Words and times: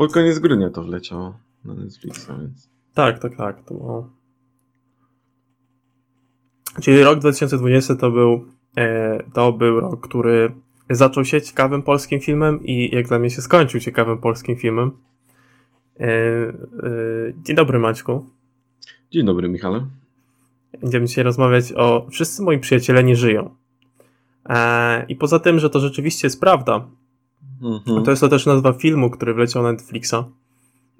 pod 0.00 0.12
koniec 0.12 0.38
grudnia 0.38 0.70
to 0.70 0.82
wleciało 0.82 1.34
na 1.64 1.74
Netflixa, 1.74 2.28
więc... 2.40 2.68
Tak, 2.94 3.18
tak, 3.18 3.36
tak. 3.36 3.64
To 3.64 3.74
było... 3.74 4.10
Czyli 6.82 7.02
rok 7.02 7.18
2020 7.18 7.96
to 7.96 8.10
był, 8.10 8.44
e, 8.76 9.22
to 9.32 9.52
był 9.52 9.80
rok, 9.80 10.00
który 10.08 10.52
zaczął 10.90 11.24
się 11.24 11.42
ciekawym 11.42 11.82
polskim 11.82 12.20
filmem 12.20 12.64
i 12.64 12.94
jak 12.94 13.08
dla 13.08 13.18
mnie 13.18 13.30
się 13.30 13.42
skończył 13.42 13.80
ciekawym 13.80 14.18
polskim 14.18 14.56
filmem. 14.56 14.90
E, 16.00 16.06
e, 16.06 16.52
dzień 17.42 17.56
dobry 17.56 17.78
Maćku. 17.78 18.26
Dzień 19.10 19.26
dobry 19.26 19.48
Michale. 19.48 19.86
Będziemy 20.80 21.06
dzisiaj 21.06 21.24
rozmawiać 21.24 21.72
o 21.76 22.06
Wszyscy 22.10 22.42
moi 22.42 22.58
przyjaciele 22.58 23.04
nie 23.04 23.16
żyją. 23.16 23.54
E, 24.48 25.04
I 25.08 25.16
poza 25.16 25.38
tym, 25.38 25.58
że 25.58 25.70
to 25.70 25.80
rzeczywiście 25.80 26.26
jest 26.26 26.40
prawda, 26.40 26.88
mhm. 27.62 28.04
to 28.04 28.10
jest 28.10 28.20
to 28.20 28.28
też 28.28 28.46
nazwa 28.46 28.72
filmu, 28.72 29.10
który 29.10 29.34
wleciał 29.34 29.62
na 29.62 29.72
Netflixa. 29.72 30.14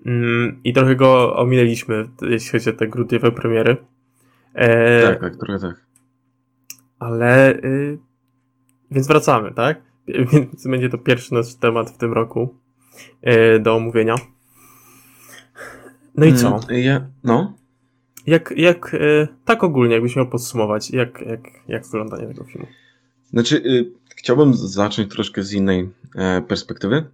Mm, 0.06 0.60
I 0.64 0.72
trochę 0.72 0.96
go 0.96 1.36
ominęliśmy, 1.36 2.08
jeśli 2.22 2.50
chodzi 2.50 2.70
o 2.70 2.72
te 2.72 2.88
grudniowe 2.88 3.32
premiery. 3.32 3.76
E, 4.54 5.02
tak, 5.02 5.20
tak, 5.20 5.36
trochę 5.36 5.58
tak. 5.58 5.86
Ale. 6.98 7.56
Y, 7.56 7.98
więc 8.90 9.06
wracamy, 9.06 9.54
tak? 9.54 9.82
Więc 10.32 10.66
będzie 10.66 10.88
to 10.88 10.98
pierwszy 10.98 11.34
nasz 11.34 11.54
temat 11.54 11.90
w 11.90 11.96
tym 11.96 12.12
roku 12.12 12.54
y, 13.56 13.60
do 13.60 13.76
omówienia. 13.76 14.14
No 16.14 16.26
i 16.26 16.34
co? 16.34 16.60
Mm, 16.68 16.82
ja, 16.82 17.06
no. 17.24 17.54
Jak, 18.26 18.54
jak 18.56 18.94
y, 18.94 19.28
tak 19.44 19.64
ogólnie, 19.64 19.94
jakbyś 19.94 20.16
miał 20.16 20.28
podsumować, 20.28 20.90
jak, 20.90 21.20
jak, 21.20 21.40
jak 21.68 21.84
wyglądanie 21.84 22.26
tego 22.26 22.44
filmu? 22.44 22.66
Znaczy, 23.30 23.56
y, 23.56 23.92
chciałbym 24.20 24.54
zacząć 24.54 25.12
troszkę 25.12 25.42
z 25.42 25.52
innej 25.52 25.90
e, 26.14 26.42
perspektywy. 26.42 27.10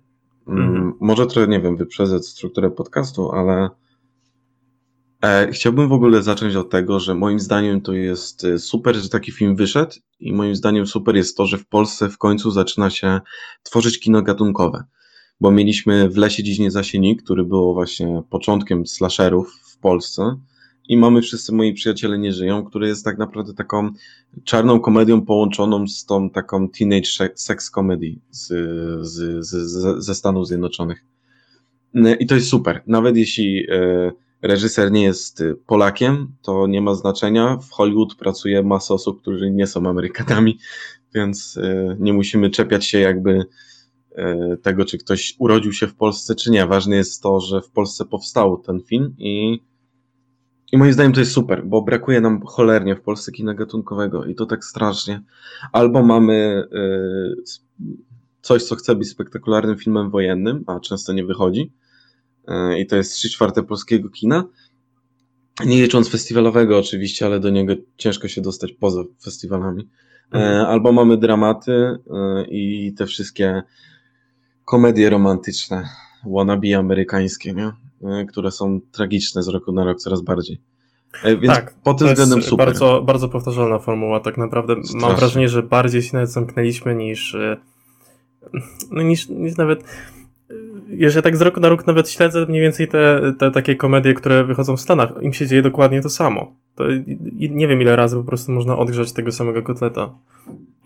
Mm. 0.48 0.92
Może 1.00 1.26
trochę, 1.26 1.48
nie 1.48 1.60
wiem, 1.60 1.76
wyprzedzać 1.76 2.26
strukturę 2.26 2.70
podcastu, 2.70 3.32
ale 3.32 3.70
e, 5.22 5.48
chciałbym 5.52 5.88
w 5.88 5.92
ogóle 5.92 6.22
zacząć 6.22 6.56
od 6.56 6.70
tego, 6.70 7.00
że 7.00 7.14
moim 7.14 7.40
zdaniem 7.40 7.80
to 7.80 7.92
jest 7.92 8.44
e, 8.44 8.58
super, 8.58 8.96
że 8.96 9.08
taki 9.08 9.32
film 9.32 9.56
wyszedł 9.56 9.92
i 10.20 10.32
moim 10.32 10.56
zdaniem 10.56 10.86
super 10.86 11.16
jest 11.16 11.36
to, 11.36 11.46
że 11.46 11.58
w 11.58 11.66
Polsce 11.66 12.08
w 12.08 12.18
końcu 12.18 12.50
zaczyna 12.50 12.90
się 12.90 13.20
tworzyć 13.62 14.00
kino 14.00 14.22
gatunkowe. 14.22 14.84
Bo 15.40 15.50
mieliśmy 15.50 16.08
w 16.08 16.16
Lesie 16.16 16.42
Dziś 16.42 16.58
Nie 16.58 16.70
Zasieni, 16.70 17.16
który 17.16 17.44
było 17.44 17.74
właśnie 17.74 18.22
początkiem 18.30 18.86
slasherów 18.86 19.60
w 19.62 19.78
Polsce 19.78 20.36
i 20.88 20.96
mamy 20.96 21.22
Wszyscy 21.22 21.52
Moi 21.52 21.72
Przyjaciele 21.72 22.18
Nie 22.18 22.32
Żyją, 22.32 22.64
który 22.64 22.88
jest 22.88 23.04
tak 23.04 23.18
naprawdę 23.18 23.54
taką 23.54 23.90
czarną 24.44 24.80
komedią 24.80 25.22
połączoną 25.22 25.88
z 25.88 26.04
tą 26.04 26.30
taką 26.30 26.68
teenage 26.68 27.30
sex 27.34 27.70
comedy 27.70 28.14
z, 28.30 28.46
z, 29.06 29.46
z, 29.46 30.04
ze 30.04 30.14
Stanów 30.14 30.48
Zjednoczonych. 30.48 31.04
I 32.20 32.26
to 32.26 32.34
jest 32.34 32.48
super. 32.48 32.82
Nawet 32.86 33.16
jeśli 33.16 33.66
e, 33.70 34.12
reżyser 34.42 34.92
nie 34.92 35.02
jest 35.02 35.42
Polakiem, 35.66 36.32
to 36.42 36.66
nie 36.66 36.80
ma 36.80 36.94
znaczenia. 36.94 37.56
W 37.56 37.70
Hollywood 37.70 38.14
pracuje 38.14 38.62
masa 38.62 38.94
osób, 38.94 39.20
którzy 39.20 39.50
nie 39.50 39.66
są 39.66 39.86
Amerykanami, 39.86 40.58
więc 41.14 41.58
nie 41.98 42.12
musimy 42.12 42.50
czepiać 42.50 42.86
się 42.86 42.98
jakby 42.98 43.44
tego, 44.62 44.84
czy 44.84 44.98
ktoś 44.98 45.34
urodził 45.38 45.72
się 45.72 45.86
w 45.86 45.94
Polsce, 45.94 46.34
czy 46.34 46.50
nie. 46.50 46.66
Ważne 46.66 46.96
jest 46.96 47.22
to, 47.22 47.40
że 47.40 47.62
w 47.62 47.70
Polsce 47.70 48.04
powstał 48.04 48.58
ten 48.58 48.80
film 48.80 49.14
i 49.18 49.60
i 50.72 50.78
moim 50.78 50.92
zdaniem 50.92 51.12
to 51.12 51.20
jest 51.20 51.32
super, 51.32 51.66
bo 51.66 51.82
brakuje 51.82 52.20
nam 52.20 52.40
cholernie 52.46 52.96
w 52.96 53.00
Polsce 53.00 53.32
kina 53.32 53.54
gatunkowego 53.54 54.24
i 54.24 54.34
to 54.34 54.46
tak 54.46 54.64
strasznie. 54.64 55.22
Albo 55.72 56.02
mamy 56.02 56.64
y, 56.72 57.42
coś, 58.42 58.62
co 58.62 58.76
chce 58.76 58.94
być 58.94 59.08
spektakularnym 59.08 59.78
filmem 59.78 60.10
wojennym, 60.10 60.64
a 60.66 60.80
często 60.80 61.12
nie 61.12 61.24
wychodzi. 61.24 61.72
Y, 62.48 62.78
I 62.78 62.86
to 62.86 62.96
jest 62.96 63.12
trzy 63.12 63.30
czwarte 63.30 63.62
polskiego 63.62 64.08
kina. 64.08 64.44
Nie 65.66 65.82
licząc 65.82 66.08
festiwalowego 66.08 66.78
oczywiście, 66.78 67.26
ale 67.26 67.40
do 67.40 67.50
niego 67.50 67.74
ciężko 67.96 68.28
się 68.28 68.40
dostać 68.40 68.72
poza 68.72 69.02
festiwalami. 69.24 69.82
Y, 69.82 70.38
mhm. 70.38 70.66
Albo 70.66 70.92
mamy 70.92 71.16
dramaty 71.16 71.98
i 72.48 72.94
te 72.98 73.06
wszystkie 73.06 73.62
komedie 74.64 75.10
romantyczne, 75.10 75.88
wannabe 76.24 76.76
amerykańskie, 76.76 77.52
nie? 77.52 77.85
E, 78.02 78.24
które 78.24 78.50
są 78.50 78.80
tragiczne 78.92 79.42
z 79.42 79.48
roku 79.48 79.72
na 79.72 79.84
rok 79.84 79.98
coraz 79.98 80.20
bardziej. 80.20 80.60
E, 81.24 81.36
więc 81.36 81.54
tak, 81.54 81.74
pod 81.74 81.98
tym 81.98 82.08
względem 82.08 82.42
super. 82.42 82.66
Bardzo, 82.66 83.02
bardzo 83.02 83.28
powtarzalna 83.28 83.78
formuła, 83.78 84.20
tak 84.20 84.38
naprawdę. 84.38 84.74
Strasznie. 84.74 85.00
Mam 85.00 85.16
wrażenie, 85.16 85.48
że 85.48 85.62
bardziej 85.62 86.02
się 86.02 86.10
nawet 86.12 86.30
zamknęliśmy 86.30 86.94
niż, 86.94 87.34
e, 87.34 87.56
no, 88.90 89.02
niż, 89.02 89.28
niż 89.28 89.56
nawet. 89.56 89.84
Jeżeli 90.88 91.22
tak 91.22 91.36
z 91.36 91.40
roku 91.40 91.60
na 91.60 91.68
rok 91.68 91.86
nawet 91.86 92.10
śledzę 92.10 92.46
mniej 92.46 92.60
więcej 92.60 92.88
te, 92.88 93.32
te 93.38 93.50
takie 93.50 93.76
komedie, 93.76 94.14
które 94.14 94.44
wychodzą 94.44 94.76
w 94.76 94.80
Stanach, 94.80 95.12
im 95.22 95.32
się 95.32 95.46
dzieje 95.46 95.62
dokładnie 95.62 96.02
to 96.02 96.10
samo. 96.10 96.52
To 96.74 96.84
nie 97.50 97.68
wiem 97.68 97.82
ile 97.82 97.96
razy 97.96 98.16
po 98.16 98.24
prostu 98.24 98.52
można 98.52 98.78
odgrzać 98.78 99.12
tego 99.12 99.32
samego 99.32 99.62
kotleta. 99.62 100.14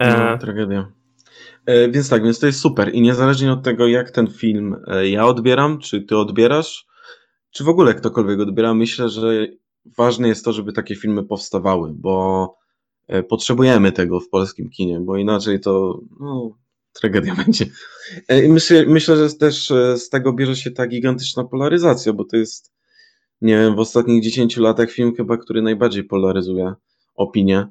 No, 0.01 0.39
tragedia. 0.39 0.89
Więc 1.91 2.09
tak, 2.09 2.25
więc 2.25 2.39
to 2.39 2.47
jest 2.47 2.61
super 2.61 2.95
i 2.95 3.01
niezależnie 3.03 3.53
od 3.53 3.63
tego, 3.63 3.87
jak 3.87 4.11
ten 4.11 4.27
film 4.27 4.77
ja 5.05 5.27
odbieram, 5.27 5.79
czy 5.79 6.03
ty 6.03 6.17
odbierasz, 6.17 6.87
czy 7.51 7.65
w 7.65 7.69
ogóle 7.69 7.95
ktokolwiek 7.95 8.41
odbiera, 8.41 8.75
myślę, 8.75 9.09
że 9.09 9.47
ważne 9.97 10.29
jest 10.29 10.45
to, 10.45 10.53
żeby 10.53 10.73
takie 10.73 10.97
filmy 10.97 11.25
powstawały, 11.25 11.93
bo 11.95 12.57
e, 13.09 13.23
potrzebujemy 13.23 13.93
tego 13.93 14.21
w 14.21 14.29
polskim 14.29 14.71
kinie, 14.71 15.01
bo 15.01 15.17
inaczej 15.17 15.61
to 15.61 16.01
no, 16.21 16.59
tragedia 16.93 17.35
będzie. 17.45 17.67
E, 18.29 18.49
myślę, 18.49 18.87
myślę, 18.87 19.17
że 19.17 19.35
też 19.35 19.71
e, 19.71 19.99
z 19.99 20.09
tego 20.09 20.33
bierze 20.33 20.57
się 20.57 20.71
ta 20.71 20.87
gigantyczna 20.87 21.45
polaryzacja, 21.45 22.13
bo 22.13 22.25
to 22.25 22.37
jest, 22.37 22.73
nie 23.41 23.57
wiem, 23.57 23.77
w 23.77 23.79
ostatnich 23.79 24.23
10 24.23 24.57
latach 24.57 24.91
film 24.91 25.15
chyba, 25.17 25.37
który 25.37 25.63
najbardziej 25.63 26.05
polaryzuje 26.05 26.75
opinię. 27.15 27.67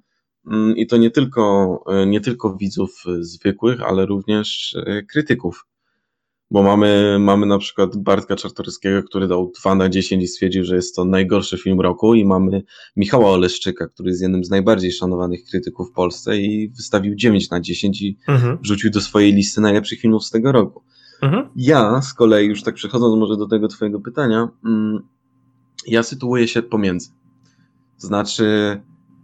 Mm, 0.52 0.78
I 0.78 0.88
to 0.88 0.98
nie 0.98 1.12
tylko, 1.12 1.84
nie 2.08 2.22
tylko 2.22 2.56
widzów 2.56 3.04
zwykłych, 3.20 3.82
ale 3.82 4.06
również 4.06 4.78
krytyków 5.12 5.66
bo 6.52 6.64
mamy, 6.64 7.18
mamy 7.20 7.46
na 7.46 7.58
przykład 7.58 7.98
Bartka 7.98 8.36
Czartoryskiego, 8.36 9.04
który 9.04 9.28
dał 9.28 9.52
2 9.62 9.76
na 9.76 9.90
10 9.90 10.24
i 10.24 10.28
stwierdził, 10.28 10.64
że 10.64 10.76
jest 10.76 10.96
to 10.96 11.06
najgorszy 11.06 11.58
film 11.58 11.82
roku 11.82 12.14
i 12.16 12.26
mamy 12.26 12.64
Michała 12.96 13.32
Oleszczyka, 13.32 13.88
który 13.88 14.10
jest 14.10 14.22
jednym 14.22 14.44
z 14.44 14.50
najbardziej 14.50 14.92
szanowanych 14.92 15.44
krytyków 15.44 15.90
w 15.90 15.94
Polsce 15.94 16.38
i 16.38 16.70
wystawił 16.70 17.16
9 17.16 17.50
na 17.50 17.62
10 17.62 18.02
i 18.02 18.18
mhm. 18.28 18.58
wrzucił 18.62 18.92
do 18.92 19.02
swojej 19.02 19.34
listy 19.34 19.62
najlepszych 19.62 20.00
filmów 20.00 20.26
z 20.26 20.32
tego 20.32 20.52
roku. 20.52 20.84
Mhm. 21.22 21.50
Ja 21.56 22.02
z 22.02 22.14
kolei, 22.14 22.48
już 22.48 22.64
tak 22.64 22.76
przechodząc 22.76 23.20
może 23.20 23.38
do 23.38 23.48
tego 23.48 23.68
twojego 23.68 24.00
pytania, 24.00 24.50
mm, 24.66 25.00
ja 25.88 26.04
sytuuję 26.04 26.48
się 26.48 26.62
pomiędzy. 26.62 27.10
Znaczy, 27.98 28.82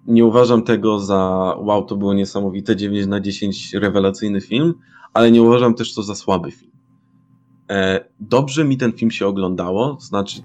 nie 0.07 0.25
uważam 0.25 0.63
tego 0.63 0.99
za 0.99 1.19
wow, 1.59 1.85
to 1.85 1.95
było 1.95 2.13
niesamowite 2.13 2.75
9 2.75 3.07
na 3.07 3.19
10 3.19 3.73
rewelacyjny 3.73 4.41
film, 4.41 4.73
ale 5.13 5.31
nie 5.31 5.41
uważam 5.41 5.75
też 5.75 5.93
to 5.93 6.03
za 6.03 6.15
słaby 6.15 6.51
film. 6.51 6.74
E, 7.69 8.05
dobrze 8.19 8.65
mi 8.65 8.77
ten 8.77 8.91
film 8.91 9.11
się 9.11 9.27
oglądało, 9.27 9.97
znaczy 10.01 10.39
e, 10.39 10.43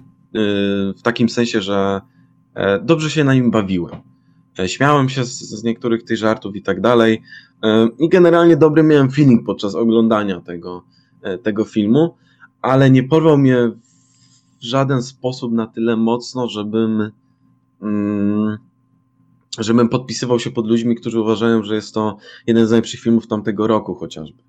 w 0.93 1.01
takim 1.03 1.29
sensie, 1.29 1.61
że 1.61 2.01
e, 2.53 2.79
dobrze 2.79 3.09
się 3.09 3.23
na 3.23 3.33
nim 3.33 3.51
bawiłem. 3.51 3.95
Śmiałem 4.67 5.09
się 5.09 5.25
z, 5.25 5.39
z 5.39 5.63
niektórych 5.63 6.03
tych 6.03 6.17
żartów 6.17 6.55
i 6.55 6.61
tak 6.61 6.81
dalej. 6.81 7.21
I 7.99 8.09
generalnie 8.09 8.57
dobry 8.57 8.83
miałem 8.83 9.11
feeling 9.11 9.45
podczas 9.45 9.75
oglądania 9.75 10.41
tego, 10.41 10.83
tego 11.43 11.65
filmu, 11.65 12.15
ale 12.61 12.91
nie 12.91 13.03
porwał 13.03 13.37
mnie 13.37 13.71
w 14.61 14.63
żaden 14.63 15.03
sposób 15.03 15.53
na 15.53 15.67
tyle 15.67 15.97
mocno, 15.97 16.49
żebym, 16.49 17.11
mm, 17.81 18.57
żebym 19.59 19.89
podpisywał 19.89 20.39
się 20.39 20.51
pod 20.51 20.67
ludźmi, 20.67 20.95
którzy 20.95 21.21
uważają, 21.21 21.63
że 21.63 21.75
jest 21.75 21.93
to 21.93 22.17
jeden 22.47 22.67
z 22.67 22.69
najlepszych 22.69 22.99
filmów 22.99 23.27
tamtego 23.27 23.67
roku 23.67 23.95
chociażby. 23.95 24.43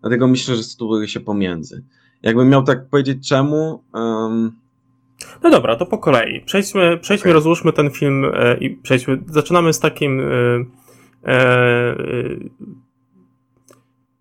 Dlatego 0.00 0.28
myślę, 0.28 0.56
że 0.56 0.62
sytuuje 0.62 1.08
się 1.08 1.20
pomiędzy. 1.20 1.84
Jakbym 2.22 2.48
miał 2.48 2.62
tak 2.62 2.88
powiedzieć 2.88 3.28
czemu. 3.28 3.82
Um... 3.94 4.52
No 5.42 5.50
dobra, 5.50 5.76
to 5.76 5.86
po 5.86 5.98
kolei. 5.98 6.40
Przejdźmy, 6.40 6.98
przejdźmy 6.98 7.24
okay. 7.24 7.32
rozłóżmy 7.32 7.72
ten 7.72 7.90
film 7.90 8.24
e, 8.34 8.56
i 8.56 8.70
przejdźmy. 8.70 9.18
Zaczynamy 9.26 9.72
z 9.72 9.80
takim. 9.80 10.20
E, 10.20 10.24
e, 11.32 11.96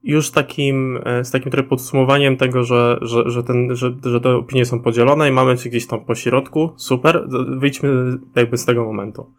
już 0.03 0.31
takim, 0.31 0.99
e, 1.05 1.23
z 1.23 1.31
takim 1.31 1.51
trochę 1.51 1.67
podsumowaniem 1.67 2.37
tego, 2.37 2.63
że, 2.63 2.99
że, 3.01 3.29
że, 3.29 3.43
ten, 3.43 3.75
że, 3.75 3.95
że 4.03 4.21
te 4.21 4.35
opinie 4.35 4.65
są 4.65 4.79
podzielone 4.79 5.29
i 5.29 5.31
mamy 5.31 5.57
się 5.57 5.69
gdzieś 5.69 5.87
tam 5.87 6.05
po 6.05 6.15
środku. 6.15 6.73
Super. 6.75 7.27
Wyjdźmy 7.47 7.89
jakby 8.35 8.57
z 8.57 8.65
tego 8.65 8.85
momentu. 8.85 9.31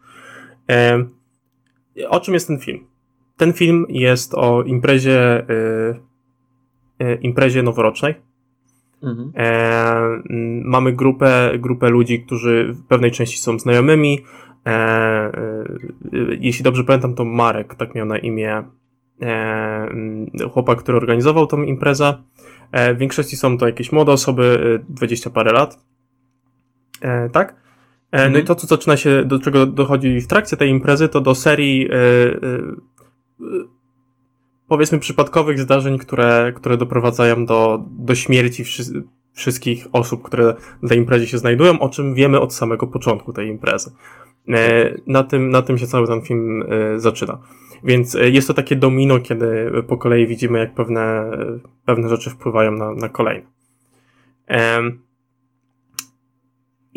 E, 0.69 1.05
o 2.09 2.19
czym 2.19 2.33
jest 2.33 2.47
ten 2.47 2.59
film? 2.59 2.87
Ten 3.37 3.53
film 3.53 3.85
jest 3.89 4.33
o 4.33 4.63
imprezie, 4.63 5.47
e, 6.99 7.15
imprezie 7.15 7.63
noworocznej 7.63 8.28
Mhm. 9.03 9.31
E, 9.35 10.21
mamy 10.63 10.93
grupę, 10.93 11.51
grupę 11.59 11.89
ludzi, 11.89 12.23
którzy 12.23 12.73
w 12.73 12.87
pewnej 12.87 13.11
części 13.11 13.37
są 13.37 13.59
znajomymi. 13.59 14.19
E, 14.65 14.69
e, 14.71 15.65
jeśli 16.39 16.63
dobrze 16.63 16.83
pamiętam, 16.83 17.15
to 17.15 17.25
Marek, 17.25 17.75
tak 17.75 17.95
miał 17.95 18.05
na 18.05 18.17
imię 18.17 18.63
e, 19.21 19.87
chłopak, 20.51 20.79
który 20.79 20.97
organizował 20.97 21.47
tą 21.47 21.63
imprezę. 21.63 22.13
W 22.73 22.97
większości 22.97 23.37
są 23.37 23.57
to 23.57 23.65
jakieś 23.65 23.91
młode 23.91 24.11
osoby, 24.11 24.79
20 24.89 25.29
parę 25.29 25.51
lat. 25.51 25.79
Tak? 27.31 27.55
No 28.13 28.19
mhm. 28.19 28.43
i 28.43 28.47
to, 28.47 28.55
co 28.55 28.67
zaczyna 28.67 28.97
się, 28.97 29.25
do 29.25 29.39
czego 29.39 29.65
dochodzi 29.65 30.21
w 30.21 30.27
trakcie 30.27 30.57
tej 30.57 30.69
imprezy, 30.69 31.09
to 31.09 31.21
do 31.21 31.35
serii 31.35 31.89
powiedzmy 34.69 34.99
przypadkowych 34.99 35.59
zdarzeń, 35.59 35.97
które, 35.97 36.53
które 36.55 36.77
doprowadzają 36.77 37.45
do, 37.45 37.85
do 37.89 38.15
śmierci 38.15 38.63
wszy 38.63 38.83
wszystkich 39.33 39.87
osób, 39.91 40.23
które 40.23 40.55
na 40.81 40.95
imprezie 40.95 41.27
się 41.27 41.37
znajdują, 41.37 41.79
o 41.79 41.89
czym 41.89 42.13
wiemy 42.13 42.39
od 42.39 42.53
samego 42.53 42.87
początku 42.87 43.33
tej 43.33 43.47
imprezy. 43.47 43.91
E, 44.49 44.93
na 45.07 45.23
tym, 45.23 45.49
na 45.49 45.61
tym 45.61 45.77
się 45.77 45.87
cały 45.87 46.07
ten 46.07 46.21
film 46.21 46.63
e, 46.63 46.99
zaczyna. 46.99 47.37
Więc 47.83 48.15
e, 48.15 48.29
jest 48.29 48.47
to 48.47 48.53
takie 48.53 48.75
domino, 48.75 49.19
kiedy 49.19 49.71
po 49.87 49.97
kolei 49.97 50.27
widzimy, 50.27 50.59
jak 50.59 50.73
pewne, 50.73 51.31
pewne 51.85 52.09
rzeczy 52.09 52.29
wpływają 52.29 52.71
na, 52.71 52.93
na 52.93 53.09
kolejne. 53.09 53.47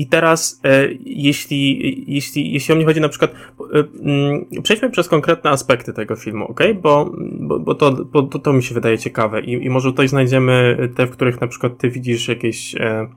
I 0.02 0.06
teraz, 0.06 0.60
e, 0.64 0.88
jeśli, 1.04 2.14
jeśli, 2.14 2.52
jeśli 2.52 2.72
o 2.72 2.76
mnie 2.76 2.84
chodzi 2.84 3.00
na 3.00 3.08
przykład, 3.08 3.34
e, 3.75 3.84
mm, 4.04 4.46
przejdźmy 4.62 4.90
przez 4.90 5.08
konkretne 5.08 5.50
aspekty 5.50 5.93
tego 5.93 6.16
filmu, 6.16 6.44
ok? 6.50 6.60
Bo, 6.82 7.12
bo, 7.40 7.60
bo, 7.60 7.75
to, 7.75 8.04
bo 8.04 8.22
to, 8.22 8.38
to 8.38 8.52
mi 8.52 8.62
się 8.62 8.75
wydaje 8.75 8.99
ciekawe 8.99 9.40
i, 9.40 9.52
i 9.64 9.70
może 9.70 9.90
tutaj 9.90 10.08
znajdziemy 10.08 10.78
te, 10.96 11.06
w 11.06 11.10
których 11.10 11.40
na 11.40 11.46
przykład 11.46 11.78
ty 11.78 11.90
widzisz 11.90 12.28
jakieś, 12.28 12.75
e, 12.75 13.08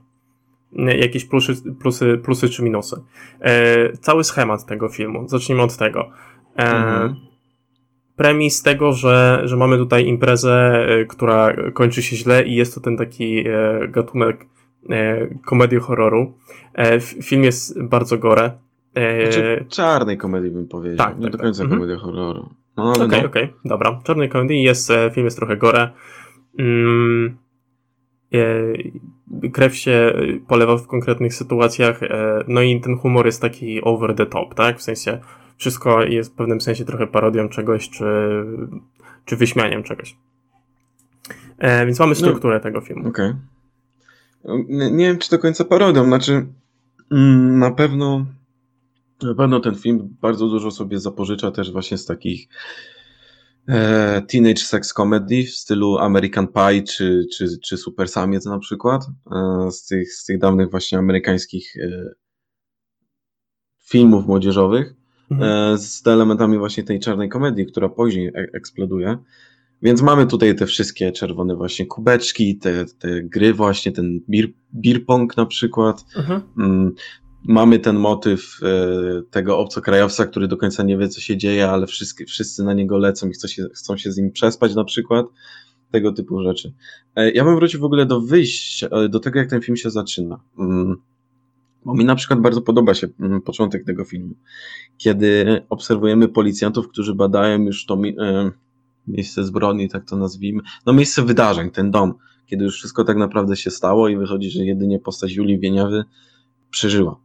jakieś 0.75 1.25
plusy, 1.25 1.53
plusy, 1.79 2.17
plusy 2.23 2.49
czy 2.49 2.63
minusy. 2.63 2.95
Cały 4.01 4.23
schemat 4.23 4.65
tego 4.65 4.89
filmu, 4.89 5.27
zacznijmy 5.27 5.63
od 5.63 5.77
tego. 5.77 6.09
Mhm. 6.55 7.15
Premis 8.15 8.61
tego, 8.61 8.93
że, 8.93 9.41
że 9.43 9.57
mamy 9.57 9.77
tutaj 9.77 10.05
imprezę, 10.05 10.87
która 11.07 11.55
kończy 11.73 12.03
się 12.03 12.15
źle 12.15 12.43
i 12.43 12.55
jest 12.55 12.75
to 12.75 12.81
ten 12.81 12.97
taki 12.97 13.43
gatunek 13.89 14.45
komedii 15.45 15.79
horroru. 15.79 16.33
E, 16.75 16.99
film 16.99 17.43
jest 17.43 17.83
bardzo 17.83 18.17
gore. 18.17 18.51
E, 18.95 19.23
znaczy, 19.23 19.65
czarnej 19.69 20.17
komedii 20.17 20.51
bym 20.51 20.67
powiedział. 20.67 20.97
Tak, 20.97 21.17
nie 21.17 21.23
tak, 21.23 21.31
do 21.31 21.37
końca 21.37 21.63
tak. 21.63 21.69
komedia 21.69 21.95
mhm. 21.95 22.11
horroru. 22.11 22.49
No, 22.77 22.91
okej, 22.91 23.05
okay, 23.05 23.21
no. 23.21 23.27
okej, 23.27 23.43
okay, 23.43 23.59
dobra. 23.65 24.01
Czarnej 24.03 24.29
komedii 24.29 24.63
jest, 24.63 24.91
e, 24.91 25.11
film 25.11 25.25
jest 25.25 25.37
trochę 25.37 25.57
gore. 25.57 25.89
Mm, 26.59 27.37
krew 29.53 29.75
się 29.75 30.13
polewa 30.47 30.77
w 30.77 30.87
konkretnych 30.87 31.33
sytuacjach, 31.33 31.99
no 32.47 32.61
i 32.61 32.81
ten 32.81 32.97
humor 32.97 33.25
jest 33.25 33.41
taki 33.41 33.81
over 33.81 34.15
the 34.15 34.25
top, 34.25 34.55
tak? 34.55 34.79
W 34.79 34.81
sensie 34.81 35.19
wszystko 35.57 36.03
jest 36.03 36.33
w 36.33 36.35
pewnym 36.35 36.61
sensie 36.61 36.85
trochę 36.85 37.07
parodią 37.07 37.49
czegoś, 37.49 37.89
czy, 37.89 38.05
czy 39.25 39.35
wyśmianiem 39.35 39.83
czegoś. 39.83 40.17
Więc 41.85 41.99
mamy 41.99 42.09
no, 42.09 42.15
strukturę 42.15 42.55
no, 42.55 42.61
tego 42.61 42.81
filmu. 42.81 43.07
Okej. 43.09 43.29
Okay. 43.29 44.65
Nie, 44.69 44.91
nie, 44.91 45.05
wiem, 45.05 45.17
czy 45.17 45.31
do 45.31 45.39
końca 45.39 45.65
parodią, 45.65 46.05
znaczy 46.05 46.45
na 47.11 47.71
pewno, 47.71 48.25
na 49.23 49.35
pewno 49.35 49.59
ten 49.59 49.75
film 49.75 50.17
bardzo 50.21 50.47
dużo 50.47 50.71
sobie 50.71 50.99
zapożycza 50.99 51.51
też 51.51 51.71
właśnie 51.71 51.97
z 51.97 52.05
takich 52.05 52.47
e, 53.67 54.21
teenage 54.21 54.61
sex 54.61 54.93
comedy 54.93 55.43
w 55.43 55.49
stylu 55.49 55.97
American 55.97 56.47
Pie 56.47 56.83
czy, 56.83 57.25
czy, 57.37 57.59
czy 57.63 57.77
Super 57.77 58.07
Samiec 58.07 58.45
na 58.45 58.59
przykład. 58.59 59.05
E, 59.31 59.71
z, 59.71 59.85
tych, 59.85 60.13
z 60.13 60.25
tych 60.25 60.39
dawnych 60.39 60.71
właśnie 60.71 60.97
amerykańskich 60.97 61.73
e, 61.77 62.09
filmów 63.83 64.27
młodzieżowych. 64.27 64.93
Mhm. 65.31 65.73
E, 65.73 65.77
z 65.77 66.07
elementami 66.07 66.57
właśnie 66.57 66.83
tej 66.83 66.99
czarnej 66.99 67.29
komedii, 67.29 67.65
która 67.65 67.89
później 67.89 68.27
e, 68.27 68.31
eksploduje. 68.53 69.17
Więc 69.81 70.01
mamy 70.01 70.27
tutaj 70.27 70.55
te 70.55 70.65
wszystkie 70.65 71.11
czerwone 71.11 71.55
właśnie 71.55 71.85
kubeczki, 71.85 72.57
te, 72.57 72.85
te 72.99 73.23
gry 73.23 73.53
właśnie, 73.53 73.91
ten 73.91 74.19
beer, 74.27 74.47
beer 74.73 75.05
pong 75.05 75.37
na 75.37 75.45
przykład. 75.45 76.05
Mhm. 76.17 76.41
Mm, 76.57 76.93
mamy 77.43 77.79
ten 77.79 77.95
motyw 77.95 78.59
e, 78.63 79.21
tego 79.31 79.57
obcokrajowca, 79.57 80.25
który 80.25 80.47
do 80.47 80.57
końca 80.57 80.83
nie 80.83 80.97
wie, 80.97 81.09
co 81.09 81.21
się 81.21 81.37
dzieje, 81.37 81.69
ale 81.69 81.87
wszyscy, 81.87 82.25
wszyscy 82.25 82.63
na 82.63 82.73
niego 82.73 82.97
lecą 82.97 83.29
i 83.29 83.31
chcą 83.31 83.47
się, 83.47 83.67
chcą 83.73 83.97
się 83.97 84.11
z 84.11 84.17
nim 84.17 84.31
przespać 84.31 84.75
na 84.75 84.83
przykład. 84.83 85.25
Tego 85.91 86.11
typu 86.11 86.43
rzeczy. 86.43 86.73
E, 87.15 87.31
ja 87.31 87.43
bym 87.43 87.55
wrócił 87.55 87.79
w 87.79 87.83
ogóle 87.83 88.05
do 88.05 88.21
wyjścia, 88.21 88.87
e, 88.87 89.09
do 89.09 89.19
tego, 89.19 89.39
jak 89.39 89.49
ten 89.49 89.61
film 89.61 89.77
się 89.77 89.89
zaczyna. 89.89 90.39
Mm, 90.59 90.95
bo 91.85 91.93
mi 91.93 92.05
na 92.05 92.15
przykład 92.15 92.39
bardzo 92.41 92.61
podoba 92.61 92.93
się 92.93 93.07
mm, 93.19 93.41
początek 93.41 93.85
tego 93.85 94.05
filmu, 94.05 94.35
kiedy 94.97 95.61
obserwujemy 95.69 96.27
policjantów, 96.27 96.87
którzy 96.87 97.15
badają 97.15 97.61
już 97.61 97.85
to 97.85 97.97
miejsce 99.07 99.43
zbrodni, 99.43 99.89
tak 99.89 100.05
to 100.05 100.17
nazwijmy, 100.17 100.61
no 100.85 100.93
miejsce 100.93 101.23
wydarzeń, 101.23 101.71
ten 101.71 101.91
dom, 101.91 102.13
kiedy 102.45 102.63
już 102.63 102.75
wszystko 102.75 103.03
tak 103.03 103.17
naprawdę 103.17 103.55
się 103.55 103.71
stało 103.71 104.09
i 104.09 104.17
wychodzi, 104.17 104.49
że 104.49 104.65
jedynie 104.65 104.99
postać 104.99 105.33
Julii 105.33 105.59
Wieniawy 105.59 106.03
przeżyła. 106.69 107.19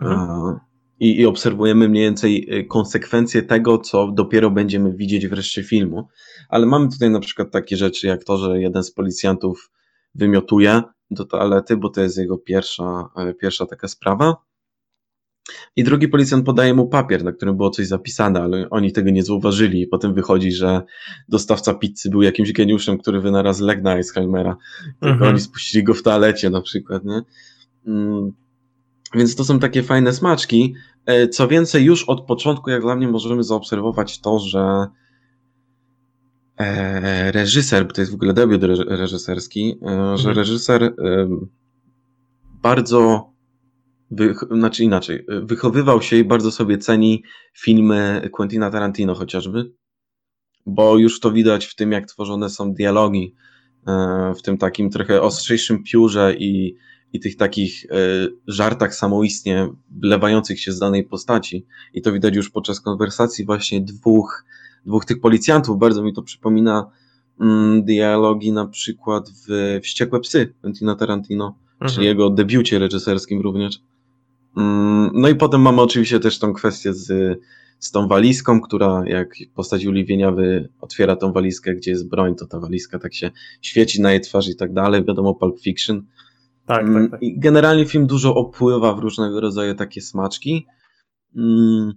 Mhm. 0.00 0.58
I, 1.00 1.20
I 1.20 1.26
obserwujemy 1.26 1.88
mniej 1.88 2.04
więcej 2.04 2.58
y, 2.58 2.64
konsekwencje 2.64 3.42
tego, 3.42 3.78
co 3.78 4.12
dopiero 4.12 4.50
będziemy 4.50 4.92
widzieć 4.92 5.28
wreszcie 5.28 5.62
filmu. 5.62 6.08
Ale 6.48 6.66
mamy 6.66 6.88
tutaj 6.88 7.10
na 7.10 7.20
przykład 7.20 7.50
takie 7.50 7.76
rzeczy, 7.76 8.06
jak 8.06 8.24
to, 8.24 8.38
że 8.38 8.60
jeden 8.60 8.82
z 8.82 8.90
policjantów 8.90 9.70
wymiotuje 10.14 10.82
do 11.10 11.24
toalety, 11.24 11.76
bo 11.76 11.88
to 11.88 12.00
jest 12.00 12.18
jego 12.18 12.38
pierwsza, 12.38 13.08
e, 13.16 13.34
pierwsza 13.34 13.66
taka 13.66 13.88
sprawa. 13.88 14.36
I 15.76 15.84
drugi 15.84 16.08
policjant 16.08 16.46
podaje 16.46 16.74
mu 16.74 16.88
papier, 16.88 17.24
na 17.24 17.32
którym 17.32 17.56
było 17.56 17.70
coś 17.70 17.86
zapisane, 17.86 18.42
ale 18.42 18.70
oni 18.70 18.92
tego 18.92 19.10
nie 19.10 19.24
zauważyli. 19.24 19.82
I 19.82 19.86
potem 19.86 20.14
wychodzi, 20.14 20.52
że 20.52 20.82
dostawca 21.28 21.74
pizzy 21.74 22.10
był 22.10 22.22
jakimś 22.22 22.52
geniuszem, 22.52 22.98
który 22.98 23.20
wynalazł 23.20 23.64
leg 23.64 23.82
na 23.82 23.92
Alzheimera. 23.92 24.56
Tylko 24.84 25.12
mhm. 25.14 25.30
oni 25.30 25.40
spuścili 25.40 25.84
go 25.84 25.94
w 25.94 26.02
toalecie 26.02 26.50
na 26.50 26.60
przykład, 26.60 27.04
nie? 27.04 27.22
Mm. 27.86 28.32
Więc 29.14 29.36
to 29.36 29.44
są 29.44 29.58
takie 29.58 29.82
fajne 29.82 30.12
smaczki. 30.12 30.74
E, 31.06 31.28
co 31.28 31.48
więcej, 31.48 31.84
już 31.84 32.04
od 32.04 32.26
początku, 32.26 32.70
jak 32.70 32.82
dla 32.82 32.96
mnie, 32.96 33.08
możemy 33.08 33.42
zaobserwować 33.42 34.20
to, 34.20 34.38
że 34.38 34.86
e, 36.58 37.32
reżyser, 37.32 37.86
bo 37.86 37.92
to 37.92 38.00
jest 38.00 38.12
w 38.12 38.14
ogóle 38.14 38.32
debiut 38.32 38.62
reżyserski, 38.88 39.78
e, 39.82 39.88
że 40.18 40.28
mhm. 40.28 40.36
reżyser 40.36 40.94
bardzo 42.62 43.31
wy, 44.12 44.34
znaczy 44.50 44.84
inaczej, 44.84 45.26
wychowywał 45.28 46.02
się 46.02 46.16
i 46.16 46.24
bardzo 46.24 46.50
sobie 46.50 46.78
ceni 46.78 47.22
filmy 47.54 48.28
Quentina 48.32 48.70
Tarantino 48.70 49.14
chociażby, 49.14 49.72
bo 50.66 50.98
już 50.98 51.20
to 51.20 51.32
widać 51.32 51.66
w 51.66 51.74
tym, 51.74 51.92
jak 51.92 52.06
tworzone 52.06 52.50
są 52.50 52.74
dialogi, 52.74 53.34
e, 53.86 54.32
w 54.38 54.42
tym 54.42 54.58
takim 54.58 54.90
trochę 54.90 55.22
ostrzejszym 55.22 55.82
piórze 55.82 56.34
i, 56.38 56.76
i 57.12 57.20
tych 57.20 57.36
takich 57.36 57.84
e, 57.84 57.96
żartach 58.46 58.94
samoistnie 58.94 59.68
wlewających 59.90 60.60
się 60.60 60.72
z 60.72 60.78
danej 60.78 61.04
postaci. 61.04 61.66
I 61.94 62.02
to 62.02 62.12
widać 62.12 62.36
już 62.36 62.50
podczas 62.50 62.80
konwersacji 62.80 63.44
właśnie 63.44 63.80
dwóch, 63.80 64.44
dwóch 64.86 65.04
tych 65.04 65.20
policjantów. 65.20 65.78
Bardzo 65.78 66.02
mi 66.02 66.12
to 66.12 66.22
przypomina 66.22 66.90
mm, 67.40 67.84
dialogi 67.84 68.52
na 68.52 68.66
przykład 68.66 69.30
w 69.48 69.80
Wściekłe 69.82 70.20
Psy 70.20 70.54
Quentina 70.60 70.96
Tarantino, 70.96 71.58
mhm. 71.72 71.90
czyli 71.90 72.06
jego 72.06 72.30
debiucie 72.30 72.78
reżyserskim 72.78 73.40
również. 73.40 73.80
Mm, 74.56 75.10
no 75.14 75.28
i 75.28 75.34
potem 75.34 75.60
mamy 75.60 75.82
oczywiście 75.82 76.20
też 76.20 76.38
tą 76.38 76.52
kwestię 76.52 76.94
z, 76.94 77.38
z 77.78 77.90
tą 77.90 78.08
walizką, 78.08 78.60
która 78.60 79.02
jak 79.06 79.34
postać 79.54 79.82
Julii 79.82 80.04
Wieniawy 80.04 80.68
otwiera 80.80 81.16
tą 81.16 81.32
walizkę, 81.32 81.74
gdzie 81.74 81.90
jest 81.90 82.08
broń, 82.08 82.34
to 82.34 82.46
ta 82.46 82.60
walizka 82.60 82.98
tak 82.98 83.14
się 83.14 83.30
świeci 83.62 84.00
na 84.02 84.10
jej 84.12 84.20
twarz 84.20 84.48
i 84.48 84.56
tak 84.56 84.72
dalej. 84.72 85.04
Wiadomo, 85.04 85.34
Pulp 85.34 85.60
Fiction. 85.60 86.06
Tak, 86.66 86.82
mm, 86.82 87.02
tak, 87.02 87.10
tak. 87.10 87.22
I 87.22 87.38
generalnie 87.38 87.86
film 87.86 88.06
dużo 88.06 88.34
opływa 88.34 88.94
w 88.94 88.98
różnego 88.98 89.40
rodzaju 89.40 89.74
takie 89.74 90.00
smaczki. 90.00 90.66
Mm, 91.36 91.92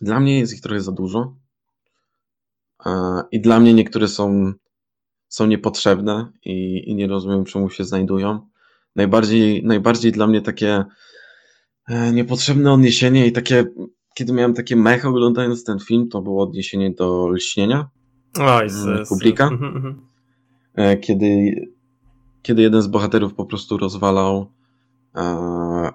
dla 0.00 0.20
mnie 0.20 0.38
jest 0.38 0.52
ich 0.52 0.60
trochę 0.60 0.80
za 0.80 0.92
dużo. 0.92 1.36
I 3.30 3.40
dla 3.40 3.60
mnie 3.60 3.74
niektóre 3.74 4.08
są, 4.08 4.52
są 5.28 5.46
niepotrzebne 5.46 6.32
i, 6.44 6.82
i 6.90 6.94
nie 6.94 7.06
rozumiem, 7.06 7.44
czemu 7.44 7.70
się 7.70 7.84
znajdują. 7.84 8.48
Najbardziej, 8.96 9.64
najbardziej 9.64 10.12
dla 10.12 10.26
mnie 10.26 10.42
takie 10.42 10.84
niepotrzebne 12.12 12.72
odniesienie 12.72 13.26
i 13.26 13.32
takie, 13.32 13.64
kiedy 14.14 14.32
miałem 14.32 14.54
takie 14.54 14.76
mech 14.76 15.06
oglądając 15.06 15.64
ten 15.64 15.78
film, 15.78 16.08
to 16.08 16.22
było 16.22 16.42
odniesienie 16.42 16.90
do 16.90 17.28
lśnienia 17.28 17.88
Oj, 18.40 18.70
z, 18.70 19.08
publika. 19.08 19.48
Mhm, 19.48 19.76
mhm. 19.76 20.00
E, 20.74 20.96
kiedy, 20.96 21.54
kiedy 22.42 22.62
jeden 22.62 22.82
z 22.82 22.86
bohaterów 22.86 23.34
po 23.34 23.46
prostu 23.46 23.78
rozwalał 23.78 24.50
e, 25.16 25.90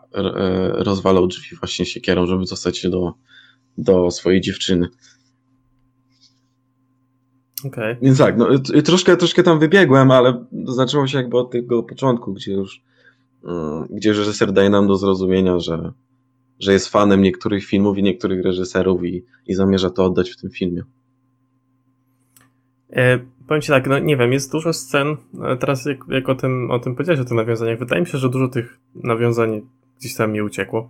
rozwalał 0.84 1.28
drzwi 1.28 1.56
właśnie 1.56 1.86
siekierą, 1.86 2.26
żeby 2.26 2.46
dostać 2.50 2.78
się 2.78 2.90
do, 2.90 3.14
do 3.78 4.12
swojej 4.12 4.42
dziewczyny. 4.42 4.90
Okay. 7.66 7.98
Więc 8.02 8.18
tak, 8.18 8.38
no, 8.38 8.48
troszkę, 8.86 9.18
troszkę 9.18 9.44
tam 9.44 9.60
wybiegłem, 9.60 10.12
ale 10.12 10.46
zaczęło 10.66 11.08
się 11.08 11.18
jakby 11.18 11.38
od 11.38 11.52
tego 11.52 11.84
początku, 11.84 12.34
gdzie 12.34 12.54
już 12.54 12.82
gdzie 13.90 14.14
reżyser 14.14 14.52
daje 14.52 14.70
nam 14.70 14.88
do 14.88 14.96
zrozumienia, 14.96 15.60
że, 15.60 15.92
że 16.60 16.74
jest 16.74 16.88
fanem 16.88 17.22
niektórych 17.22 17.66
filmów 17.66 17.98
i 17.98 18.04
niektórych 18.04 18.46
reżyserów 18.46 19.04
i, 19.04 19.26
i 19.48 19.54
zamierza 19.54 19.90
to 19.90 20.06
oddać 20.06 20.32
w 20.32 20.38
tym 20.38 20.50
filmie. 20.50 20.84
E, 22.90 23.20
powiem 23.48 23.62
ci 23.62 23.68
tak, 23.68 23.88
no 23.88 24.00
nie 24.00 24.18
wiem, 24.18 24.34
jest 24.34 24.52
dużo 24.52 24.74
scen, 24.74 25.18
teraz 25.60 25.86
jak, 25.86 25.98
jak 26.08 26.30
o, 26.30 26.36
tym, 26.36 26.72
o 26.72 26.80
tym 26.80 26.96
powiedziałeś, 26.96 27.22
o 27.22 27.26
tych 27.26 27.38
nawiązaniach, 27.38 27.80
wydaje 27.80 28.02
mi 28.02 28.08
się, 28.08 28.18
że 28.18 28.30
dużo 28.30 28.48
tych 28.48 28.80
nawiązań 28.96 29.62
gdzieś 30.00 30.16
tam 30.16 30.32
mi 30.32 30.42
uciekło. 30.42 30.90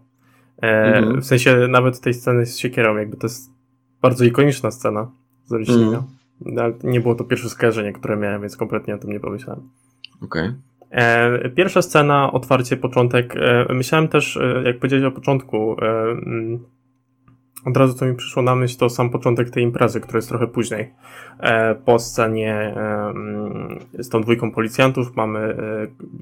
E, 0.61 0.95
mhm. 0.95 1.21
W 1.21 1.25
sensie 1.25 1.67
nawet 1.69 2.01
tej 2.01 2.13
sceny 2.13 2.45
z 2.45 2.57
siekierą, 2.57 2.97
jakby 2.97 3.17
to 3.17 3.27
jest 3.27 3.51
bardzo 4.01 4.25
ikoniczna 4.25 4.71
scena 4.71 5.11
z 5.45 5.53
mhm. 5.53 6.03
Nie 6.83 7.01
było 7.01 7.15
to 7.15 7.23
pierwsze 7.23 7.49
skojarzenie, 7.49 7.93
które 7.93 8.17
miałem, 8.17 8.41
więc 8.41 8.57
kompletnie 8.57 8.95
o 8.95 8.97
tym 8.97 9.09
nie 9.09 9.19
pomyślałem. 9.19 9.69
Okej. 10.21 10.47
Okay. 10.47 10.70
E, 10.91 11.49
pierwsza 11.49 11.81
scena, 11.81 12.31
otwarcie, 12.31 12.77
początek. 12.77 13.35
E, 13.37 13.73
myślałem 13.73 14.07
też, 14.07 14.37
e, 14.37 14.63
jak 14.65 14.79
powiedziałeś 14.79 15.05
o 15.05 15.11
początku, 15.11 15.75
mm, 15.81 16.59
od 17.65 17.77
razu 17.77 17.93
co 17.93 18.05
mi 18.05 18.15
przyszło 18.15 18.43
na 18.43 18.55
myśl, 18.55 18.77
to 18.77 18.89
sam 18.89 19.09
początek 19.09 19.49
tej 19.49 19.63
imprezy, 19.63 20.01
który 20.01 20.17
jest 20.17 20.29
trochę 20.29 20.47
później. 20.47 20.93
Po 21.85 21.99
scenie 21.99 22.73
mm, 22.75 23.79
z 23.99 24.09
tą 24.09 24.21
dwójką 24.21 24.51
policjantów 24.51 25.15
mamy, 25.15 25.57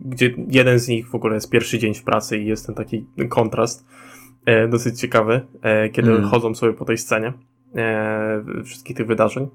gdzie 0.06 0.34
jeden 0.48 0.80
z 0.80 0.88
nich 0.88 1.10
w 1.10 1.16
ogóle 1.16 1.34
jest 1.34 1.50
pierwszy 1.50 1.80
dzień 1.80 1.94
w 1.94 2.04
pracy 2.04 2.38
i 2.38 2.46
jest 2.46 2.66
ten 2.66 2.76
taki 2.76 3.06
kontrast 3.30 3.88
dosyć 4.70 5.00
ciekawy, 5.00 5.42
kiedy 5.92 6.12
mm. 6.12 6.24
chodzą 6.24 6.56
sobie 6.56 6.74
po 6.74 6.86
tej 6.86 6.98
scenie 6.98 7.34
wszystkich 8.64 8.98
tych 8.98 9.08
wydarzeń. 9.08 9.48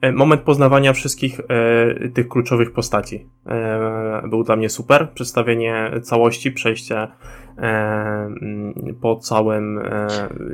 E, 0.00 0.12
moment 0.12 0.42
poznawania 0.42 0.92
wszystkich 0.92 1.40
e, 1.40 2.08
tych 2.08 2.28
kluczowych 2.28 2.72
postaci. 2.72 3.26
E, 3.46 4.28
był 4.28 4.44
dla 4.44 4.56
mnie 4.56 4.70
super. 4.70 5.10
Przedstawienie 5.14 5.90
całości, 6.02 6.52
przejście 6.52 7.08
po 9.00 9.16
całym, 9.16 9.80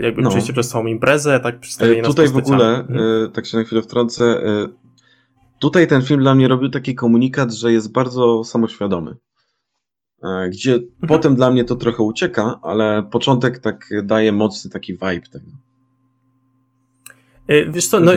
jakby 0.01 0.23
no. 0.23 0.31
przejście 0.31 0.53
przez 0.53 0.69
całą 0.69 0.87
imprezę, 0.87 1.41
tak 1.41 1.61
przedstawienie 1.61 2.03
Tutaj 2.03 2.29
w 2.29 2.37
ogóle, 2.37 2.79
mhm. 2.79 3.31
tak 3.33 3.47
się 3.47 3.59
na 3.59 3.65
chwilę 3.65 3.83
wtrącę, 3.83 4.41
tutaj 5.59 5.87
ten 5.87 6.03
film 6.03 6.21
dla 6.21 6.35
mnie 6.35 6.49
robił 6.49 6.69
taki 6.69 6.95
komunikat, 6.95 7.53
że 7.53 7.73
jest 7.73 7.93
bardzo 7.93 8.45
samoświadomy. 8.45 9.17
Gdzie 10.51 10.75
mhm. 10.75 10.91
potem 11.09 11.37
dla 11.37 11.51
mnie 11.51 11.65
to 11.65 11.77
trochę 11.77 12.03
ucieka, 12.03 12.59
ale 12.63 13.03
początek 13.11 13.59
tak 13.59 13.89
daje 14.03 14.33
mocny 14.33 14.71
taki 14.71 14.93
vibe 14.93 15.29
tego. 15.33 15.51
Wiesz 17.69 17.87
co, 17.87 18.01
no, 18.01 18.13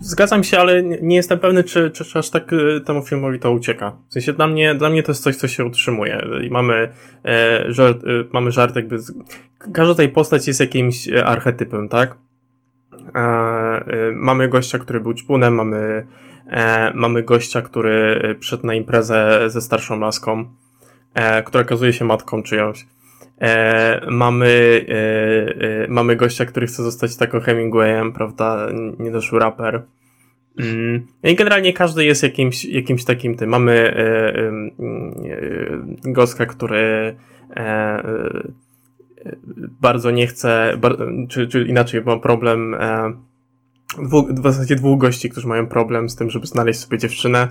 Zgadzam 0.00 0.44
się, 0.44 0.58
ale 0.58 0.82
nie 0.82 1.16
jestem 1.16 1.38
pewny, 1.38 1.64
czy, 1.64 1.90
czy, 1.90 2.04
czy 2.04 2.18
aż 2.18 2.30
tak 2.30 2.52
y, 2.52 2.80
temu 2.80 3.02
filmowi 3.02 3.38
to 3.38 3.52
ucieka. 3.52 3.96
W 4.08 4.12
sensie 4.12 4.32
dla 4.32 4.46
mnie, 4.46 4.74
dla 4.74 4.90
mnie 4.90 5.02
to 5.02 5.12
jest 5.12 5.22
coś, 5.22 5.36
co 5.36 5.48
się 5.48 5.64
utrzymuje. 5.64 6.26
I 6.44 6.50
mamy, 6.50 6.92
e, 7.24 7.64
żart, 7.68 8.04
e, 8.04 8.06
mamy 8.32 8.52
żart 8.52 8.76
jakby. 8.76 8.98
Z, 8.98 9.12
każda 9.72 9.94
tej 9.94 10.08
postać 10.08 10.46
jest 10.46 10.60
jakimś 10.60 11.08
e, 11.08 11.26
archetypem, 11.26 11.88
tak? 11.88 12.16
E, 13.14 13.18
e, 13.18 14.12
mamy 14.12 14.48
gościa, 14.48 14.78
który 14.78 15.00
był 15.00 15.14
czpunem, 15.14 15.54
mamy, 15.54 16.06
e, 16.46 16.92
mamy 16.94 17.22
gościa, 17.22 17.62
który 17.62 18.20
przyszedł 18.40 18.66
na 18.66 18.74
imprezę 18.74 19.40
ze 19.46 19.60
starszą 19.60 20.00
laską, 20.00 20.44
która 21.44 21.62
okazuje 21.62 21.92
się 21.92 22.04
matką 22.04 22.42
czyjąś. 22.42 22.86
E, 23.40 24.06
mamy, 24.10 24.84
e, 24.88 25.84
e, 25.84 25.88
mamy 25.88 26.16
gościa, 26.16 26.44
który 26.44 26.66
chce 26.66 26.82
zostać 26.82 27.16
taką 27.16 27.40
Hemingwayem, 27.40 28.12
prawda? 28.12 28.68
Niedoszły 28.98 29.38
raper. 29.38 29.82
Mm. 30.58 31.06
I 31.22 31.34
generalnie 31.34 31.72
każdy 31.72 32.04
jest 32.04 32.22
jakimś, 32.22 32.64
jakimś 32.64 33.04
takim 33.04 33.36
tym. 33.36 33.50
Mamy 33.50 33.72
e, 33.72 34.38
e, 34.38 34.52
Goska, 36.12 36.46
który 36.46 37.16
e, 37.56 38.02
bardzo 39.80 40.10
nie 40.10 40.26
chce, 40.26 40.72
bar, 40.80 40.96
czy, 41.28 41.48
czy 41.48 41.62
inaczej, 41.62 42.02
ma 42.04 42.18
problem. 42.18 42.76
Dwóch, 44.02 44.32
w 44.32 44.42
zasadzie 44.42 44.76
dwóch 44.76 45.00
gości, 45.00 45.30
którzy 45.30 45.48
mają 45.48 45.66
problem 45.66 46.08
z 46.08 46.16
tym, 46.16 46.30
żeby 46.30 46.46
znaleźć 46.46 46.80
sobie 46.80 46.98
dziewczynę. 46.98 47.48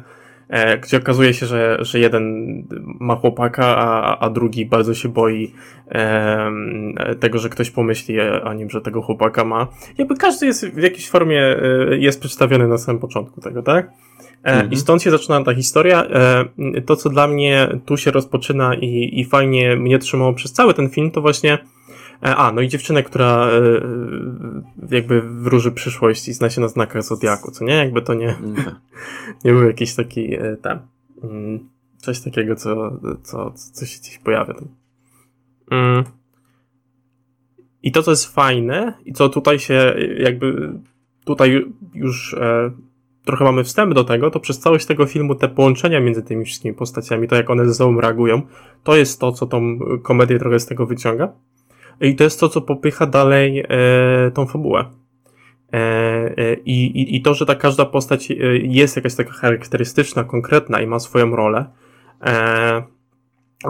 E, 0.50 0.78
gdzie 0.78 0.98
okazuje 0.98 1.34
się, 1.34 1.46
że, 1.46 1.78
że 1.80 2.00
jeden 2.00 2.24
ma 3.00 3.16
chłopaka, 3.16 3.78
a, 3.78 4.18
a 4.20 4.30
drugi 4.30 4.66
bardzo 4.66 4.94
się 4.94 5.10
boi 5.10 5.54
e, 5.88 6.52
tego, 7.20 7.40
że 7.40 7.50
ktoś 7.50 7.72
pomyśli 7.72 8.22
o 8.22 8.54
nim, 8.54 8.70
że 8.70 8.82
tego 8.82 9.02
chłopaka 9.02 9.46
ma. 9.46 9.68
Jakby 9.98 10.16
każdy 10.16 10.46
jest 10.46 10.68
w 10.68 10.82
jakiejś 10.82 11.10
formie 11.10 11.42
e, 11.42 11.98
jest 11.98 12.20
przedstawiony 12.20 12.68
na 12.68 12.78
samym 12.78 13.02
początku 13.02 13.42
tego, 13.42 13.64
tak? 13.64 13.92
Mhm. 14.44 14.72
I 14.72 14.78
stąd 14.78 15.04
się 15.04 15.12
zaczyna 15.12 15.44
ta 15.44 15.54
historia. 15.54 16.06
To, 16.86 16.96
co 16.96 17.10
dla 17.10 17.28
mnie 17.28 17.68
tu 17.86 17.98
się 17.98 18.12
rozpoczyna 18.12 18.76
i, 18.76 19.20
i 19.20 19.26
fajnie 19.26 19.76
mnie 19.76 20.00
trzymało 20.00 20.34
przez 20.34 20.54
cały 20.54 20.74
ten 20.74 20.90
film, 20.90 21.12
to 21.12 21.22
właśnie 21.22 21.58
E, 21.58 21.60
a, 22.22 22.52
no 22.52 22.62
i 22.62 22.68
dziewczynę, 22.68 23.04
która 23.04 23.48
e, 23.48 23.58
e, 23.58 23.82
jakby 24.92 25.22
wróży 25.22 25.72
przyszłość 25.72 26.28
i 26.28 26.34
zna 26.34 26.50
się 26.50 26.62
na 26.62 26.68
znakach 26.68 27.04
Zodiaku, 27.04 27.52
co 27.52 27.66
nie? 27.66 27.74
Jakby 27.74 28.02
to 28.02 28.14
nie, 28.14 28.36
nie 29.46 29.52
był 29.52 29.64
jakiś 29.64 29.96
taki 29.96 30.38
tam, 30.62 30.80
mm, 31.24 31.70
coś 31.98 32.20
takiego, 32.22 32.56
co, 32.56 33.00
co, 33.24 33.52
co 33.52 33.86
się 33.86 34.00
gdzieś 34.00 34.18
pojawia. 34.18 34.54
Mm. 35.72 36.04
I 37.84 37.92
to, 37.92 38.04
co 38.04 38.12
jest 38.12 38.34
fajne 38.34 38.94
i 39.06 39.14
co 39.14 39.30
tutaj 39.30 39.60
się 39.60 39.96
jakby 40.18 40.74
tutaj 41.26 41.66
już 41.94 42.36
trochę 43.26 43.44
mamy 43.44 43.64
wstęp 43.64 43.94
do 43.94 44.04
tego, 44.04 44.32
to 44.32 44.40
przez 44.40 44.60
całość 44.60 44.86
tego 44.86 45.06
filmu 45.06 45.36
te 45.36 45.50
połączenia 45.50 46.00
między 46.00 46.24
tymi 46.24 46.46
wszystkimi 46.46 46.74
postaciami, 46.74 47.28
to 47.28 47.36
jak 47.36 47.50
one 47.50 47.68
ze 47.68 47.74
sobą 47.74 48.02
reagują, 48.02 48.42
to 48.84 48.96
jest 48.96 49.20
to, 49.20 49.32
co 49.32 49.46
tą 49.46 49.80
komedię 50.04 50.40
trochę 50.40 50.60
z 50.60 50.66
tego 50.66 50.86
wyciąga. 50.86 51.34
I 52.02 52.16
to 52.16 52.24
jest 52.24 52.40
to, 52.40 52.50
co 52.50 52.62
popycha 52.62 53.06
dalej 53.06 53.60
e, 53.60 54.32
tą 54.34 54.46
fabułę. 54.46 54.86
E, 55.74 55.78
e, 56.38 56.54
i, 56.54 57.16
i, 57.16 57.22
to, 57.22 57.34
że 57.34 57.46
ta 57.46 57.56
każda 57.56 57.86
postać 57.86 58.32
e, 58.32 58.36
jest 58.58 58.96
jakaś 58.96 59.16
taka 59.16 59.32
charakterystyczna, 59.32 60.24
konkretna 60.24 60.82
i 60.82 60.88
ma 60.88 61.00
swoją 61.00 61.36
rolę, 61.36 61.66
e, 62.22 62.84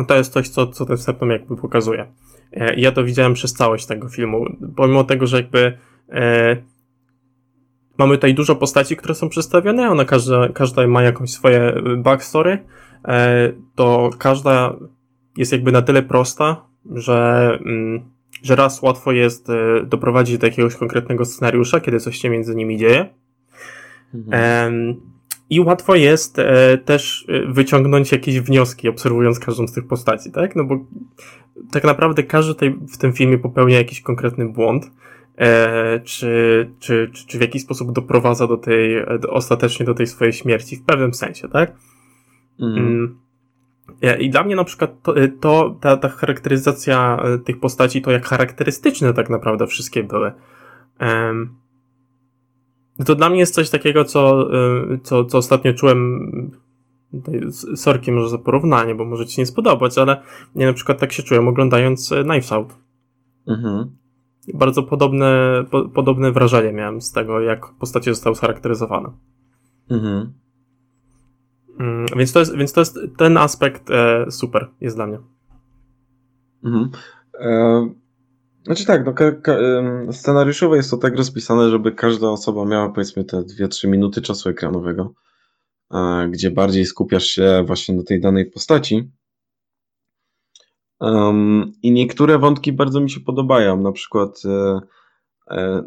to 0.07 0.15
jest 0.15 0.33
coś, 0.33 0.49
co, 0.49 0.67
co 0.67 0.85
ten 0.85 0.97
wstęp 0.97 1.21
jakby 1.21 1.55
pokazuje. 1.55 2.11
E, 2.53 2.75
ja 2.75 2.91
to 2.91 3.03
widziałem 3.03 3.33
przez 3.33 3.53
całość 3.53 3.85
tego 3.85 4.09
filmu. 4.09 4.45
Pomimo 4.75 5.03
tego, 5.03 5.27
że 5.27 5.37
jakby 5.37 5.77
mamy 7.97 8.15
tutaj 8.15 8.33
dużo 8.33 8.55
postaci, 8.55 8.95
które 8.95 9.15
są 9.15 9.29
przedstawione, 9.29 9.89
ona 9.89 10.05
każda, 10.05 10.49
każda 10.49 10.87
ma 10.87 11.03
jakąś 11.03 11.29
swoje 11.29 11.73
backstory, 11.97 12.57
to 13.75 14.09
każda 14.17 14.75
jest 15.37 15.51
jakby 15.51 15.71
na 15.71 15.81
tyle 15.81 16.03
prosta, 16.03 16.65
że 16.95 17.49
mm, 17.65 18.01
że 18.43 18.55
raz 18.55 18.81
łatwo 18.81 19.11
jest 19.11 19.49
e, 19.49 19.85
doprowadzić 19.85 20.37
do 20.37 20.47
jakiegoś 20.47 20.75
konkretnego 20.75 21.25
scenariusza, 21.25 21.79
kiedy 21.79 21.99
coś 21.99 22.17
się 22.17 22.29
między 22.29 22.55
nimi 22.55 22.77
dzieje. 22.77 23.09
Mhm. 24.13 24.95
I 25.49 25.59
łatwo 25.59 25.95
jest 25.95 26.39
e, 26.39 26.77
też 26.77 27.25
e, 27.29 27.53
wyciągnąć 27.53 28.11
jakieś 28.11 28.39
wnioski, 28.39 28.89
obserwując 28.89 29.39
każdą 29.39 29.67
z 29.67 29.73
tych 29.73 29.87
postaci, 29.87 30.31
tak? 30.31 30.55
No 30.55 30.63
bo 30.63 30.85
tak 31.71 31.83
naprawdę 31.83 32.23
każdy 32.23 32.71
w 32.71 32.97
tym 32.97 33.13
filmie 33.13 33.37
popełnia 33.37 33.77
jakiś 33.77 34.01
konkretny 34.01 34.49
błąd, 34.49 34.91
czy, 36.03 36.69
czy, 36.79 37.11
czy, 37.27 37.37
w 37.37 37.41
jakiś 37.41 37.61
sposób 37.61 37.91
doprowadza 37.91 38.47
do 38.47 38.57
tej, 38.57 39.05
ostatecznie 39.29 39.85
do 39.85 39.93
tej 39.93 40.07
swojej 40.07 40.33
śmierci, 40.33 40.75
w 40.75 40.83
pewnym 40.83 41.13
sensie, 41.13 41.49
tak? 41.49 41.75
Mhm. 42.59 43.19
Mm. 44.01 44.19
I 44.19 44.29
dla 44.29 44.43
mnie 44.43 44.55
na 44.55 44.63
przykład 44.63 45.01
to, 45.01 45.17
y, 45.17 45.27
to 45.27 45.75
ta, 45.81 45.97
ta 45.97 46.09
charakteryzacja 46.09 47.23
y, 47.35 47.39
tych 47.39 47.59
postaci, 47.59 48.01
to 48.01 48.11
jak 48.11 48.25
charakterystyczne 48.25 49.13
tak 49.13 49.29
naprawdę 49.29 49.67
wszystkie 49.67 50.03
były. 50.03 50.31
To 53.05 53.15
dla 53.15 53.29
mnie 53.29 53.39
jest 53.39 53.53
coś 53.53 53.69
takiego, 53.69 54.05
co, 54.05 54.49
co, 55.03 55.25
co 55.25 55.37
ostatnio 55.37 55.73
czułem. 55.73 56.51
Sorki 57.75 58.11
może 58.11 58.29
za 58.29 58.37
porównanie, 58.37 58.95
bo 58.95 59.05
może 59.05 59.25
ci 59.25 59.41
nie 59.41 59.45
spodobać, 59.45 59.97
ale 59.97 60.21
na 60.55 60.73
przykład 60.73 60.99
tak 60.99 61.11
się 61.11 61.23
czułem 61.23 61.47
oglądając 61.47 62.13
Knives 62.23 62.51
Out. 62.51 62.75
Mhm. 63.47 63.91
Bardzo 64.53 64.83
podobne, 64.83 65.63
po, 65.71 65.89
podobne 65.89 66.31
wrażenie 66.31 66.73
miałem 66.73 67.01
z 67.01 67.11
tego, 67.11 67.39
jak 67.39 67.73
postacie 67.79 68.13
zostały 68.13 68.35
scharakteryzowane. 68.35 69.09
Mhm. 69.89 70.33
Mm, 71.79 72.05
więc, 72.17 72.33
to 72.33 72.39
jest, 72.39 72.55
więc 72.55 72.73
to 72.73 72.81
jest 72.81 72.99
ten 73.17 73.37
aspekt 73.37 73.91
e, 73.91 74.31
super 74.31 74.69
jest 74.81 74.95
dla 74.95 75.07
mnie. 75.07 75.19
Mhm. 76.63 76.89
E, 77.39 77.89
znaczy 78.63 78.85
tak, 78.85 79.05
no, 79.05 79.13
ka, 79.13 79.31
ka, 79.31 79.55
scenariuszowo 80.11 80.75
jest 80.75 80.91
to 80.91 80.97
tak 80.97 81.17
rozpisane, 81.17 81.69
żeby 81.69 81.91
każda 81.91 82.29
osoba 82.29 82.65
miała 82.65 82.89
powiedzmy 82.89 83.23
te 83.23 83.37
2-3 83.37 83.87
minuty 83.87 84.21
czasu 84.21 84.49
ekranowego, 84.49 85.13
e, 85.93 86.27
gdzie 86.31 86.51
bardziej 86.51 86.85
skupiasz 86.85 87.25
się 87.25 87.63
właśnie 87.67 87.95
na 87.95 88.03
tej 88.03 88.21
danej 88.21 88.45
postaci. 88.51 89.11
Um, 90.99 91.71
I 91.83 91.91
niektóre 91.91 92.39
wątki 92.39 92.73
bardzo 92.73 92.99
mi 92.99 93.09
się 93.09 93.19
podobają, 93.19 93.81
na 93.81 93.91
przykład 93.91 94.41
e, 94.45 94.79
e, 95.51 95.83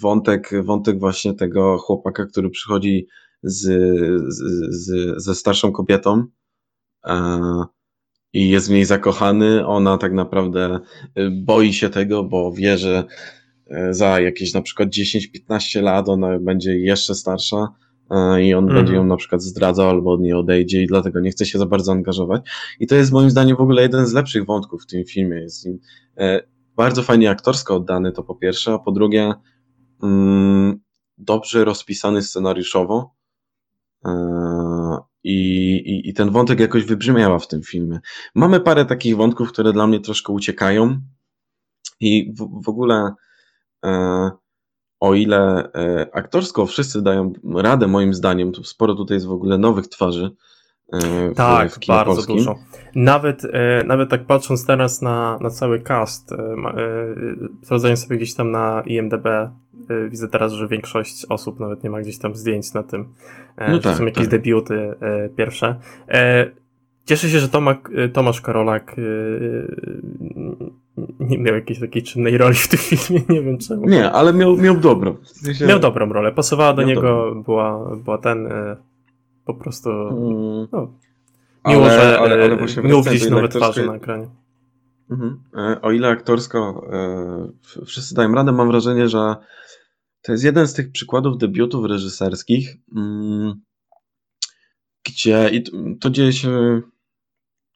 wątek, 0.00 0.50
wątek 0.64 1.00
właśnie 1.00 1.34
tego 1.34 1.78
chłopaka, 1.78 2.26
który 2.26 2.50
przychodzi 2.50 3.06
z, 3.42 3.62
z, 4.74 5.14
ze 5.22 5.34
starszą 5.34 5.72
kobietą 5.72 6.24
e, 7.06 7.40
i 8.32 8.48
jest 8.48 8.68
w 8.68 8.70
niej 8.70 8.84
zakochany. 8.84 9.66
Ona 9.66 9.98
tak 9.98 10.12
naprawdę 10.12 10.80
e, 11.14 11.30
boi 11.30 11.72
się 11.72 11.90
tego, 11.90 12.24
bo 12.24 12.52
wie, 12.52 12.78
że 12.78 13.04
e, 13.66 13.94
za 13.94 14.20
jakieś 14.20 14.54
na 14.54 14.62
przykład 14.62 14.88
10-15 14.88 15.82
lat 15.82 16.08
ona 16.08 16.38
będzie 16.38 16.78
jeszcze 16.78 17.14
starsza 17.14 17.68
i 18.42 18.54
on 18.54 18.64
Mhm. 18.64 18.74
będzie 18.74 18.94
ją 18.94 19.04
na 19.04 19.16
przykład 19.16 19.42
zdradzał 19.42 19.88
albo 19.90 20.12
od 20.12 20.20
niej 20.20 20.32
odejdzie 20.32 20.82
i 20.82 20.86
dlatego 20.86 21.20
nie 21.20 21.30
chce 21.30 21.46
się 21.46 21.58
za 21.58 21.66
bardzo 21.66 21.92
angażować. 21.92 22.50
I 22.80 22.86
to 22.86 22.94
jest 22.94 23.12
moim 23.12 23.30
zdaniem 23.30 23.56
w 23.56 23.60
ogóle 23.60 23.82
jeden 23.82 24.06
z 24.06 24.12
lepszych 24.12 24.46
wątków 24.46 24.82
w 24.82 24.86
tym 24.86 25.04
filmie. 25.04 25.36
Jest 25.36 25.66
nim, 25.66 25.78
e, 26.18 26.42
bardzo 26.76 27.02
fajnie 27.02 27.30
aktorsko 27.30 27.76
oddany 27.76 28.12
to 28.12 28.22
po 28.22 28.34
pierwsze, 28.34 28.72
a 28.72 28.78
po 28.78 28.92
drugie 28.92 29.34
mm, 30.02 30.80
dobrze 31.18 31.64
rozpisany 31.64 32.22
scenariuszowo. 32.22 33.17
E, 34.06 34.10
I, 35.24 35.36
i, 35.76 36.08
I 36.08 36.14
ten 36.14 36.30
wątek 36.30 36.60
jakoś 36.60 36.84
wybrzmiała 36.84 37.38
w 37.38 37.48
tym 37.48 37.62
filmie. 37.62 38.00
Mamy 38.34 38.60
parę 38.60 38.84
takich 38.84 39.16
wątków, 39.16 39.52
które 39.52 39.72
dla 39.72 39.86
mnie 39.86 40.00
troszkę 40.00 40.32
uciekają. 40.32 41.00
I 42.00 42.32
w, 42.38 42.64
w 42.64 42.68
ogóle, 42.68 43.12
e, 43.84 44.30
o 45.00 45.14
ile 45.14 45.72
e, 45.72 46.06
aktorsko 46.12 46.66
wszyscy 46.66 47.02
dają 47.02 47.32
radę, 47.54 47.86
moim 47.86 48.14
zdaniem, 48.14 48.52
to 48.52 48.64
sporo 48.64 48.94
tutaj 48.94 49.14
jest 49.16 49.26
w 49.26 49.32
ogóle 49.32 49.58
nowych 49.58 49.88
twarzy. 49.88 50.30
e, 50.92 51.30
W, 51.30 51.34
Tak, 51.34 51.72
w 51.72 51.78
kinie 51.78 51.96
bardzo 51.96 52.12
polskim. 52.14 52.36
dużo. 52.36 52.54
Nawet, 52.94 53.44
e, 53.52 53.84
nawet 53.84 54.10
tak 54.10 54.26
patrząc 54.26 54.66
teraz 54.66 55.02
na, 55.02 55.38
na 55.40 55.50
cały 55.50 55.80
cast, 55.80 56.32
e, 56.32 56.36
sprawdzając 57.64 58.00
sobie 58.04 58.16
gdzieś 58.16 58.34
tam 58.34 58.50
na 58.50 58.82
IMDB, 58.86 59.26
widzę 60.10 60.28
teraz, 60.28 60.52
że 60.52 60.68
większość 60.68 61.26
osób 61.28 61.60
nawet 61.60 61.84
nie 61.84 61.90
ma 61.90 62.00
gdzieś 62.00 62.18
tam 62.18 62.34
zdjęć 62.34 62.74
na 62.74 62.82
tym, 62.82 63.08
e, 63.56 63.72
No 63.72 63.78
tak, 63.78 63.96
są 63.96 64.04
jakieś 64.04 64.24
tak. 64.24 64.30
debiuty 64.30 64.94
e, 65.00 65.28
pierwsze. 65.28 65.76
E, 66.08 66.50
cieszę 67.04 67.28
się, 67.28 67.38
że 67.38 67.48
Tomak, 67.48 67.90
Tomasz 68.12 68.40
Karolak 68.40 68.96
nie 71.20 71.38
miał 71.38 71.54
jakiejś 71.54 71.80
takiej 71.80 72.02
czynnej 72.02 72.38
roli 72.38 72.54
w 72.54 72.68
tym 72.68 72.78
filmie, 72.78 73.22
nie 73.28 73.42
wiem 73.42 73.58
czemu. 73.58 73.88
Nie, 73.88 74.10
ale 74.10 74.32
miał, 74.32 74.56
miał 74.56 74.76
dobrą. 74.76 75.16
Miał 75.68 75.78
dobrą 75.78 76.12
rolę, 76.12 76.32
pasowała 76.32 76.72
do 76.72 76.82
Miał 76.82 76.88
niego, 76.88 77.34
była, 77.44 77.96
była 77.96 78.18
ten 78.18 78.48
po 79.44 79.54
prostu... 79.54 79.90
Mm, 79.90 80.68
No, 80.72 80.88
Miło, 81.66 81.84
ale- 81.84 81.92
że 82.00 82.18
ale- 82.18 82.34
ale 82.44 82.58
miło 82.84 83.02
widzieć 83.02 83.30
nowe 83.30 83.48
twarze 83.48 83.86
na 83.86 83.94
ekranie. 83.94 84.28
Mhm. 85.10 85.38
O 85.82 85.92
ile 85.92 86.08
aktorsko 86.08 86.86
wszyscy 87.86 88.14
dają 88.14 88.32
radę, 88.34 88.52
mam 88.52 88.68
wrażenie, 88.68 89.08
że 89.08 89.36
to 90.22 90.32
jest 90.32 90.44
jeden 90.44 90.66
z 90.66 90.74
tych 90.74 90.92
przykładów 90.92 91.38
debiutów 91.38 91.84
reżyserskich, 91.84 92.76
mm, 92.96 93.54
gdzie 95.04 95.50
i 95.52 95.64
to 96.00 96.10
dzieje 96.10 96.32
się 96.32 96.82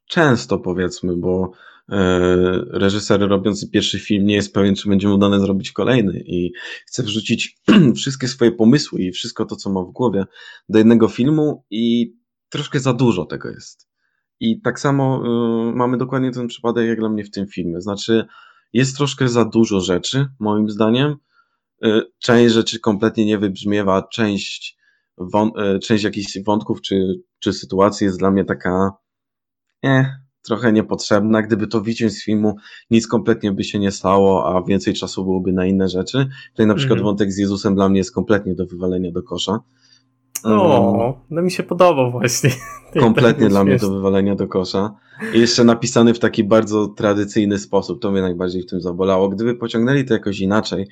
często, 0.09 0.59
powiedzmy, 0.59 1.17
bo 1.17 1.53
e, 1.89 1.99
reżyser 2.71 3.21
robiąc 3.21 3.71
pierwszy 3.71 3.99
film 3.99 4.27
nie 4.27 4.35
jest 4.35 4.55
pewien, 4.55 4.75
czy 4.75 4.89
będzie 4.89 5.09
mu 5.09 5.19
dane 5.19 5.41
zrobić 5.41 5.73
kolejny 5.73 6.23
i 6.27 6.53
chce 6.87 7.03
wrzucić 7.03 7.59
wszystkie 7.97 8.29
swoje 8.29 8.53
pomysły 8.53 9.01
i 9.01 9.13
wszystko 9.13 9.45
to, 9.45 9.57
co 9.57 9.71
ma 9.71 9.83
w 9.83 9.93
głowie 9.93 10.25
do 10.69 10.79
jednego 10.79 11.09
filmu 11.09 11.65
i 11.71 12.15
troszkę 12.49 12.81
za 12.81 12.93
dużo 12.93 13.25
tego 13.25 13.51
jest. 13.51 13.89
I 14.41 14.61
tak 14.61 14.81
samo 14.81 15.23
y, 15.71 15.77
mamy 15.77 15.99
dokładnie 15.99 16.31
ten 16.31 16.49
przypadek 16.49 16.89
jak 16.89 16.99
dla 16.99 17.09
mnie 17.09 17.25
w 17.25 17.31
tym 17.31 17.47
filmie. 17.47 17.81
Znaczy, 17.81 18.27
jest 18.73 18.97
troszkę 18.97 19.29
za 19.29 19.45
dużo 19.45 19.81
rzeczy, 19.81 20.27
moim 20.39 20.71
zdaniem. 20.71 21.17
Y, 21.85 22.03
część 22.19 22.55
rzeczy 22.55 22.81
kompletnie 22.81 23.25
nie 23.25 23.39
wybrzmiewa, 23.39 24.03
część, 24.13 24.77
wą- 25.19 25.75
y, 25.77 25.79
część 25.79 26.05
jakichś 26.05 26.39
wątków 26.47 26.81
czy, 26.81 27.21
czy 27.39 27.53
sytuacji 27.53 28.05
jest 28.05 28.19
dla 28.19 28.31
mnie 28.31 28.45
taka 28.45 28.91
eh, 29.85 30.07
trochę 30.43 30.73
niepotrzebna. 30.73 31.43
Gdyby 31.43 31.67
to 31.67 31.81
wyciąć 31.81 32.13
z 32.13 32.25
filmu, 32.25 32.57
nic 32.91 33.07
kompletnie 33.07 33.53
by 33.53 33.65
się 33.65 33.79
nie 33.79 33.91
stało, 33.91 34.57
a 34.57 34.63
więcej 34.63 34.95
czasu 34.95 35.25
byłoby 35.25 35.53
na 35.53 35.67
inne 35.67 35.89
rzeczy. 35.89 36.29
Tutaj 36.51 36.67
na 36.67 36.75
przykład 36.75 36.99
Mhm. 36.99 37.05
wątek 37.05 37.33
z 37.33 37.39
Jezusem 37.39 37.75
dla 37.75 37.89
mnie 37.89 37.99
jest 37.99 38.15
kompletnie 38.15 38.55
do 38.55 38.67
wywalenia 38.67 39.13
do 39.13 39.23
kosza. 39.23 39.59
O, 40.45 41.21
no 41.31 41.43
mi 41.43 41.51
się 41.51 41.63
podobał 41.63 42.11
właśnie. 42.13 42.51
kompletnie 43.01 43.49
dla 43.49 43.65
mnie 43.65 43.77
do 43.77 43.91
wywalenia 43.91 44.35
do 44.35 44.49
kosza. 44.49 44.95
I 45.35 45.41
jeszcze 45.41 45.65
napisany 45.65 46.15
w 46.15 46.19
taki 46.19 46.45
bardzo 46.45 46.87
tradycyjny 46.89 47.59
sposób. 47.59 48.03
To 48.03 48.11
mnie 48.11 48.23
najbardziej 48.23 48.63
w 48.63 48.67
tym 48.67 48.81
zabolało. 48.81 49.29
Gdyby 49.29 49.55
pociągnęli 49.55 50.05
to 50.05 50.15
jakoś 50.15 50.41
inaczej, 50.41 50.89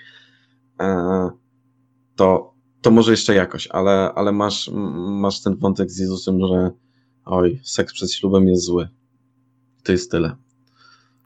to, 2.16 2.54
to 2.80 2.90
może 2.90 3.10
jeszcze 3.10 3.34
jakoś, 3.34 3.66
ale, 3.66 4.12
ale 4.14 4.32
masz, 4.32 4.70
masz 5.20 5.42
ten 5.42 5.56
wątek 5.56 5.90
z 5.90 5.98
Jezusem, 5.98 6.38
że 6.48 6.70
oj, 7.24 7.60
seks 7.64 7.92
przed 7.92 8.12
ślubem 8.12 8.48
jest 8.48 8.64
zły. 8.64 8.88
To 9.82 9.92
jest 9.92 10.10
tyle. 10.10 10.36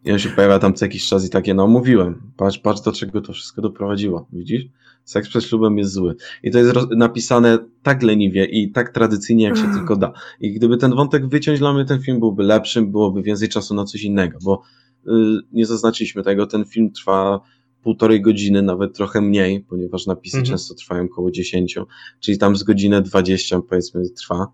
I 0.05 0.13
on 0.13 0.19
się 0.19 0.29
pojawia 0.29 0.59
tam 0.59 0.75
co 0.75 0.85
jakiś 0.85 1.07
czas 1.07 1.27
i 1.27 1.31
takie, 1.31 1.55
no 1.55 1.67
mówiłem, 1.67 2.33
patrz, 2.37 2.59
patrz 2.59 2.81
do 2.81 2.93
czego 2.93 3.21
to 3.21 3.33
wszystko 3.33 3.63
doprowadziło, 3.63 4.27
widzisz? 4.33 4.65
Seks 5.05 5.29
przed 5.29 5.45
ślubem 5.45 5.79
jest 5.79 5.93
zły. 5.93 6.17
I 6.43 6.51
to 6.51 6.59
jest 6.59 6.75
napisane 6.97 7.59
tak 7.83 8.03
leniwie 8.03 8.45
i 8.45 8.73
tak 8.73 8.91
tradycyjnie, 8.91 9.45
jak 9.45 9.57
się 9.57 9.73
tylko 9.75 9.97
da. 9.97 10.13
I 10.41 10.53
gdyby 10.53 10.77
ten 10.77 10.95
wątek 10.95 11.29
wyciąć, 11.29 11.59
dla 11.59 11.73
mnie 11.73 11.85
ten 11.85 12.01
film 12.01 12.21
byłby 12.21 12.43
lepszym, 12.43 12.91
byłoby 12.91 13.23
więcej 13.23 13.49
czasu 13.49 13.75
na 13.75 13.85
coś 13.85 14.03
innego, 14.03 14.39
bo 14.43 14.63
y, 15.07 15.11
nie 15.53 15.67
zaznaczyliśmy 15.67 16.23
tego, 16.23 16.47
ten 16.47 16.65
film 16.65 16.93
trwa 16.93 17.41
półtorej 17.85 18.23
godziny, 18.23 18.63
nawet 18.63 18.97
trochę 18.97 19.21
mniej, 19.21 19.61
ponieważ 19.61 20.07
napisy 20.07 20.37
Mhm. 20.39 20.53
często 20.57 20.75
trwają 20.75 21.05
około 21.05 21.31
10, 21.31 21.79
czyli 22.21 22.39
tam 22.39 22.57
z 22.57 22.63
godzinę 22.63 23.03
20 23.03 23.61
powiedzmy 23.69 24.11
trwa. 24.11 24.47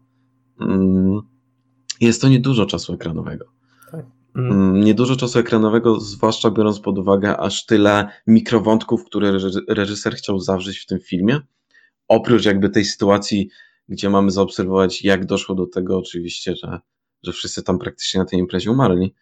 Mm, 0.61 1.21
Jest 2.01 2.21
to 2.23 2.29
niedużo 2.29 2.67
czasu 2.67 2.95
ekranowego. 2.95 3.45
Mm. 4.35 4.53
Mm, 4.53 4.81
Niedużo 4.85 5.17
czasu 5.17 5.39
ekranowego, 5.39 6.01
zwłaszcza 6.01 6.51
biorąc 6.51 6.81
pod 6.81 6.99
uwagę 6.99 7.37
aż 7.37 7.67
tyle 7.67 8.09
mikrowątków, 8.27 9.05
które 9.05 9.33
reży- 9.33 9.65
reżyser 9.69 10.15
chciał 10.15 10.39
zawrzeć 10.41 10.79
w 10.79 10.87
tym 10.87 10.99
filmie. 11.01 11.41
Oprócz 12.09 12.45
jakby 12.45 12.71
tej 12.71 12.85
sytuacji, 12.85 13.49
gdzie 13.89 14.11
mamy 14.11 14.31
zaobserwować, 14.31 15.05
jak 15.05 15.27
doszło 15.27 15.55
do 15.55 15.67
tego, 15.67 15.99
oczywiście, 15.99 16.57
że, 16.57 16.79
że 17.23 17.33
wszyscy 17.33 17.63
tam 17.63 17.79
praktycznie 17.79 18.21
na 18.21 18.27
tej 18.27 18.39
imprezie 18.39 18.71
umarli. 18.71 19.15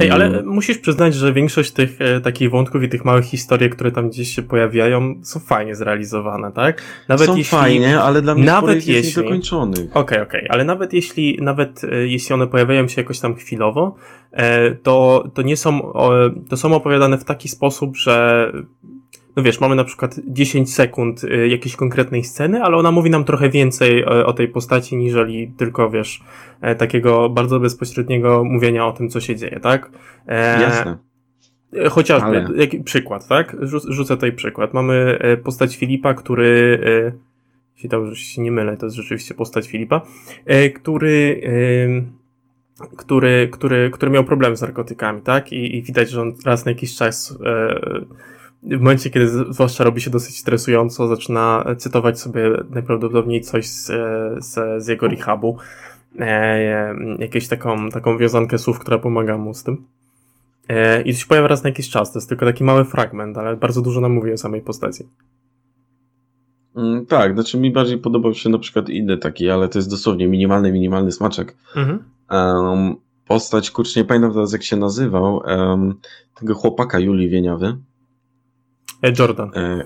Ej, 0.00 0.10
ale 0.10 0.26
Mm, 0.26 0.46
musisz 0.46 0.78
przyznać, 0.78 1.14
że 1.14 1.32
większość 1.32 1.70
tych 1.70 2.00
e, 2.00 2.20
takich 2.20 2.50
wątków 2.50 2.82
i 2.82 2.88
tych 2.88 3.04
małych 3.04 3.24
historii, 3.24 3.70
które 3.70 3.92
tam 3.92 4.08
gdzieś 4.10 4.34
się 4.34 4.42
pojawiają, 4.42 5.14
są 5.24 5.40
fajnie 5.40 5.74
zrealizowane, 5.74 6.52
tak? 6.52 6.82
Nawet 7.08 7.26
Są 7.26 7.36
jeśli... 7.36 7.50
fajnie, 7.50 8.00
ale 8.00 8.22
dla 8.22 8.34
mnie 8.34 8.44
nawet 8.44 8.76
ich 8.76 8.86
jest 8.88 9.06
jeśli- 9.06 9.22
niedokończonych. 9.22 9.96
Okej, 9.96 10.20
okej, 10.20 10.46
ale 10.48 10.64
nawet 10.64 10.92
jeśli, 10.92 11.38
nawet 11.42 11.84
e, 11.84 12.06
jeśli 12.06 12.34
one 12.34 12.46
pojawiają 12.46 12.88
się 12.88 13.00
jakoś 13.00 13.20
tam 13.20 13.34
chwilowo, 13.34 13.94
e, 14.32 14.70
to, 14.74 15.24
to 15.34 15.42
nie 15.42 15.56
są, 15.56 15.92
o, 15.92 16.12
to 16.48 16.56
są 16.56 16.74
opowiadane 16.74 17.18
w 17.18 17.24
taki 17.24 17.48
sposób, 17.48 17.96
że 17.96 18.52
no 19.36 19.42
wiesz, 19.42 19.60
mamy 19.60 19.76
na 19.76 19.84
przykład 19.84 20.20
10 20.26 20.74
sekund 20.74 21.24
e, 21.24 21.48
jakiejś 21.48 21.76
konkretnej 21.76 22.24
sceny, 22.24 22.62
ale 22.62 22.76
ona 22.76 22.90
mówi 22.90 23.10
nam 23.10 23.24
trochę 23.24 23.50
więcej 23.50 24.00
e, 24.00 24.06
o 24.26 24.32
tej 24.32 24.48
postaci, 24.48 24.96
niżeli 24.96 25.52
tylko, 25.56 25.90
wiesz, 25.90 26.20
e, 26.60 26.74
takiego 26.74 27.28
bardzo 27.28 27.60
bezpośredniego 27.60 28.44
mówienia 28.44 28.86
o 28.86 28.92
tym, 28.92 29.08
co 29.08 29.20
się 29.20 29.36
dzieje, 29.36 29.60
tak? 29.60 29.90
E, 30.28 30.62
Jasne. 30.62 30.98
Chociażby, 31.90 32.26
Ale- 32.26 32.50
jaki 32.56 32.80
przykład, 32.80 33.28
tak? 33.28 33.56
Rzu- 33.60 33.92
Rzucę 33.92 34.14
tutaj 34.14 34.32
przykład. 34.32 34.74
Mamy 34.74 35.18
postać 35.44 35.76
Filipa, 35.76 36.14
który, 36.14 36.80
jeśli 37.74 37.88
dobrze 37.88 38.16
się 38.16 38.42
nie 38.42 38.52
mylę, 38.52 38.76
to 38.76 38.86
jest 38.86 38.96
rzeczywiście 38.96 39.34
postać 39.34 39.68
Filipa, 39.68 40.00
który, 40.74 41.40
który, 42.96 43.48
który, 43.52 43.90
który 43.90 44.10
miał 44.12 44.24
problem 44.24 44.56
z 44.56 44.60
narkotykami, 44.60 45.22
tak? 45.22 45.52
I, 45.52 45.76
i 45.76 45.82
widać, 45.82 46.10
że 46.10 46.22
on 46.22 46.32
raz 46.44 46.64
na 46.64 46.70
jakiś 46.70 46.96
czas, 46.96 47.38
e, 47.46 47.80
w 48.66 48.78
momencie, 48.80 49.10
kiedy 49.10 49.28
zwłaszcza 49.28 49.84
robi 49.84 50.00
się 50.00 50.10
dosyć 50.10 50.38
stresująco, 50.38 51.08
zaczyna 51.08 51.64
cytować 51.78 52.20
sobie 52.20 52.50
najprawdopodobniej 52.70 53.40
coś 53.40 53.66
z, 53.66 53.90
e, 53.90 54.42
z, 54.42 54.84
z 54.84 54.88
jego 54.88 55.08
rehabu, 55.08 55.56
e, 56.18 56.94
jakąś 57.18 57.48
taką, 57.48 57.90
taką 57.90 58.18
wiązankę 58.18 58.58
słów, 58.58 58.78
która 58.78 58.98
pomaga 58.98 59.38
mu 59.38 59.54
z 59.54 59.62
tym. 59.62 59.84
E, 60.68 61.02
I 61.02 61.12
to 61.12 61.18
się 61.18 61.26
pojawia 61.26 61.48
raz 61.48 61.64
na 61.64 61.70
jakiś 61.70 61.90
czas. 61.90 62.12
To 62.12 62.18
jest 62.18 62.28
tylko 62.28 62.46
taki 62.46 62.64
mały 62.64 62.84
fragment, 62.84 63.38
ale 63.38 63.56
bardzo 63.56 63.82
dużo 63.82 64.00
nam 64.00 64.12
mówi 64.12 64.32
o 64.32 64.36
samej 64.36 64.60
postaci. 64.60 65.04
Mm, 66.76 67.06
Tak, 67.06 67.34
znaczy 67.34 67.58
mi 67.58 67.70
bardziej 67.70 67.98
podobał 67.98 68.34
się 68.34 68.48
na 68.48 68.58
przykład 68.58 68.88
inny 68.88 69.18
taki, 69.18 69.50
ale 69.50 69.68
to 69.68 69.78
jest 69.78 69.90
dosłownie 69.90 70.28
minimalny, 70.28 70.72
minimalny 70.72 71.12
smaczek. 71.12 71.56
Mhm. 71.76 72.04
Um, 72.30 72.96
postać, 73.26 73.70
kurczę, 73.70 74.00
nie 74.00 74.04
pamiętam 74.04 74.32
teraz 74.32 74.52
jak 74.52 74.62
się 74.62 74.76
nazywał, 74.76 75.42
um, 75.46 75.94
tego 76.34 76.54
chłopaka 76.54 76.98
Julii 76.98 77.28
Wieniawy. 77.28 77.76
E, 79.02 79.12
Jordan. 79.18 79.50
E, 79.54 79.84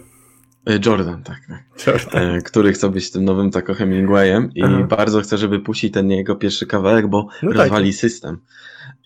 e, 0.66 0.78
Jordan, 0.86 1.22
tak, 1.22 1.40
tak. 1.48 1.86
Jordan. 1.86 2.42
Który 2.42 2.72
chce 2.72 2.88
być 2.90 3.10
tym 3.10 3.24
nowym 3.24 3.50
tako 3.50 3.74
Hemingwayem 3.74 4.50
i 4.54 4.62
Aha. 4.62 4.86
bardzo 4.90 5.20
chce, 5.20 5.38
żeby 5.38 5.60
puścić 5.60 5.94
ten 5.94 6.10
jego 6.10 6.36
pierwszy 6.36 6.66
kawałek, 6.66 7.08
bo 7.08 7.26
No 7.42 7.48
tak. 7.48 7.58
rozwali 7.58 7.92
system. 7.92 8.38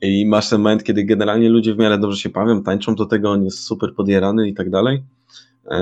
I 0.03 0.27
masz 0.27 0.49
ten 0.51 0.61
moment, 0.61 0.85
kiedy 0.85 1.05
generalnie 1.05 1.49
ludzie 1.49 1.75
w 1.75 1.79
miarę 1.79 1.99
dobrze 1.99 2.19
się 2.19 2.29
bawią, 2.29 2.63
tańczą 2.63 2.95
do 2.95 3.07
tego, 3.07 3.31
on 3.31 3.45
jest 3.45 3.59
super 3.59 3.95
podjarany 3.95 4.49
i 4.49 4.55
tak 4.55 4.71
dalej. 4.71 5.05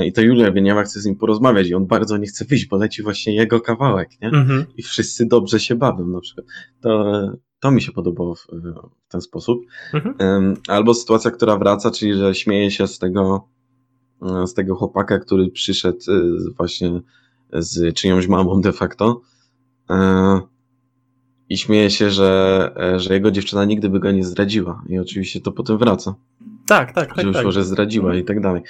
I 0.04 0.12
to 0.12 0.20
Julia 0.20 0.52
Wieniawa 0.52 0.82
chce 0.82 1.00
z 1.00 1.06
nim 1.06 1.16
porozmawiać 1.16 1.68
i 1.68 1.74
on 1.74 1.86
bardzo 1.86 2.16
nie 2.16 2.26
chce 2.26 2.44
wyjść, 2.44 2.66
bo 2.68 2.76
leci 2.76 3.02
właśnie 3.02 3.34
jego 3.34 3.60
kawałek, 3.60 4.08
nie? 4.20 4.28
Mhm. 4.28 4.64
i 4.76 4.82
wszyscy 4.82 5.26
dobrze 5.26 5.60
się 5.60 5.74
bawią 5.74 6.06
na 6.06 6.20
przykład. 6.20 6.46
To, 6.80 7.20
to 7.60 7.70
mi 7.70 7.82
się 7.82 7.92
podobało 7.92 8.34
w, 8.34 8.46
w 9.08 9.12
ten 9.12 9.20
sposób. 9.20 9.60
Mhm. 9.94 10.56
Albo 10.68 10.94
sytuacja, 10.94 11.30
która 11.30 11.56
wraca, 11.56 11.90
czyli 11.90 12.14
że 12.14 12.34
śmieje 12.34 12.70
się 12.70 12.86
z 12.86 12.98
tego 12.98 13.48
z 14.46 14.54
tego 14.54 14.74
chłopaka, 14.74 15.18
który 15.18 15.50
przyszedł 15.50 15.98
właśnie 16.56 17.00
z 17.52 17.94
czyjąś 17.94 18.28
mamą 18.28 18.60
de 18.60 18.72
facto 18.72 19.20
i 21.48 21.58
śmieje 21.58 21.90
się, 21.90 22.10
że, 22.10 22.70
że 22.96 23.14
jego 23.14 23.30
dziewczyna 23.30 23.64
nigdy 23.64 23.88
by 23.88 24.00
go 24.00 24.12
nie 24.12 24.24
zdradziła 24.24 24.82
i 24.88 24.98
oczywiście 24.98 25.40
to 25.40 25.52
potem 25.52 25.78
wraca. 25.78 26.14
Tak, 26.66 26.92
tak, 26.92 27.14
tak. 27.14 27.26
Że 27.26 27.32
tak. 27.32 27.52
że 27.52 27.64
zdradziła 27.64 28.14
i 28.14 28.24
tak 28.24 28.40
dalej. 28.40 28.62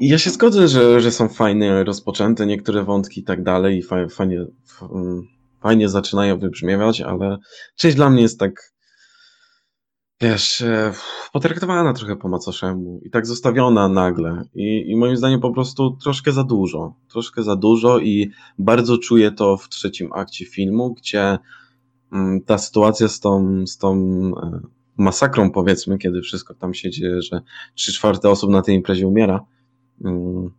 I 0.00 0.08
ja 0.08 0.18
się 0.18 0.30
zgodzę, 0.30 0.68
że, 0.68 1.00
że 1.00 1.10
są 1.10 1.28
fajne, 1.28 1.84
rozpoczęte 1.84 2.46
niektóre 2.46 2.84
wątki 2.84 3.20
i 3.20 3.24
tak 3.24 3.42
dalej 3.42 3.78
i 3.78 3.82
fajnie, 4.08 4.46
fajnie 5.60 5.88
zaczynają 5.88 6.38
wybrzmiewać, 6.38 7.00
ale 7.00 7.38
część 7.76 7.96
dla 7.96 8.10
mnie 8.10 8.22
jest 8.22 8.40
tak, 8.40 8.72
wiesz, 10.20 10.60
e, 10.60 10.92
potraktowana 11.32 11.92
trochę 11.92 12.16
po 12.16 12.28
macoszemu 12.28 13.00
i 13.04 13.10
tak 13.10 13.26
zostawiona 13.26 13.88
nagle. 13.88 14.42
I, 14.54 14.90
I 14.90 14.96
moim 14.96 15.16
zdaniem 15.16 15.40
po 15.40 15.52
prostu 15.52 15.96
troszkę 16.02 16.32
za 16.32 16.44
dużo. 16.44 16.94
Troszkę 17.08 17.42
za 17.42 17.56
dużo 17.56 17.98
i 17.98 18.30
bardzo 18.58 18.98
czuję 18.98 19.32
to 19.32 19.56
w 19.56 19.68
trzecim 19.68 20.12
akcie 20.12 20.46
filmu, 20.46 20.94
gdzie 20.94 21.38
mm, 22.12 22.40
ta 22.40 22.58
sytuacja 22.58 23.08
z 23.08 23.20
tą, 23.20 23.66
z 23.66 23.78
tą 23.78 23.94
e, 24.42 24.60
masakrą, 24.96 25.50
powiedzmy, 25.50 25.98
kiedy 25.98 26.20
wszystko 26.22 26.54
tam 26.54 26.74
się 26.74 26.90
dzieje, 26.90 27.22
że 27.22 27.40
trzy 27.74 27.92
czwarte 27.92 28.30
osób 28.30 28.50
na 28.50 28.62
tej 28.62 28.74
imprezie 28.74 29.06
umiera 29.06 29.44
mm, 30.04 30.50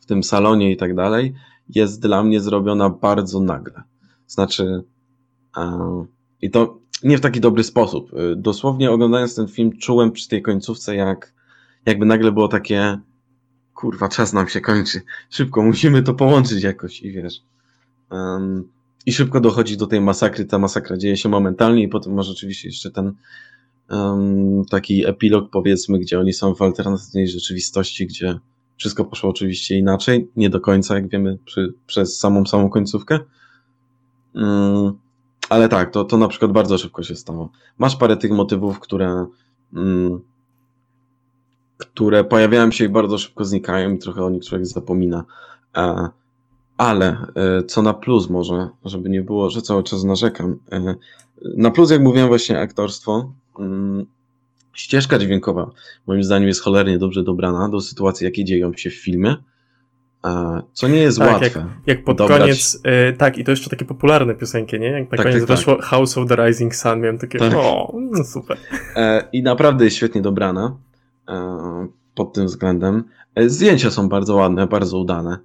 w 0.00 0.06
tym 0.06 0.22
salonie 0.22 0.72
i 0.72 0.76
tak 0.76 0.94
dalej, 0.94 1.34
jest 1.68 2.02
dla 2.02 2.22
mnie 2.22 2.40
zrobiona 2.40 2.90
bardzo 2.90 3.40
nagle. 3.40 3.82
Znaczy, 4.26 4.84
i 6.42 6.50
to 6.50 6.78
nie 7.02 7.18
w 7.18 7.20
taki 7.20 7.40
dobry 7.40 7.64
sposób. 7.64 8.12
Y, 8.12 8.36
dosłownie 8.36 8.90
oglądając 8.90 9.34
ten 9.34 9.48
film, 9.48 9.78
czułem 9.78 10.12
przy 10.12 10.28
tej 10.28 10.42
końcówce, 10.42 10.96
jak 10.96 11.32
jakby 11.86 12.06
nagle 12.06 12.32
było 12.32 12.48
takie, 12.48 12.98
kurwa, 13.74 14.08
czas 14.08 14.32
nam 14.32 14.48
się 14.48 14.60
kończy. 14.60 15.00
Szybko, 15.30 15.62
musimy 15.62 16.02
to 16.02 16.14
połączyć 16.14 16.62
jakoś 16.62 17.02
i 17.02 17.12
wiesz. 17.12 17.42
Um, 18.10 18.68
I 19.06 19.12
szybko 19.12 19.40
dochodzi 19.40 19.76
do 19.76 19.86
tej 19.86 20.00
masakry. 20.00 20.44
Ta 20.44 20.58
masakra 20.58 20.96
dzieje 20.96 21.16
się 21.16 21.28
momentalnie, 21.28 21.82
i 21.82 21.88
potem 21.88 22.14
masz 22.14 22.30
oczywiście 22.30 22.68
jeszcze 22.68 22.90
ten 22.90 23.12
um, 23.90 24.64
taki 24.70 25.06
epilog, 25.06 25.50
powiedzmy, 25.50 25.98
gdzie 25.98 26.20
oni 26.20 26.32
są 26.32 26.54
w 26.54 26.62
alternatywnej 26.62 27.28
rzeczywistości, 27.28 28.06
gdzie 28.06 28.38
wszystko 28.76 29.04
poszło 29.04 29.30
oczywiście 29.30 29.78
inaczej. 29.78 30.28
Nie 30.36 30.50
do 30.50 30.60
końca, 30.60 30.94
jak 30.94 31.08
wiemy, 31.08 31.38
przy, 31.44 31.74
przez 31.86 32.18
samą 32.18 32.46
samą 32.46 32.68
końcówkę. 32.68 33.18
Um, 34.34 35.01
ale 35.52 35.68
tak, 35.68 35.90
to, 35.90 36.04
to 36.04 36.16
na 36.18 36.28
przykład 36.28 36.52
bardzo 36.52 36.78
szybko 36.78 37.02
się 37.02 37.16
stało. 37.16 37.50
Masz 37.78 37.96
parę 37.96 38.16
tych 38.16 38.30
motywów, 38.30 38.80
które, 38.80 39.26
mm, 39.74 40.20
które 41.78 42.24
pojawiają 42.24 42.70
się 42.70 42.84
i 42.84 42.88
bardzo 42.88 43.18
szybko 43.18 43.44
znikają 43.44 43.94
i 43.94 43.98
trochę 43.98 44.24
o 44.24 44.30
nich 44.30 44.44
człowiek 44.44 44.66
zapomina. 44.66 45.24
E, 45.76 46.08
ale 46.76 47.26
e, 47.34 47.62
co 47.62 47.82
na 47.82 47.94
plus 47.94 48.30
może, 48.30 48.68
żeby 48.84 49.10
nie 49.10 49.22
było, 49.22 49.50
że 49.50 49.62
cały 49.62 49.82
czas 49.82 50.04
narzekam. 50.04 50.56
E, 50.72 50.94
na 51.56 51.70
plus, 51.70 51.90
jak 51.90 52.02
mówiłem, 52.02 52.28
właśnie 52.28 52.60
aktorstwo. 52.60 53.32
Mm, 53.58 54.06
ścieżka 54.72 55.18
dźwiękowa, 55.18 55.70
moim 56.06 56.24
zdaniem, 56.24 56.48
jest 56.48 56.62
cholernie 56.62 56.98
dobrze 56.98 57.22
dobrana 57.22 57.68
do 57.68 57.80
sytuacji, 57.80 58.24
jakie 58.24 58.44
dzieją 58.44 58.72
się 58.72 58.90
w 58.90 58.94
filmie. 58.94 59.36
Co 60.72 60.88
nie 60.88 60.98
jest 60.98 61.18
tak, 61.18 61.32
łatwe. 61.32 61.60
Jak, 61.60 61.68
jak 61.86 62.04
pod 62.04 62.18
dobrać... 62.18 62.40
koniec, 62.40 62.82
y, 63.10 63.16
tak, 63.16 63.38
i 63.38 63.44
to 63.44 63.50
jeszcze 63.50 63.70
takie 63.70 63.84
popularne 63.84 64.34
piosenki, 64.34 64.80
nie? 64.80 64.86
Jak 64.86 65.12
na 65.12 65.16
tak, 65.16 65.26
koniec 65.26 65.38
tak, 65.38 65.48
weszło 65.48 65.76
tak. 65.76 65.84
House 65.84 66.18
of 66.18 66.28
the 66.28 66.46
Rising 66.46 66.74
Sun, 66.74 67.00
miałem 67.00 67.18
takie, 67.18 67.38
tak. 67.38 67.54
o, 67.54 67.94
no 68.10 68.24
super. 68.24 68.56
E, 68.96 69.28
I 69.32 69.42
naprawdę 69.42 69.84
jest 69.84 69.96
świetnie 69.96 70.22
dobrana 70.22 70.76
e, 71.28 71.88
pod 72.14 72.32
tym 72.32 72.46
względem. 72.46 73.04
E, 73.34 73.48
zdjęcia 73.48 73.90
są 73.90 74.08
bardzo 74.08 74.34
ładne, 74.34 74.66
bardzo 74.66 74.98
udane. 74.98 75.38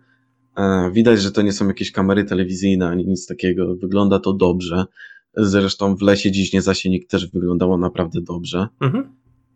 E, 0.57 0.91
widać, 0.91 1.21
że 1.21 1.31
to 1.31 1.41
nie 1.41 1.51
są 1.51 1.67
jakieś 1.67 1.91
kamery 1.91 2.23
telewizyjne 2.23 2.87
ani 2.87 3.07
nic 3.07 3.27
takiego. 3.27 3.75
Wygląda 3.75 4.19
to 4.19 4.33
dobrze. 4.33 4.85
Zresztą 5.33 5.95
w 5.95 6.01
lesie 6.01 6.31
dziś 6.31 6.53
nie 6.53 6.61
zasienik 6.61 7.07
też 7.07 7.31
wyglądało 7.31 7.77
naprawdę 7.77 8.21
dobrze. 8.21 8.67
Mhm. 8.81 9.09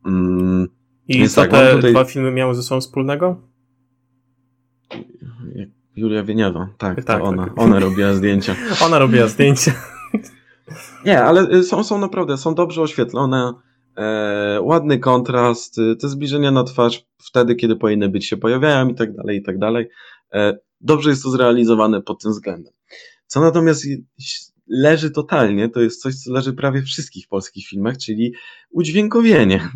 Mm, 0.06 0.68
I 1.08 1.30
co 1.30 1.42
tak, 1.42 1.52
te 1.52 1.76
tutaj... 1.76 1.92
dwa 1.92 2.06
filmy 2.06 2.32
miały 2.32 2.56
ze 2.56 2.64
sobą 2.64 2.82
wspólnego? 2.82 3.51
Julia 5.96 6.24
Wieniawa, 6.24 6.70
tak, 6.78 7.04
tak, 7.04 7.24
ona, 7.24 7.46
tak. 7.46 7.60
ona 7.60 7.80
robiła 7.80 8.14
zdjęcia. 8.14 8.56
ona 8.86 9.00
robiła 9.00 9.28
zdjęcia. 9.28 9.74
Nie, 11.06 11.24
ale 11.24 11.50
y, 11.50 11.64
są, 11.64 11.84
są 11.84 11.98
naprawdę, 11.98 12.38
są 12.38 12.56
dobrze 12.56 12.82
oświetlone, 12.82 13.54
e, 13.98 14.60
ładny 14.62 15.00
kontrast, 15.00 15.78
y, 15.78 15.96
te 15.96 16.10
zbliżenia 16.10 16.52
na 16.52 16.64
twarz 16.64 17.06
wtedy, 17.18 17.56
kiedy 17.56 17.76
powinny 17.76 18.10
być 18.10 18.26
się 18.26 18.38
pojawiają 18.38 18.88
i 18.88 18.96
tak 18.96 19.16
dalej, 19.16 19.38
i 19.38 19.44
tak 19.44 19.58
dalej. 19.58 19.90
E, 20.34 20.58
dobrze 20.82 21.10
jest 21.10 21.24
to 21.24 21.30
zrealizowane 21.30 22.02
pod 22.02 22.22
tym 22.22 22.32
względem. 22.32 22.74
Co 23.28 23.42
natomiast 23.42 23.86
leży 24.68 25.12
totalnie, 25.12 25.70
to 25.70 25.82
jest 25.82 26.02
coś, 26.02 26.16
co 26.16 26.34
leży 26.34 26.54
prawie 26.54 26.82
w 26.82 26.86
wszystkich 26.86 27.28
polskich 27.28 27.68
filmach, 27.68 27.98
czyli 27.98 28.34
udźwiękowienie. 28.72 29.70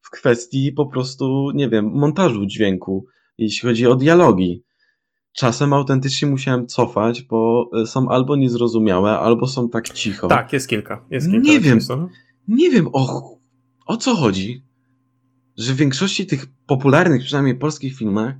W 0.00 0.10
kwestii 0.10 0.72
po 0.72 0.86
prostu, 0.86 1.50
nie 1.54 1.68
wiem, 1.68 1.90
montażu 1.92 2.46
dźwięku, 2.46 3.06
jeśli 3.38 3.68
chodzi 3.68 3.86
o 3.86 3.94
dialogi. 3.94 4.64
Czasem 5.34 5.72
autentycznie 5.72 6.28
musiałem 6.28 6.66
cofać, 6.66 7.22
bo 7.22 7.70
e, 7.82 7.86
są 7.86 8.08
albo 8.08 8.36
niezrozumiałe, 8.36 9.18
albo 9.18 9.46
są 9.46 9.68
tak 9.68 9.88
cicho. 9.88 10.28
Tak, 10.28 10.52
jest 10.52 10.68
kilka. 10.68 11.04
Jest 11.10 11.30
kilka 11.30 11.48
nie 11.48 11.60
wiem, 11.60 11.78
nie 12.48 12.70
wiem 12.70 12.88
o, 12.92 13.30
o 13.86 13.96
co 13.96 14.14
chodzi, 14.14 14.64
że 15.56 15.72
w 15.72 15.76
większości 15.76 16.26
tych 16.26 16.46
popularnych, 16.66 17.22
przynajmniej 17.22 17.54
polskich 17.54 17.96
filmach, 17.96 18.34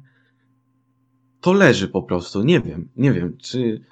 to 1.40 1.52
leży 1.52 1.88
po 1.88 2.02
prostu. 2.02 2.42
Nie 2.42 2.60
wiem, 2.60 2.88
nie 2.96 3.12
wiem, 3.12 3.36
czy, 3.42 3.84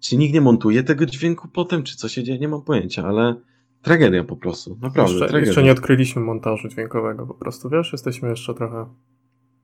czy 0.00 0.16
nikt 0.16 0.34
nie 0.34 0.40
montuje 0.40 0.82
tego 0.82 1.06
dźwięku 1.06 1.48
potem, 1.48 1.82
czy 1.82 1.96
co 1.96 2.08
się 2.08 2.22
dzieje, 2.22 2.38
nie 2.38 2.48
mam 2.48 2.62
pojęcia, 2.62 3.04
ale 3.04 3.36
tragedia 3.82 4.24
po 4.24 4.36
prostu, 4.36 4.78
naprawdę. 4.80 5.18
Jeszcze, 5.18 5.40
jeszcze 5.40 5.62
nie 5.62 5.72
odkryliśmy 5.72 6.22
montażu 6.22 6.68
dźwiękowego 6.68 7.26
po 7.26 7.34
prostu, 7.34 7.70
wiesz, 7.70 7.92
jesteśmy 7.92 8.28
jeszcze 8.28 8.54
trochę 8.54 8.86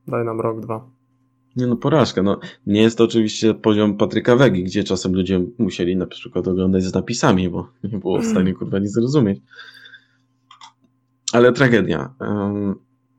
Daj 0.08 0.24
nam 0.24 0.40
rok, 0.40 0.60
dwa. 0.60 0.90
Nie 1.58 1.66
no, 1.66 1.76
porażka. 1.76 2.22
No, 2.22 2.40
nie 2.66 2.82
jest 2.82 2.98
to 2.98 3.04
oczywiście 3.04 3.54
poziom 3.54 3.96
Patryka 3.96 4.36
Wegi, 4.36 4.64
gdzie 4.64 4.84
czasem 4.84 5.14
ludzie 5.14 5.40
musieli 5.58 5.96
na 5.96 6.06
przykład 6.06 6.48
oglądać 6.48 6.84
z 6.84 6.94
napisami, 6.94 7.48
bo 7.48 7.68
nie 7.84 7.98
było 7.98 8.20
w 8.20 8.26
stanie 8.26 8.54
kurwa 8.54 8.78
nic 8.78 8.92
zrozumieć. 8.92 9.38
Ale 11.32 11.52
tragedia. 11.52 12.14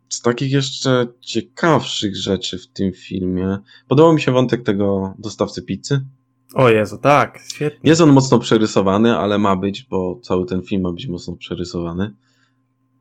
Z 0.09 0.21
takich 0.21 0.51
jeszcze 0.51 1.07
ciekawszych 1.19 2.15
rzeczy 2.15 2.57
w 2.57 2.67
tym 2.67 2.93
filmie 2.93 3.57
podobał 3.87 4.13
mi 4.13 4.21
się 4.21 4.31
wątek 4.31 4.63
tego 4.63 5.13
dostawcy 5.19 5.61
pizzy. 5.61 6.01
O 6.53 6.69
Jezu, 6.69 6.97
tak, 6.97 7.39
świetnie. 7.53 7.89
Jest 7.89 8.01
on 8.01 8.11
mocno 8.11 8.39
przerysowany, 8.39 9.17
ale 9.17 9.37
ma 9.37 9.55
być, 9.55 9.83
bo 9.83 10.19
cały 10.23 10.45
ten 10.45 10.61
film 10.61 10.81
ma 10.81 10.91
być 10.91 11.07
mocno 11.07 11.35
przerysowany. 11.35 12.13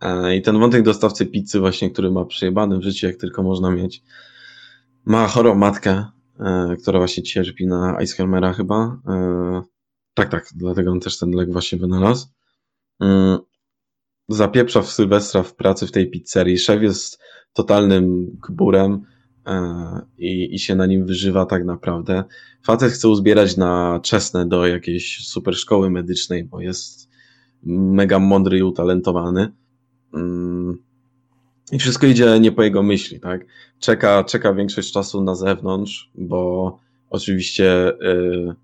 E, 0.00 0.36
I 0.36 0.42
ten 0.42 0.58
wątek 0.58 0.82
dostawcy 0.82 1.26
pizzy 1.26 1.60
właśnie, 1.60 1.90
który 1.90 2.10
ma 2.10 2.24
przejebany 2.24 2.78
w 2.78 2.82
życiu, 2.82 3.06
jak 3.06 3.16
tylko 3.16 3.42
można 3.42 3.70
mieć. 3.70 4.02
Ma 5.08 5.28
chorą 5.28 5.54
matkę, 5.54 6.04
e, 6.40 6.76
która 6.82 6.98
właśnie 6.98 7.22
cierpi 7.22 7.66
na 7.66 7.96
Alzheimera 7.96 8.52
chyba. 8.52 9.00
E, 9.08 9.62
tak, 10.14 10.30
tak, 10.30 10.48
dlatego 10.54 10.92
on 10.92 11.00
też 11.00 11.18
ten 11.18 11.30
lek 11.30 11.52
właśnie 11.52 11.78
wynalazł. 11.78 12.26
Zapieprza 14.28 14.82
w 14.82 14.90
Sylwestra 14.90 15.42
w 15.42 15.54
pracy 15.54 15.86
w 15.86 15.92
tej 15.92 16.10
pizzerii. 16.10 16.58
Szef 16.58 16.82
jest 16.82 17.18
totalnym 17.52 18.26
gburem 18.48 19.02
i, 20.18 20.54
i 20.54 20.58
się 20.58 20.74
na 20.74 20.86
nim 20.86 21.06
wyżywa 21.06 21.46
tak 21.46 21.64
naprawdę. 21.64 22.24
Facet 22.64 22.92
chce 22.92 23.08
uzbierać 23.08 23.56
na 23.56 24.00
czesne 24.02 24.46
do 24.46 24.66
jakiejś 24.66 25.26
super 25.26 25.56
szkoły 25.56 25.90
medycznej, 25.90 26.44
bo 26.44 26.60
jest 26.60 27.10
mega 27.62 28.18
mądry 28.18 28.58
i 28.58 28.62
utalentowany. 28.62 29.52
I 31.72 31.78
wszystko 31.78 32.06
idzie 32.06 32.40
nie 32.40 32.52
po 32.52 32.62
jego 32.62 32.82
myśli, 32.82 33.20
tak? 33.20 33.46
Czeka, 33.78 34.24
czeka 34.24 34.54
większość 34.54 34.92
czasu 34.92 35.24
na 35.24 35.34
zewnątrz, 35.34 36.10
bo 36.14 36.78
oczywiście 37.10 37.88
y, 37.90 38.54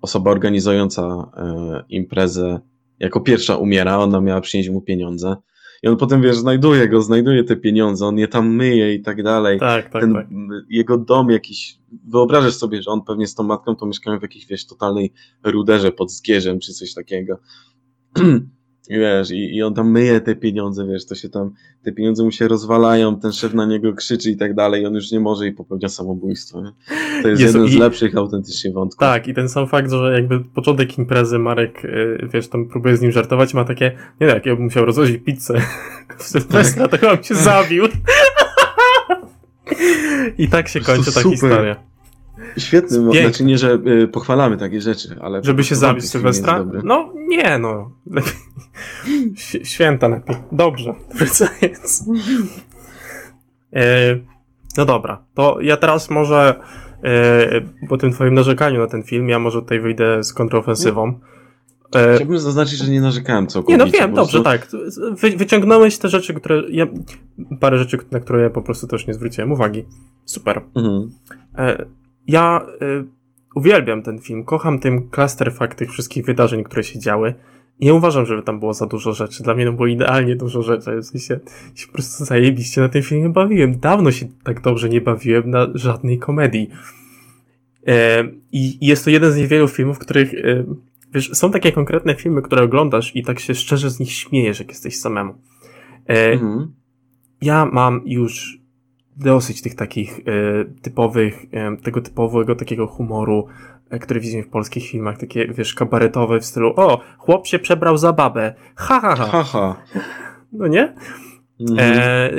osoba 0.00 0.30
organizująca 0.30 1.30
y, 1.82 1.84
imprezę 1.88 2.60
jako 2.98 3.20
pierwsza 3.20 3.56
umiera, 3.56 3.98
ona 3.98 4.20
miała 4.20 4.40
przynieść 4.40 4.70
mu 4.70 4.80
pieniądze. 4.80 5.36
I 5.82 5.88
on 5.88 5.96
potem, 5.96 6.22
wiesz, 6.22 6.36
znajduje 6.36 6.88
go, 6.88 7.02
znajduje 7.02 7.44
te 7.44 7.56
pieniądze, 7.56 8.06
on 8.06 8.18
je 8.18 8.28
tam 8.28 8.54
myje 8.54 8.94
i 8.94 9.02
tak 9.02 9.22
dalej. 9.22 9.60
Tak, 9.60 9.90
tak, 9.90 10.02
Ten, 10.02 10.14
tak. 10.14 10.26
Jego 10.70 10.98
dom 10.98 11.30
jakiś, 11.30 11.78
wyobrażasz 12.08 12.54
sobie, 12.54 12.82
że 12.82 12.90
on 12.90 13.02
pewnie 13.02 13.26
z 13.26 13.34
tą 13.34 13.42
matką 13.42 13.76
to 13.76 13.86
mieszkają 13.86 14.18
w 14.18 14.22
jakiejś, 14.22 14.46
wiesz, 14.46 14.66
totalnej 14.66 15.12
ruderze 15.44 15.92
pod 15.92 16.12
Zgierzem 16.12 16.60
czy 16.60 16.72
coś 16.72 16.94
takiego. 16.94 17.38
wiesz, 18.98 19.30
i, 19.30 19.56
i 19.56 19.62
on 19.62 19.74
tam 19.74 19.90
myje 19.90 20.20
te 20.20 20.34
pieniądze, 20.34 20.86
wiesz, 20.86 21.06
to 21.06 21.14
się 21.14 21.28
tam, 21.28 21.50
te 21.82 21.92
pieniądze 21.92 22.24
mu 22.24 22.30
się 22.30 22.48
rozwalają, 22.48 23.20
ten 23.20 23.32
szef 23.32 23.54
na 23.54 23.66
niego 23.66 23.92
krzyczy 23.92 24.30
i 24.30 24.36
tak 24.36 24.54
dalej, 24.54 24.86
on 24.86 24.94
już 24.94 25.12
nie 25.12 25.20
może 25.20 25.46
i 25.46 25.52
popełnia 25.52 25.88
samobójstwo. 25.88 26.62
Nie? 26.62 26.72
To 27.22 27.28
jest 27.28 27.42
Jezu, 27.42 27.58
jeden 27.58 27.72
z 27.72 27.80
lepszych 27.80 28.16
autentycznie 28.16 28.72
wątków. 28.72 29.00
Tak, 29.00 29.28
i 29.28 29.34
ten 29.34 29.48
sam 29.48 29.66
fakt, 29.66 29.90
że 29.90 30.12
jakby 30.12 30.40
początek 30.40 30.98
imprezy 30.98 31.38
Marek, 31.38 31.84
y, 31.84 32.28
wiesz, 32.32 32.48
tam 32.48 32.68
próbuje 32.68 32.96
z 32.96 33.00
nim 33.00 33.12
żartować, 33.12 33.54
ma 33.54 33.64
takie, 33.64 33.84
nie 34.20 34.26
wiem, 34.26 34.36
jak 34.36 34.46
ja 34.46 34.54
bym 34.54 34.64
musiał 34.64 34.84
rozłożyć 34.84 35.24
pizzę 35.24 35.60
w 36.18 36.22
Sylwestra, 36.22 36.88
to 36.88 36.98
chyba 36.98 37.14
bym 37.14 37.24
się 37.24 37.34
zabił. 37.34 37.84
I 40.38 40.48
tak 40.48 40.68
się 40.68 40.80
kończy 40.80 41.12
ta 41.12 41.22
historia. 41.22 41.76
Świetny, 42.58 43.00
bo, 43.00 43.12
znaczy 43.12 43.44
nie, 43.44 43.58
że 43.58 43.78
y, 43.86 44.08
pochwalamy 44.08 44.56
takie 44.56 44.80
rzeczy, 44.80 45.16
ale... 45.20 45.44
Żeby 45.44 45.64
się 45.64 45.74
zabić 45.74 46.10
Sylwestra? 46.10 46.64
No 46.84 47.12
nie, 47.28 47.58
no. 47.58 47.90
Święta 49.62 50.08
lepiej. 50.08 50.36
Dobrze, 50.52 50.94
wracając. 51.18 52.04
E, 53.72 54.16
no 54.76 54.84
dobra, 54.84 55.24
to 55.34 55.60
ja 55.60 55.76
teraz 55.76 56.10
może 56.10 56.60
e, 57.04 57.60
po 57.88 57.96
tym 57.96 58.12
twoim 58.12 58.34
narzekaniu 58.34 58.80
na 58.80 58.86
ten 58.86 59.02
film, 59.02 59.28
ja 59.28 59.38
może 59.38 59.62
tutaj 59.62 59.80
wyjdę 59.80 60.24
z 60.24 60.32
kontrofensywą. 60.32 61.20
E, 61.94 62.14
Chciałbym 62.14 62.38
zaznaczyć, 62.38 62.78
że 62.78 62.92
nie 62.92 63.00
narzekałem 63.00 63.46
całkowicie. 63.46 63.78
Nie, 63.78 63.84
no 63.84 63.98
wiem, 63.98 64.14
dobrze, 64.14 64.42
tak. 64.42 64.68
Wy, 65.10 65.30
wyciągnąłeś 65.30 65.98
te 65.98 66.08
rzeczy, 66.08 66.34
które. 66.34 66.62
Ja, 66.70 66.86
parę 67.60 67.78
rzeczy, 67.78 67.98
na 68.10 68.20
które 68.20 68.42
ja 68.42 68.50
po 68.50 68.62
prostu 68.62 68.86
też 68.86 69.06
nie 69.06 69.14
zwróciłem 69.14 69.52
uwagi. 69.52 69.84
Super. 70.24 70.62
Mhm. 70.74 71.10
Ja 72.26 72.66
y, 72.82 73.04
uwielbiam 73.54 74.02
ten 74.02 74.18
film, 74.18 74.44
kocham 74.44 74.78
ten 74.78 75.08
fakt 75.50 75.78
tych 75.78 75.90
wszystkich 75.90 76.24
wydarzeń, 76.24 76.64
które 76.64 76.84
się 76.84 76.98
działy. 76.98 77.34
Nie 77.80 77.94
uważam, 77.94 78.26
żeby 78.26 78.42
tam 78.42 78.60
było 78.60 78.74
za 78.74 78.86
dużo 78.86 79.12
rzeczy. 79.12 79.42
Dla 79.42 79.54
mnie 79.54 79.64
to 79.64 79.72
było 79.72 79.86
idealnie 79.86 80.36
dużo 80.36 80.62
rzeczy. 80.62 80.96
W 80.96 81.04
sensie 81.04 81.40
się 81.74 81.86
po 81.86 81.92
prostu 81.92 82.24
zajebiście 82.24 82.80
na 82.80 82.88
tym 82.88 83.02
filmie 83.02 83.28
bawiłem. 83.28 83.78
Dawno 83.78 84.12
się 84.12 84.26
tak 84.44 84.60
dobrze 84.60 84.88
nie 84.88 85.00
bawiłem 85.00 85.50
na 85.50 85.66
żadnej 85.74 86.18
komedii. 86.18 86.70
E, 87.86 88.24
I 88.52 88.86
jest 88.86 89.04
to 89.04 89.10
jeden 89.10 89.32
z 89.32 89.36
niewielu 89.36 89.68
filmów, 89.68 89.98
których 89.98 90.34
e, 90.34 90.64
wiesz, 91.14 91.30
są 91.32 91.50
takie 91.50 91.72
konkretne 91.72 92.14
filmy, 92.14 92.42
które 92.42 92.62
oglądasz 92.62 93.16
i 93.16 93.22
tak 93.22 93.40
się 93.40 93.54
szczerze 93.54 93.90
z 93.90 94.00
nich 94.00 94.12
śmiejesz, 94.12 94.58
jak 94.58 94.68
jesteś 94.68 94.98
samemu. 94.98 95.34
E, 96.08 96.32
mhm. 96.32 96.74
Ja 97.42 97.66
mam 97.66 98.02
już 98.04 98.59
dosyć 99.16 99.62
tych 99.62 99.74
takich 99.74 100.20
e, 100.20 100.22
typowych, 100.82 101.46
e, 101.52 101.76
tego 101.76 102.00
typowego 102.00 102.54
takiego 102.54 102.86
humoru, 102.86 103.46
e, 103.90 103.98
który 103.98 104.20
widzimy 104.20 104.42
w 104.42 104.48
polskich 104.48 104.88
filmach, 104.88 105.18
takie, 105.18 105.46
wiesz, 105.46 105.74
kabaretowe 105.74 106.40
w 106.40 106.44
stylu 106.44 106.72
o, 106.76 107.00
chłop 107.18 107.46
się 107.46 107.58
przebrał 107.58 107.98
za 107.98 108.12
babę, 108.12 108.54
ha, 108.76 109.00
ha, 109.00 109.16
ha. 109.16 109.26
ha, 109.26 109.42
ha. 109.42 109.76
No 110.52 110.66
nie? 110.66 110.94
Mhm. 111.60 111.78
E, 111.80 112.30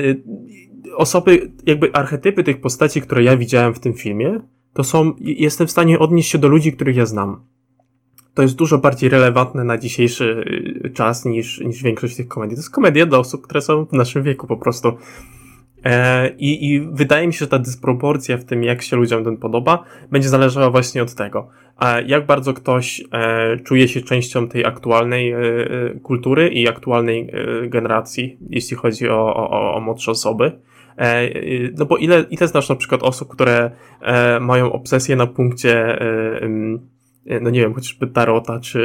osoby, 0.96 1.52
jakby 1.66 1.94
archetypy 1.94 2.44
tych 2.44 2.62
postaci, 2.62 3.02
które 3.02 3.24
ja 3.24 3.38
widziałem 3.38 3.74
w 3.74 3.80
tym 3.80 3.94
filmie, 3.94 4.40
to 4.74 4.84
są, 4.84 5.14
jestem 5.20 5.68
w 5.68 5.72
stanie 5.72 6.00
odnieść 6.00 6.32
się 6.32 6.38
do 6.38 6.48
ludzi, 6.48 6.74
których 6.74 6.96
ja 6.96 7.06
znam. 7.06 7.44
To 8.34 8.42
jest 8.42 8.56
dużo 8.56 8.78
bardziej 8.78 9.10
relevantne 9.10 9.64
na 9.64 9.78
dzisiejszy 9.78 10.46
czas 10.94 11.26
niż, 11.26 11.60
niż 11.60 11.84
większość 11.84 12.16
tych 12.16 12.28
komedii. 12.28 12.56
To 12.56 12.60
jest 12.60 12.70
komedia 12.70 13.06
dla 13.06 13.20
osób, 13.20 13.42
które 13.42 13.62
są 13.62 13.86
w 13.86 13.94
naszym 13.94 14.24
wieku 14.24 14.48
po 14.48 14.58
prostu. 14.58 14.98
E, 15.86 16.30
I, 16.30 16.72
I 16.72 16.82
wydaje 16.92 17.28
mi 17.28 17.34
się, 17.34 17.40
że 17.40 17.48
ta 17.48 17.60
dysproporcja 17.60 18.38
w 18.38 18.44
tym, 18.44 18.64
jak 18.64 18.82
się 18.82 18.96
ludziom 18.96 19.24
ten 19.24 19.38
podoba, 19.38 19.84
będzie 20.12 20.30
zależała 20.30 20.70
właśnie 20.70 21.04
od 21.04 21.16
tego, 21.16 21.48
jak 22.06 22.26
bardzo 22.26 22.54
ktoś 22.54 23.04
e, 23.12 23.58
czuje 23.58 23.88
się 23.88 24.02
częścią 24.02 24.48
tej 24.48 24.66
aktualnej 24.66 25.32
e, 25.32 25.40
kultury 26.04 26.50
i 26.50 26.68
aktualnej 26.68 27.32
generacji, 27.68 28.38
jeśli 28.50 28.78
chodzi 28.78 29.10
o, 29.10 29.36
o, 29.36 29.76
o 29.76 29.80
młodsze 29.80 30.12
osoby. 30.12 30.52
No 31.78 31.86
bo 31.86 31.98
ile, 31.98 32.26
ile 32.30 32.48
znasz 32.48 32.70
na 32.70 32.76
przykład 32.76 33.04
osób, 33.04 33.30
które 33.30 33.72
mają 34.42 34.72
obsesję 34.72 35.16
na 35.16 35.28
punkcie 35.28 36.00
no 37.26 37.50
nie 37.50 37.60
wiem, 37.60 37.74
chociażby 37.74 38.08
tarota, 38.08 38.60
czy 38.60 38.80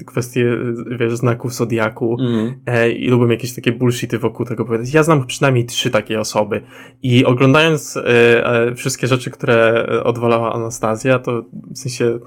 y, 0.00 0.04
kwestie, 0.04 0.56
wiesz, 0.98 1.16
znaków 1.16 1.54
zodiaku 1.54 2.16
mm. 2.20 2.54
e, 2.66 2.90
i 2.90 3.08
lubię 3.08 3.34
jakieś 3.34 3.54
takie 3.54 3.72
bullshity 3.72 4.18
wokół 4.18 4.46
tego 4.46 4.64
powiedzieć. 4.64 4.94
Ja 4.94 5.02
znam 5.02 5.26
przynajmniej 5.26 5.66
trzy 5.66 5.90
takie 5.90 6.20
osoby 6.20 6.62
i 7.02 7.24
oglądając 7.24 7.96
e, 7.96 8.74
wszystkie 8.74 9.06
rzeczy, 9.06 9.30
które 9.30 9.86
odwalała 10.04 10.52
Anastazja, 10.52 11.18
to 11.18 11.44
w 11.74 11.78
sensie 11.78 12.18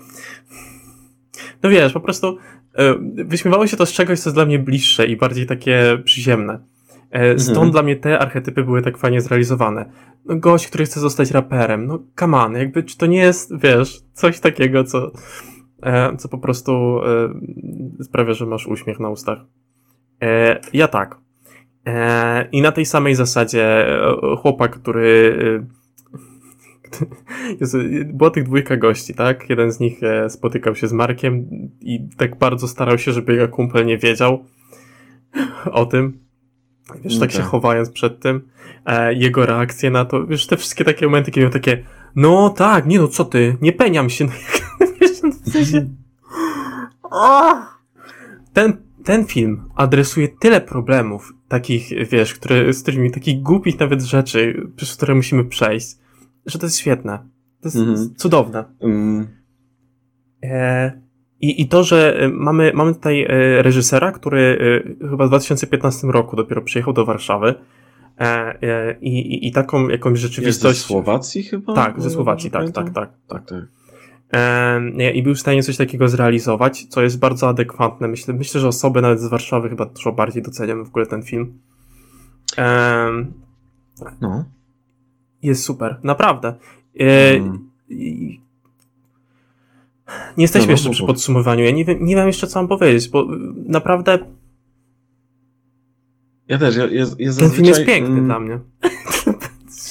no 1.64 1.70
wiesz, 1.70 1.94
po 1.94 2.00
prostu 2.00 2.38
wyśmiewało 3.26 3.68
się 3.68 3.78
to 3.78 3.86
z 3.86 3.92
czegoś, 3.92 4.20
co 4.20 4.30
jest 4.30 4.38
dla 4.38 4.46
mnie 4.46 4.60
bliższe 4.60 5.06
i 5.06 5.18
bardziej 5.18 5.46
takie 5.46 5.98
przyziemne. 6.04 6.73
Stąd 7.38 7.58
mhm. 7.58 7.72
dla 7.72 7.84
mnie 7.84 7.96
te 7.96 8.20
archetypy 8.20 8.64
były 8.64 8.82
tak 8.82 8.98
fajnie 8.98 9.22
zrealizowane. 9.22 9.86
No, 10.26 10.36
gość, 10.36 10.68
który 10.68 10.86
chce 10.86 11.00
zostać 11.00 11.32
raperem, 11.32 11.88
no 11.88 12.00
come 12.20 12.38
on, 12.38 12.54
jakby 12.54 12.84
czy 12.84 12.98
to 12.98 13.06
nie 13.06 13.18
jest, 13.18 13.58
wiesz, 13.58 14.02
coś 14.14 14.40
takiego, 14.40 14.84
co, 14.84 15.12
e, 15.84 16.18
co 16.18 16.30
po 16.30 16.38
prostu 16.38 17.00
e, 18.00 18.04
sprawia, 18.04 18.34
że 18.34 18.46
masz 18.46 18.68
uśmiech 18.68 19.00
na 19.00 19.10
ustach. 19.10 19.40
E, 20.22 20.60
ja 20.74 20.88
tak. 20.88 21.18
E, 21.88 22.50
I 22.52 22.62
na 22.62 22.72
tej 22.72 22.86
samej 22.86 23.16
zasadzie 23.16 23.64
e, 23.64 24.16
chłopak, 24.38 24.72
który 24.72 25.38
e, 25.62 25.84
było 28.14 28.30
tych 28.30 28.44
dwójka 28.44 28.78
gości, 28.78 29.14
tak? 29.14 29.50
Jeden 29.50 29.72
z 29.72 29.80
nich 29.80 30.00
spotykał 30.30 30.76
się 30.76 30.88
z 30.88 30.94
Markiem 30.94 31.48
i 31.82 32.10
tak 32.18 32.38
bardzo 32.38 32.68
starał 32.68 32.98
się, 32.98 33.12
żeby 33.12 33.34
jego 33.34 33.48
kumpel 33.48 33.86
nie 33.86 33.98
wiedział 33.98 34.46
o 35.72 35.86
tym. 35.86 36.24
Wiesz, 37.04 37.20
tak 37.20 37.32
się 37.32 37.38
mhm. 37.38 37.52
chowając 37.52 37.90
przed 37.90 38.20
tym, 38.20 38.48
e, 38.86 39.14
jego 39.14 39.46
reakcje 39.46 39.90
na 39.90 40.06
to, 40.06 40.28
wiesz, 40.28 40.48
te 40.48 40.58
wszystkie 40.58 40.86
takie 40.86 41.06
momenty, 41.06 41.32
kiedy 41.32 41.42
miał 41.42 41.54
takie, 41.54 41.84
no 42.16 42.50
tak, 42.50 42.86
nie 42.86 43.00
no, 43.00 43.08
co 43.08 43.26
ty, 43.26 43.58
nie 43.62 43.74
peniam 43.74 44.10
się, 44.10 44.26
no, 44.26 44.32
wiesz, 45.02 45.22
no, 45.24 45.30
w 45.46 45.50
sensie... 45.50 45.90
Ten, 48.54 48.78
ten 49.04 49.26
film 49.26 49.70
adresuje 49.76 50.28
tyle 50.28 50.62
problemów, 50.62 51.34
takich, 51.48 52.10
wiesz, 52.10 52.34
które, 52.34 52.74
z 52.74 52.82
którymi, 52.82 53.12
takich 53.12 53.42
głupich 53.42 53.80
nawet 53.80 54.02
rzeczy, 54.02 54.68
przez 54.76 54.96
które 54.96 55.16
musimy 55.16 55.46
przejść, 55.46 55.98
że 56.46 56.60
to 56.60 56.66
jest 56.66 56.78
świetne. 56.78 57.20
To 57.62 57.68
jest 57.68 57.76
mm. 57.76 58.16
cudowne. 58.16 58.66
Mm. 58.82 59.28
E, 60.44 61.03
i, 61.44 61.62
I 61.62 61.68
to, 61.68 61.84
że 61.84 62.24
y, 62.24 62.30
mamy, 62.30 62.72
mamy 62.76 62.94
tutaj 62.94 63.22
y, 63.22 63.28
reżysera, 63.62 64.12
który 64.12 64.42
y, 65.02 65.10
chyba 65.10 65.26
w 65.26 65.28
2015 65.28 66.08
roku 66.08 66.36
dopiero 66.36 66.62
przyjechał 66.62 66.94
do 66.94 67.06
Warszawy 67.06 67.56
e, 68.20 68.24
e, 68.62 68.96
i, 69.02 69.34
i, 69.34 69.48
i 69.48 69.52
taką 69.52 69.90
jakąś 69.90 70.20
rzeczywistość. 70.20 70.76
Jest 70.76 70.82
ze 70.82 70.88
Słowacji 70.88 71.44
chyba? 71.44 71.74
Tak, 71.74 72.02
ze 72.02 72.10
Słowacji, 72.10 72.52
tak, 72.52 72.72
tak, 72.72 72.90
tak, 72.90 73.12
tak, 73.28 73.50
tak. 73.50 73.68
E, 74.34 75.12
I 75.12 75.24
był 75.24 75.36
w 75.36 75.40
stanie 75.40 75.64
coś 75.64 75.78
takiego 75.78 76.08
zrealizować, 76.08 76.86
co 76.86 77.02
jest 77.02 77.20
bardzo 77.20 77.50
adekwatne. 77.50 78.08
Myślę, 78.08 78.34
myślę, 78.34 78.62
że 78.62 78.68
osoby 78.68 79.02
nawet 79.02 79.22
z 79.22 79.28
Warszawy 79.28 79.70
chyba 79.70 79.86
dużo 79.86 80.12
bardziej 80.12 80.44
doceniamy 80.44 80.84
w 80.84 80.88
ogóle 80.88 81.06
ten 81.06 81.24
film. 81.24 81.60
No. 84.22 84.46
Jest 85.42 85.64
super, 85.64 86.00
naprawdę. 86.04 86.56
Mm. 87.00 87.70
Nie 90.38 90.44
jesteśmy 90.44 90.68
no, 90.68 90.72
jeszcze 90.72 90.90
przy 90.90 91.06
podsumowaniu. 91.06 91.64
Ja 91.64 91.72
nie 91.72 91.86
wiem, 91.86 92.06
nie 92.06 92.16
wiem 92.16 92.28
jeszcze, 92.28 92.48
co 92.48 92.60
mam 92.60 92.68
powiedzieć, 92.68 93.10
bo 93.10 93.28
naprawdę. 93.56 94.20
Ja 96.48 96.58
też. 96.58 96.76
Ja, 96.76 96.84
ja, 96.84 97.06
ja 97.20 97.32
zazwyczaj... 97.32 97.50
Ten 97.50 97.52
film 97.52 97.68
jest 97.68 97.86
piękny 97.86 98.14
mm, 98.14 98.26
dla 98.26 98.40
mnie. 98.40 98.60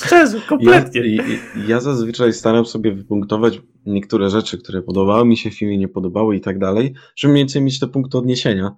Szczerze, 0.05 0.41
kompletnie. 0.49 1.17
Ja, 1.17 1.25
ja, 1.67 1.81
zazwyczaj 1.81 2.33
staram 2.33 2.67
sobie 2.67 2.93
wypunktować 2.93 3.61
niektóre 3.87 4.31
rzeczy, 4.31 4.59
które 4.59 4.83
podobały 4.83 5.25
mi 5.25 5.37
się 5.37 5.51
w 5.51 5.59
filmie, 5.59 5.79
nie 5.79 5.89
podobały 5.89 6.37
i 6.37 6.41
tak 6.41 6.59
dalej, 6.59 6.95
żeby 7.17 7.33
mniej 7.33 7.45
więcej 7.45 7.63
mieć 7.63 7.81
te 7.81 7.89
punkty 7.89 8.19
odniesienia. 8.19 8.75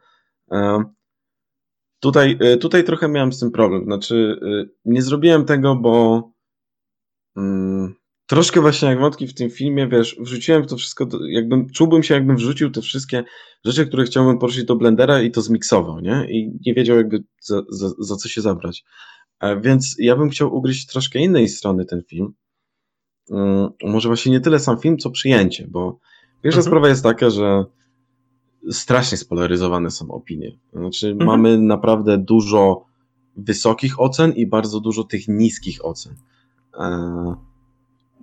E, 0.52 0.85
tutaj, 2.00 2.37
e, 2.40 2.57
tutaj 2.57 2.85
trochę 2.85 3.09
miałem 3.09 3.33
z 3.33 3.40
tym 3.40 3.50
problem. 3.50 3.85
Znaczy, 3.85 4.40
e, 4.42 4.66
nie 4.85 5.02
zrobiłem 5.02 5.44
tego, 5.44 5.76
bo. 5.76 6.22
Mm, 7.37 7.94
troszkę 8.26 8.60
właśnie 8.60 8.88
jak 8.88 9.00
wątki 9.00 9.26
w 9.26 9.34
tym 9.34 9.50
filmie, 9.50 9.88
wiesz, 9.88 10.16
wrzuciłem 10.20 10.66
to 10.66 10.76
wszystko, 10.76 11.08
jakbym, 11.28 11.70
czułbym 11.70 12.02
się 12.02 12.14
jakbym 12.14 12.37
wrzucił 12.37 12.70
te 12.70 12.80
wszystkie 12.80 13.24
rzeczy, 13.64 13.87
które 13.87 14.04
chciałbym 14.04 14.38
poruszyć 14.38 14.64
do 14.64 14.76
Blendera 14.76 15.22
i 15.22 15.30
to 15.30 15.42
zmiksował, 15.42 16.00
nie? 16.00 16.26
I 16.30 16.58
nie 16.66 16.74
wiedział 16.74 16.96
jakby 16.96 17.24
za, 17.40 17.62
za, 17.68 17.88
za 17.98 18.16
co 18.16 18.28
się 18.28 18.40
zabrać. 18.40 18.84
E, 19.40 19.60
więc 19.60 19.96
ja 19.98 20.16
bym 20.16 20.30
chciał 20.30 20.54
ugryźć 20.54 20.87
troszkę 20.87 21.18
innej 21.18 21.48
strony 21.48 21.84
ten 21.84 22.02
film. 22.02 22.34
Um, 23.28 23.70
może 23.84 24.08
właśnie 24.08 24.32
nie 24.32 24.40
tyle 24.40 24.58
sam 24.58 24.78
film, 24.78 24.98
co 24.98 25.10
przyjęcie, 25.10 25.66
bo 25.70 25.98
pierwsza 26.42 26.58
mhm. 26.58 26.70
sprawa 26.70 26.88
jest 26.88 27.02
taka, 27.02 27.30
że 27.30 27.64
strasznie 28.70 29.18
spolaryzowane 29.18 29.90
są 29.90 30.10
opinie. 30.10 30.58
Znaczy, 30.72 31.08
mhm. 31.08 31.26
mamy 31.26 31.58
naprawdę 31.58 32.18
dużo 32.18 32.84
wysokich 33.37 34.00
ocen 34.00 34.32
i 34.32 34.46
bardzo 34.46 34.80
dużo 34.80 35.04
tych 35.04 35.28
niskich 35.28 35.84
ocen. 35.84 36.14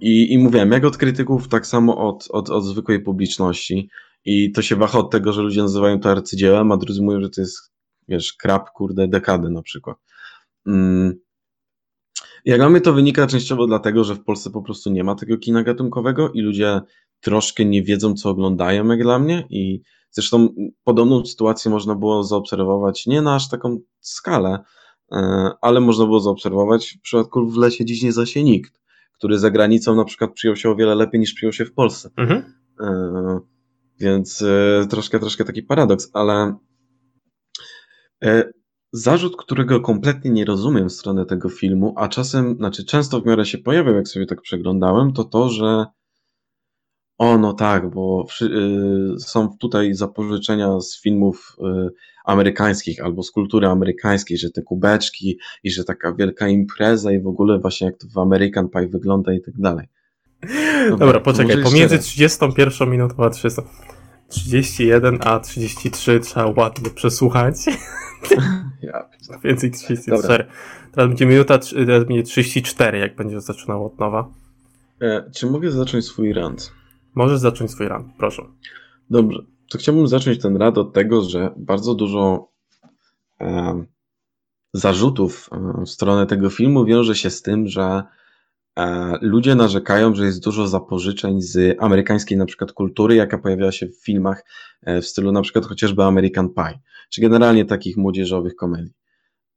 I, 0.01 0.33
I 0.33 0.37
mówiłem, 0.37 0.71
jak 0.71 0.85
od 0.85 0.97
krytyków, 0.97 1.47
tak 1.47 1.67
samo 1.67 1.97
od, 2.07 2.27
od, 2.29 2.49
od 2.49 2.65
zwykłej 2.65 3.03
publiczności. 3.03 3.89
I 4.25 4.51
to 4.51 4.61
się 4.61 4.75
waha 4.75 4.99
od 4.99 5.11
tego, 5.11 5.33
że 5.33 5.41
ludzie 5.41 5.61
nazywają 5.61 5.99
to 5.99 6.09
arcydziełem, 6.09 6.71
a 6.71 6.77
drudzy 6.77 7.01
mówią, 7.01 7.21
że 7.21 7.29
to 7.29 7.41
jest, 7.41 7.73
wiesz, 8.07 8.33
krap, 8.33 8.69
kurde, 8.71 9.07
dekady 9.07 9.49
na 9.49 9.61
przykład. 9.61 9.97
Mm. 10.67 11.13
Jak 12.45 12.59
dla 12.59 12.69
mnie 12.69 12.81
to 12.81 12.93
wynika 12.93 13.27
częściowo 13.27 13.67
dlatego, 13.67 14.03
że 14.03 14.15
w 14.15 14.23
Polsce 14.23 14.49
po 14.49 14.61
prostu 14.61 14.89
nie 14.89 15.03
ma 15.03 15.15
tego 15.15 15.37
kina 15.37 15.63
gatunkowego 15.63 16.31
i 16.31 16.41
ludzie 16.41 16.81
troszkę 17.19 17.65
nie 17.65 17.83
wiedzą, 17.83 18.13
co 18.13 18.29
oglądają, 18.29 18.87
jak 18.87 19.03
dla 19.03 19.19
mnie. 19.19 19.47
I 19.49 19.81
zresztą 20.11 20.49
podobną 20.83 21.25
sytuację 21.25 21.71
można 21.71 21.95
było 21.95 22.23
zaobserwować 22.23 23.05
nie 23.05 23.21
na 23.21 23.35
aż 23.35 23.49
taką 23.49 23.79
skalę, 23.99 24.59
e, 25.11 25.51
ale 25.61 25.81
można 25.81 26.05
było 26.05 26.19
zaobserwować 26.19 26.97
w 26.99 27.01
przypadku 27.01 27.49
W 27.49 27.57
lesie 27.57 27.85
dziś 27.85 28.03
nie 28.03 28.13
zasie 28.13 28.43
nikt, 28.43 28.80
który 29.21 29.39
za 29.39 29.51
granicą 29.51 29.95
na 29.95 30.05
przykład 30.05 30.33
przyjął 30.33 30.55
się 30.55 30.69
o 30.69 30.75
wiele 30.75 30.95
lepiej 30.95 31.19
niż 31.19 31.33
przyjął 31.33 31.53
się 31.53 31.65
w 31.65 31.73
Polsce. 31.73 32.09
Mhm. 32.17 32.53
E, 32.79 33.39
więc 33.99 34.41
e, 34.41 34.87
troszkę, 34.89 35.19
troszkę 35.19 35.45
taki 35.45 35.63
paradoks, 35.63 36.09
ale 36.13 36.55
zarzut, 38.93 39.37
którego 39.37 39.81
kompletnie 39.81 40.31
nie 40.31 40.45
rozumiem 40.45 40.89
w 40.89 40.93
stronę 40.93 41.25
tego 41.25 41.49
filmu, 41.49 41.93
a 41.97 42.07
czasem, 42.07 42.55
znaczy 42.55 42.85
często 42.85 43.21
w 43.21 43.25
miarę 43.25 43.45
się 43.45 43.57
pojawiał, 43.57 43.95
jak 43.95 44.07
sobie 44.07 44.25
tak 44.25 44.41
przeglądałem, 44.41 45.13
to 45.13 45.23
to, 45.23 45.49
że 45.49 45.85
o, 47.21 47.37
no 47.37 47.53
tak, 47.53 47.89
bo 47.89 48.27
y, 48.41 49.19
są 49.19 49.57
tutaj 49.57 49.93
zapożyczenia 49.93 50.79
z 50.79 51.01
filmów 51.01 51.55
y, 51.59 51.89
amerykańskich 52.25 53.03
albo 53.03 53.23
z 53.23 53.31
kultury 53.31 53.67
amerykańskiej, 53.67 54.37
że 54.37 54.49
te 54.49 54.61
kubeczki 54.61 55.39
i 55.63 55.71
że 55.71 55.83
taka 55.83 56.13
wielka 56.13 56.47
impreza 56.47 57.11
i 57.11 57.19
w 57.19 57.27
ogóle 57.27 57.59
właśnie 57.59 57.87
jak 57.87 57.97
to 57.97 58.07
w 58.07 58.17
American 58.17 58.69
Pie 58.69 58.87
wygląda 58.87 59.33
i 59.33 59.41
tak 59.41 59.53
dalej. 59.57 59.87
Dobra, 60.89 60.97
Dobra 60.97 61.19
poczekaj, 61.19 61.63
pomiędzy 61.63 61.99
31 61.99 62.89
minutą 62.89 63.23
a 63.23 63.29
30, 63.29 63.61
31 64.29 65.17
a 65.21 65.39
33 65.39 66.19
trzeba 66.19 66.53
ładnie 66.57 66.89
przesłuchać. 66.89 67.55
Ja, 68.81 69.09
Więcej 69.43 69.71
34. 69.71 70.21
Dobra. 70.21 70.53
Teraz 70.91 71.09
będzie 71.09 71.25
minuta, 71.25 71.59
teraz 71.59 72.03
będzie 72.03 72.23
34, 72.23 72.99
jak 72.99 73.15
będzie 73.15 73.41
zaczynał 73.41 73.85
od 73.85 73.99
nowa. 73.99 74.29
E, 75.01 75.31
czy 75.35 75.45
mogę 75.45 75.71
zacząć 75.71 76.05
swój 76.05 76.33
rant? 76.33 76.80
Możesz 77.15 77.39
zacząć 77.39 77.71
swój 77.71 77.87
rant, 77.87 78.07
proszę. 78.17 78.43
Dobrze, 79.09 79.39
to 79.69 79.77
chciałbym 79.77 80.07
zacząć 80.07 80.39
ten 80.39 80.57
rad 80.57 80.77
od 80.77 80.93
tego, 80.93 81.21
że 81.21 81.53
bardzo 81.57 81.95
dużo 81.95 82.51
e, 83.41 83.85
zarzutów 84.73 85.49
e, 85.51 85.85
w 85.85 85.89
stronę 85.89 86.25
tego 86.25 86.49
filmu 86.49 86.85
wiąże 86.85 87.15
się 87.15 87.29
z 87.29 87.41
tym, 87.41 87.67
że 87.67 88.03
e, 88.79 89.17
ludzie 89.21 89.55
narzekają, 89.55 90.15
że 90.15 90.25
jest 90.25 90.43
dużo 90.43 90.67
zapożyczeń 90.67 91.41
z 91.41 91.77
amerykańskiej 91.79 92.37
na 92.37 92.45
przykład 92.45 92.71
kultury, 92.71 93.15
jaka 93.15 93.37
pojawiała 93.37 93.71
się 93.71 93.87
w 93.87 94.03
filmach 94.03 94.43
e, 94.81 95.01
w 95.01 95.05
stylu 95.05 95.31
na 95.31 95.41
przykład 95.41 95.65
chociażby 95.65 96.03
American 96.03 96.49
Pie, 96.49 96.79
czy 97.09 97.21
generalnie 97.21 97.65
takich 97.65 97.97
młodzieżowych 97.97 98.55
komedii. 98.55 98.93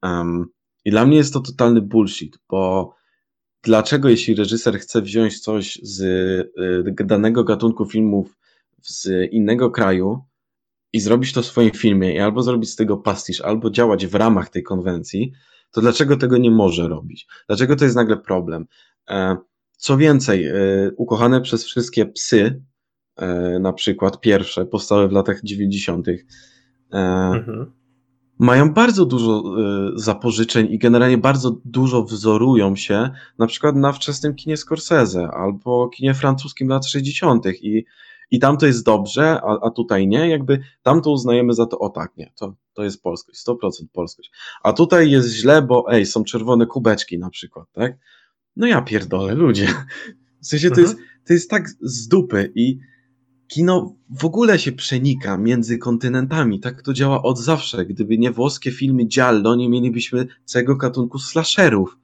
Um, 0.03 0.47
I 0.85 0.90
dla 0.90 1.07
mnie 1.07 1.17
jest 1.17 1.33
to 1.33 1.40
totalny 1.40 1.81
bullshit, 1.81 2.38
bo 2.51 2.95
dlaczego 3.64 4.09
jeśli 4.09 4.35
reżyser 4.35 4.79
chce 4.79 5.03
wziąć 5.03 5.40
coś 5.40 5.79
z 5.83 6.00
y, 7.00 7.05
danego 7.05 7.44
gatunku 7.44 7.87
filmów 7.87 8.38
z 8.83 9.33
innego 9.33 9.70
kraju 9.70 10.24
i 10.92 11.00
zrobić 11.00 11.33
to 11.33 11.42
w 11.42 11.46
swoim 11.46 11.70
filmie 11.70 12.14
i 12.14 12.18
albo 12.18 12.42
zrobić 12.42 12.70
z 12.70 12.77
tego 12.77 12.96
pastisz, 12.96 13.40
albo 13.40 13.70
działać 13.70 14.07
w 14.07 14.14
ramach 14.14 14.48
tej 14.48 14.62
konwencji, 14.62 15.33
to 15.70 15.81
dlaczego 15.81 16.16
tego 16.16 16.38
nie 16.38 16.50
może 16.50 16.88
robić? 16.88 17.27
Dlaczego 17.46 17.77
to 17.77 17.85
jest 17.85 17.96
nagle 17.96 18.16
problem? 18.16 18.66
E, 19.09 19.37
co 19.77 19.96
więcej, 19.96 20.46
e, 20.46 20.55
ukochane 20.96 21.40
przez 21.40 21.64
wszystkie 21.64 22.07
psy, 22.07 22.62
e, 23.16 23.59
na 23.59 23.72
przykład 23.72 24.20
pierwsze, 24.20 24.66
powstałe 24.66 25.09
w 25.09 25.12
latach 25.12 25.40
90., 25.42 26.09
mhm 26.90 27.84
mają 28.38 28.73
bardzo 28.73 29.05
dużo 29.07 29.42
y, 29.97 29.99
zapożyczeń 29.99 30.66
i 30.70 30.79
generalnie 30.79 31.18
bardzo 31.18 31.61
dużo 31.64 32.05
wzorują 32.05 32.77
się 32.77 33.11
na 33.38 33.47
przykład 33.47 33.77
na 33.77 33.92
wczesnym 33.92 34.35
kinie 34.35 34.57
Scorsese 34.57 35.29
albo 35.29 35.88
kinie 35.88 36.14
francuskim 36.14 36.68
lat 36.68 36.87
60. 36.87 37.47
i, 37.47 37.85
i 38.31 38.38
tam 38.38 38.57
to 38.57 38.66
jest 38.66 38.85
dobrze, 38.85 39.40
a, 39.42 39.59
a 39.62 39.70
tutaj 39.70 40.09
nie, 40.09 40.29
jakby 40.29 40.61
tam 40.83 41.03
to 41.03 41.11
uznajemy 41.11 41.53
za 41.53 41.66
to, 41.66 41.79
o 41.79 41.88
tak, 41.88 42.16
nie, 42.16 42.33
to, 42.37 42.55
to 42.73 42.85
jest 42.85 43.03
polskość, 43.03 43.47
100% 43.47 43.55
polskość. 43.92 44.31
A 44.62 44.73
tutaj 44.73 45.11
jest 45.11 45.29
źle, 45.29 45.62
bo 45.62 45.85
ej, 45.92 46.07
są 46.07 46.25
czerwone 46.25 46.66
kubeczki 46.66 47.18
na 47.18 47.31
przykład, 47.31 47.66
tak? 47.73 47.99
No 48.57 48.66
ja 48.66 48.83
pierdolę, 48.83 49.35
ludzie. 49.35 49.66
W 50.42 50.47
sensie 50.47 50.70
to, 50.70 50.81
jest, 50.81 50.97
to 51.27 51.33
jest 51.33 51.51
tak 51.51 51.68
z 51.81 52.09
dupy 52.09 52.53
i 52.55 52.79
kino 53.48 53.94
w 54.11 54.24
ogóle 54.24 54.59
się 54.59 54.72
przenika 54.72 55.37
między 55.37 55.78
kontynentami. 55.78 56.61
Tak 56.61 56.83
to 56.83 56.92
działa 56.92 57.22
od 57.22 57.38
zawsze. 57.38 57.87
Gdyby 57.87 58.18
nie 58.18 58.30
włoskie 58.30 58.72
filmy 58.72 59.04
Giallo, 59.04 59.54
nie 59.54 59.68
mielibyśmy 59.68 60.26
całego 60.44 60.76
gatunku 60.76 61.18
slasherów. 61.18 61.98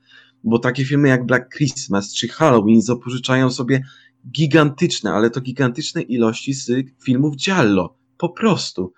Bo 0.44 0.58
takie 0.58 0.84
filmy 0.84 1.08
jak 1.08 1.26
Black 1.26 1.56
Christmas 1.56 2.14
czy 2.14 2.28
Halloween 2.28 2.82
zapożyczają 2.82 3.50
sobie 3.50 3.82
gigantyczne, 4.30 5.12
ale 5.12 5.30
to 5.30 5.40
gigantyczne 5.40 6.02
ilości 6.02 6.52
z 6.54 6.70
filmów 7.04 7.36
Giallo. 7.36 7.96
Po 8.18 8.28
prostu. 8.28 8.92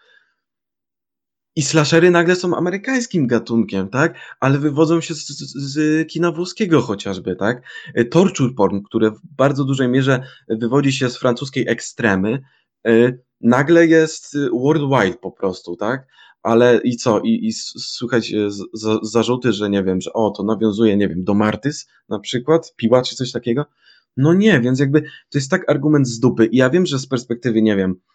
I 1.57 1.62
slashery 1.62 2.11
nagle 2.11 2.37
są 2.37 2.57
amerykańskim 2.57 3.27
gatunkiem, 3.27 3.88
tak? 3.88 4.19
Ale 4.41 4.59
wywodzą 4.59 5.01
się 5.01 5.15
z, 5.15 5.27
z, 5.29 5.53
z, 5.57 6.09
kina 6.09 6.33
włoskiego 6.33 6.81
chociażby, 6.81 7.37
tak? 7.37 7.62
Torture 8.11 8.55
porn, 8.57 8.81
które 8.83 9.11
w 9.11 9.21
bardzo 9.37 9.65
dużej 9.65 9.88
mierze 9.88 10.23
wywodzi 10.49 10.93
się 10.93 11.11
z 11.11 11.19
francuskiej 11.19 11.69
ekstremy, 11.69 12.43
y, 12.88 13.23
nagle 13.41 13.87
jest 13.87 14.37
worldwide 14.53 15.19
po 15.19 15.33
prostu, 15.33 15.77
tak? 15.77 16.07
Ale 16.43 16.81
i 16.85 16.97
co? 16.97 17.21
I, 17.21 17.47
i 17.47 17.53
słuchać 17.53 18.35
zarzuty, 19.03 19.53
że 19.53 19.71
nie 19.71 19.85
wiem, 19.85 20.01
że 20.01 20.12
o, 20.12 20.31
to 20.31 20.43
nawiązuje, 20.43 20.97
nie 20.97 21.09
wiem, 21.09 21.25
do 21.25 21.35
Martys 21.35 21.88
na 22.09 22.19
przykład, 22.19 22.75
piła 22.77 23.03
czy 23.03 23.17
coś 23.17 23.33
takiego? 23.33 23.65
No 24.17 24.35
nie, 24.35 24.61
więc 24.61 24.81
jakby 24.81 25.03
to 25.03 25.38
jest 25.38 25.51
tak 25.51 25.71
argument 25.71 26.09
z 26.09 26.21
dupy. 26.21 26.47
I 26.47 26.57
ja 26.57 26.71
wiem, 26.71 26.87
że 26.87 26.99
z 26.99 27.07
perspektywy, 27.07 27.62
nie 27.62 27.77
wiem, 27.77 27.95
E, 27.95 28.12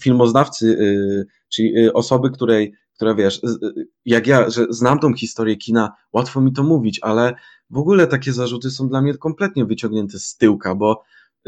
filmoznawcy, 0.00 0.66
y, 0.66 1.26
czyli 1.48 1.78
y, 1.78 1.92
osoby, 1.92 2.30
której, 2.30 2.72
która 2.94 3.14
wiesz, 3.14 3.40
jak 4.04 4.26
ja, 4.26 4.50
że 4.50 4.66
znam 4.70 4.98
tą 4.98 5.14
historię 5.14 5.56
kina, 5.56 5.92
łatwo 6.12 6.40
mi 6.40 6.52
to 6.52 6.62
mówić, 6.62 6.98
ale 7.02 7.34
w 7.70 7.78
ogóle 7.78 8.06
takie 8.06 8.32
zarzuty 8.32 8.70
są 8.70 8.88
dla 8.88 9.02
mnie 9.02 9.14
kompletnie 9.14 9.64
wyciągnięte 9.64 10.18
z 10.18 10.36
tyłka, 10.36 10.74
bo 10.74 11.02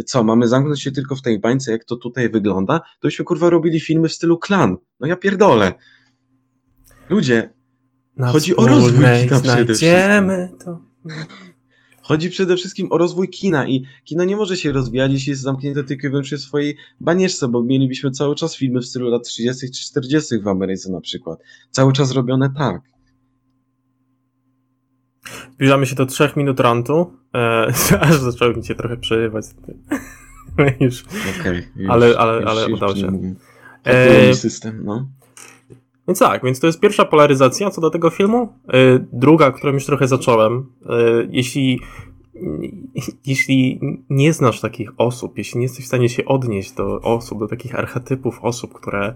co, 0.06 0.24
mamy 0.24 0.48
zamknąć 0.48 0.82
się 0.82 0.92
tylko 0.92 1.16
w 1.16 1.22
tej 1.22 1.38
bańce, 1.38 1.72
jak 1.72 1.84
to 1.84 1.96
tutaj 1.96 2.30
wygląda, 2.30 2.78
to 2.78 3.08
byśmy 3.08 3.24
kurwa 3.24 3.50
robili 3.50 3.80
filmy 3.80 4.08
w 4.08 4.12
stylu 4.12 4.38
klan. 4.38 4.76
No 5.00 5.06
ja 5.06 5.16
pierdolę. 5.16 5.72
Ludzie, 7.08 7.50
Na 8.16 8.32
chodzi 8.32 8.56
o 8.56 8.66
rozwój 8.66 9.04
kina 9.04 9.40
przede 9.40 9.74
wszystkim. 9.74 10.30
To. 10.64 10.80
Chodzi 12.04 12.30
przede 12.30 12.56
wszystkim 12.56 12.92
o 12.92 12.98
rozwój 12.98 13.28
kina 13.28 13.68
i 13.68 13.84
kino 14.04 14.24
nie 14.24 14.36
może 14.36 14.56
się 14.56 14.72
rozwijać, 14.72 15.12
jeśli 15.12 15.30
jest 15.30 15.42
zamknięte 15.42 15.84
tylko 15.84 16.06
i 16.06 16.10
wyłącznie 16.10 16.38
w 16.38 16.40
swojej 16.40 16.76
banieczce, 17.00 17.48
bo 17.48 17.62
mielibyśmy 17.62 18.10
cały 18.10 18.34
czas 18.34 18.56
filmy 18.56 18.80
w 18.80 18.86
stylu 18.86 19.08
lat 19.08 19.22
30. 19.22 19.70
czy 19.70 19.84
40. 19.84 20.38
w 20.38 20.48
Ameryce 20.48 20.92
na 20.92 21.00
przykład. 21.00 21.38
Cały 21.70 21.92
czas 21.92 22.12
robione 22.12 22.50
tak. 22.58 22.82
Zbliżamy 25.52 25.86
się 25.86 25.94
do 25.94 26.06
trzech 26.06 26.36
minut 26.36 26.60
rantu, 26.60 27.12
e, 27.34 27.66
aż 28.00 28.18
zacząłem 28.18 28.56
mi 28.56 28.64
się 28.64 28.74
trochę 28.74 28.96
przerywać. 28.96 29.44
już. 30.80 31.04
Okay, 31.40 31.68
już, 31.76 31.90
ale, 31.90 32.18
ale, 32.18 32.44
ale 32.46 32.62
już, 32.62 32.72
udało 32.72 32.96
się. 32.96 33.34
E, 33.84 34.34
system, 34.34 34.84
no. 34.84 35.08
Więc 36.08 36.18
tak, 36.18 36.44
więc 36.44 36.60
to 36.60 36.66
jest 36.66 36.80
pierwsza 36.80 37.04
polaryzacja 37.04 37.70
co 37.70 37.80
do 37.80 37.90
tego 37.90 38.10
filmu. 38.10 38.52
E, 38.68 39.06
druga, 39.12 39.52
którą 39.52 39.72
już 39.72 39.86
trochę 39.86 40.08
zacząłem. 40.08 40.66
E, 40.86 40.94
jeśli, 41.30 41.80
jeśli 43.26 43.80
nie 44.10 44.32
znasz 44.32 44.60
takich 44.60 44.90
osób, 44.96 45.38
jeśli 45.38 45.58
nie 45.58 45.64
jesteś 45.64 45.84
w 45.84 45.88
stanie 45.88 46.08
się 46.08 46.24
odnieść 46.24 46.72
do 46.72 47.00
osób, 47.00 47.38
do 47.38 47.48
takich 47.48 47.78
archetypów 47.78 48.38
osób, 48.42 48.72
które 48.72 49.14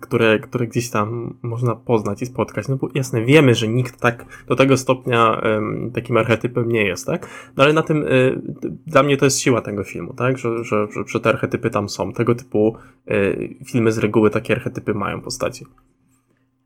które, 0.00 0.38
które 0.38 0.66
gdzieś 0.66 0.90
tam 0.90 1.34
można 1.42 1.74
poznać 1.74 2.22
i 2.22 2.26
spotkać. 2.26 2.68
No 2.68 2.76
bo 2.76 2.88
jasne, 2.94 3.24
wiemy, 3.24 3.54
że 3.54 3.68
nikt 3.68 4.00
tak 4.00 4.44
do 4.48 4.56
tego 4.56 4.76
stopnia 4.76 5.40
um, 5.44 5.90
takim 5.94 6.16
archetypem 6.16 6.68
nie 6.68 6.84
jest, 6.84 7.06
tak? 7.06 7.28
No 7.56 7.64
ale 7.64 7.72
na 7.72 7.82
tym, 7.82 8.04
y, 8.06 8.40
dla 8.86 9.02
mnie 9.02 9.16
to 9.16 9.24
jest 9.24 9.40
siła 9.40 9.60
tego 9.60 9.84
filmu, 9.84 10.14
tak? 10.14 10.38
Że, 10.38 10.64
że, 10.64 10.86
że, 10.92 11.02
że 11.06 11.20
te 11.20 11.28
archetypy 11.28 11.70
tam 11.70 11.88
są. 11.88 12.12
Tego 12.12 12.34
typu 12.34 12.76
y, 13.10 13.54
filmy 13.66 13.92
z 13.92 13.98
reguły 13.98 14.30
takie 14.30 14.54
archetypy 14.54 14.94
mają 14.94 15.20
postaci. 15.20 15.66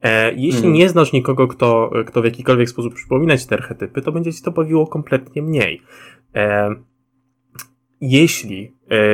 E, 0.02 0.34
jeśli 0.34 0.60
mm. 0.60 0.72
nie 0.72 0.88
znasz 0.88 1.12
nikogo, 1.12 1.48
kto, 1.48 1.90
kto 2.06 2.22
w 2.22 2.24
jakikolwiek 2.24 2.70
sposób 2.70 2.94
przypomina 2.94 3.36
ci 3.36 3.46
te 3.46 3.54
archetypy, 3.54 4.02
to 4.02 4.12
będzie 4.12 4.32
ci 4.32 4.42
to 4.42 4.50
bawiło 4.50 4.86
kompletnie 4.86 5.42
mniej. 5.42 5.82
E, 6.34 6.74
jeśli 8.00 8.72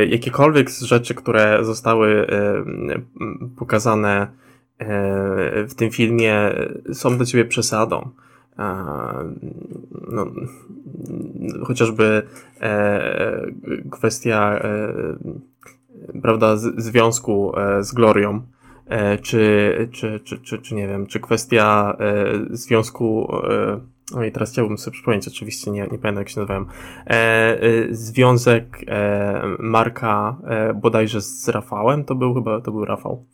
jakiekolwiek 0.08 0.70
z 0.70 0.82
rzeczy, 0.82 1.14
które 1.14 1.64
zostały 1.64 2.26
e, 2.28 2.64
pokazane 3.56 4.26
e, 4.78 4.86
w 5.64 5.74
tym 5.74 5.90
filmie 5.90 6.52
są 6.92 7.16
dla 7.16 7.26
ciebie 7.26 7.44
przesadą, 7.44 8.10
no, 10.08 10.26
prawda, 16.22 16.56
z, 16.56 16.82
związku 16.82 17.52
z 17.80 17.92
Glorią, 17.92 18.42
czy, 19.22 19.88
czy, 19.92 20.20
czy, 20.20 20.38
czy, 20.38 20.58
czy 20.58 20.74
nie 20.74 20.88
wiem, 20.88 21.06
czy 21.06 21.20
kwestia 21.20 21.96
związku 22.50 23.32
no 24.14 24.24
i 24.24 24.32
teraz 24.32 24.52
chciałbym 24.52 24.78
sobie 24.78 24.94
przypomnieć, 24.94 25.28
oczywiście 25.28 25.70
nie, 25.70 25.80
nie 25.80 25.98
pamiętam 25.98 26.16
jak 26.16 26.28
się 26.28 26.40
nazywałem, 26.40 26.66
e, 27.06 27.10
e, 27.10 27.58
związek 27.90 28.84
e, 28.86 29.42
Marka 29.58 30.36
e, 30.46 30.74
bodajże 30.74 31.20
z 31.20 31.48
Rafałem, 31.48 32.04
to 32.04 32.14
był 32.14 32.34
chyba, 32.34 32.60
to 32.60 32.72
był 32.72 32.84
Rafał. 32.84 33.24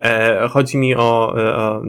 E, 0.00 0.48
chodzi 0.48 0.78
mi 0.78 0.94
o, 0.94 1.34
e, 1.38 1.56
o, 1.56 1.82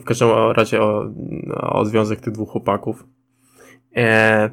w 0.00 0.04
każdym 0.04 0.28
razie 0.56 0.82
o, 0.82 1.10
o 1.52 1.84
związek 1.84 2.20
tych 2.20 2.32
dwóch 2.32 2.50
chłopaków. 2.50 3.04
E, 3.96 4.50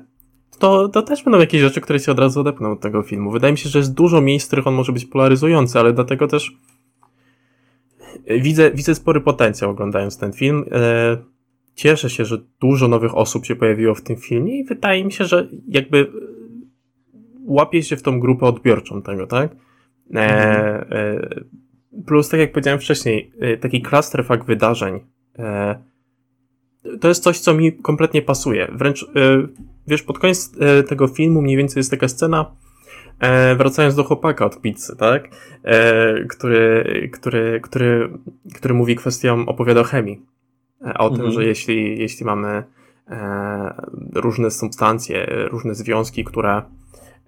to, 0.60 0.90
to 0.90 1.02
też 1.02 1.24
będą 1.24 1.40
jakieś 1.40 1.62
rzeczy, 1.62 1.82
które 1.82 2.00
się 2.00 2.12
od 2.12 2.20
razu 2.20 2.40
odepną 2.40 2.72
od 2.72 2.80
tego 2.80 3.04
filmu. 3.04 3.32
Wydaje 3.32 3.54
mi 3.54 3.58
się, 3.58 3.70
że 3.70 3.80
jest 3.80 3.94
dużo 3.94 4.22
miejsc, 4.22 4.46
w 4.46 4.50
których 4.50 4.68
on 4.68 4.74
może 4.74 4.92
być 4.92 5.06
polaryzujący, 5.06 5.80
ale 5.80 5.94
dlatego 5.94 6.28
też 6.28 6.52
widzę, 8.28 8.72
widzę 8.72 8.96
spory 8.96 9.22
potencjał 9.22 9.72
oglądając 9.72 10.18
ten 10.18 10.34
film. 10.34 10.66
E, 10.72 11.37
cieszę 11.78 12.10
się, 12.10 12.26
że 12.26 12.38
dużo 12.62 12.88
nowych 12.88 13.18
osób 13.18 13.46
się 13.46 13.56
pojawiło 13.56 13.96
w 13.96 14.02
tym 14.02 14.18
filmie 14.18 14.60
i 14.60 14.64
wydaje 14.64 15.06
mi 15.06 15.12
się, 15.12 15.26
że 15.26 15.48
jakby 15.68 16.12
łapie 17.46 17.84
się 17.84 17.98
w 17.98 18.02
tą 18.02 18.20
grupę 18.20 18.46
odbiorczą 18.46 19.02
tego, 19.02 19.28
tak? 19.28 19.56
E, 20.16 20.20
e, 20.20 21.30
plus, 22.06 22.30
tak 22.30 22.40
jak 22.40 22.52
powiedziałem 22.52 22.80
wcześniej, 22.80 23.32
e, 23.40 23.58
taki 23.58 23.82
clusterfuck 23.82 24.46
wydarzeń 24.46 25.00
e, 25.40 25.76
to 27.02 27.08
jest 27.08 27.24
coś, 27.24 27.40
co 27.40 27.54
mi 27.54 27.74
kompletnie 27.74 28.22
pasuje. 28.22 28.68
Wręcz, 28.72 29.04
e, 29.04 29.08
wiesz, 29.88 30.04
pod 30.04 30.20
koniec 30.20 30.52
e, 30.60 30.84
tego 30.84 31.08
filmu 31.08 31.42
mniej 31.42 31.58
więcej 31.58 31.80
jest 31.80 31.92
taka 31.92 32.08
scena, 32.08 32.52
wracając 33.58 33.96
do 33.96 34.04
chłopaka 34.04 34.46
od 34.46 34.62
pizzy, 34.62 34.96
tak? 34.96 35.30
który, 36.30 37.10
który, 37.14 37.62
który, 37.64 38.10
który 38.56 38.74
mówi 38.74 38.96
kwestią, 38.96 39.46
opowiada 39.46 39.82
o 39.82 39.84
chemii 39.84 40.22
O 40.82 41.08
mhm. 41.08 41.16
tym, 41.22 41.32
że 41.32 41.46
jeśli, 41.46 42.00
jeśli 42.00 42.26
mamy 42.26 42.64
e, 43.08 43.82
różne 44.14 44.52
substancje, 44.52 45.26
różne 45.52 45.76
związki, 45.76 46.24
które, 46.24 46.62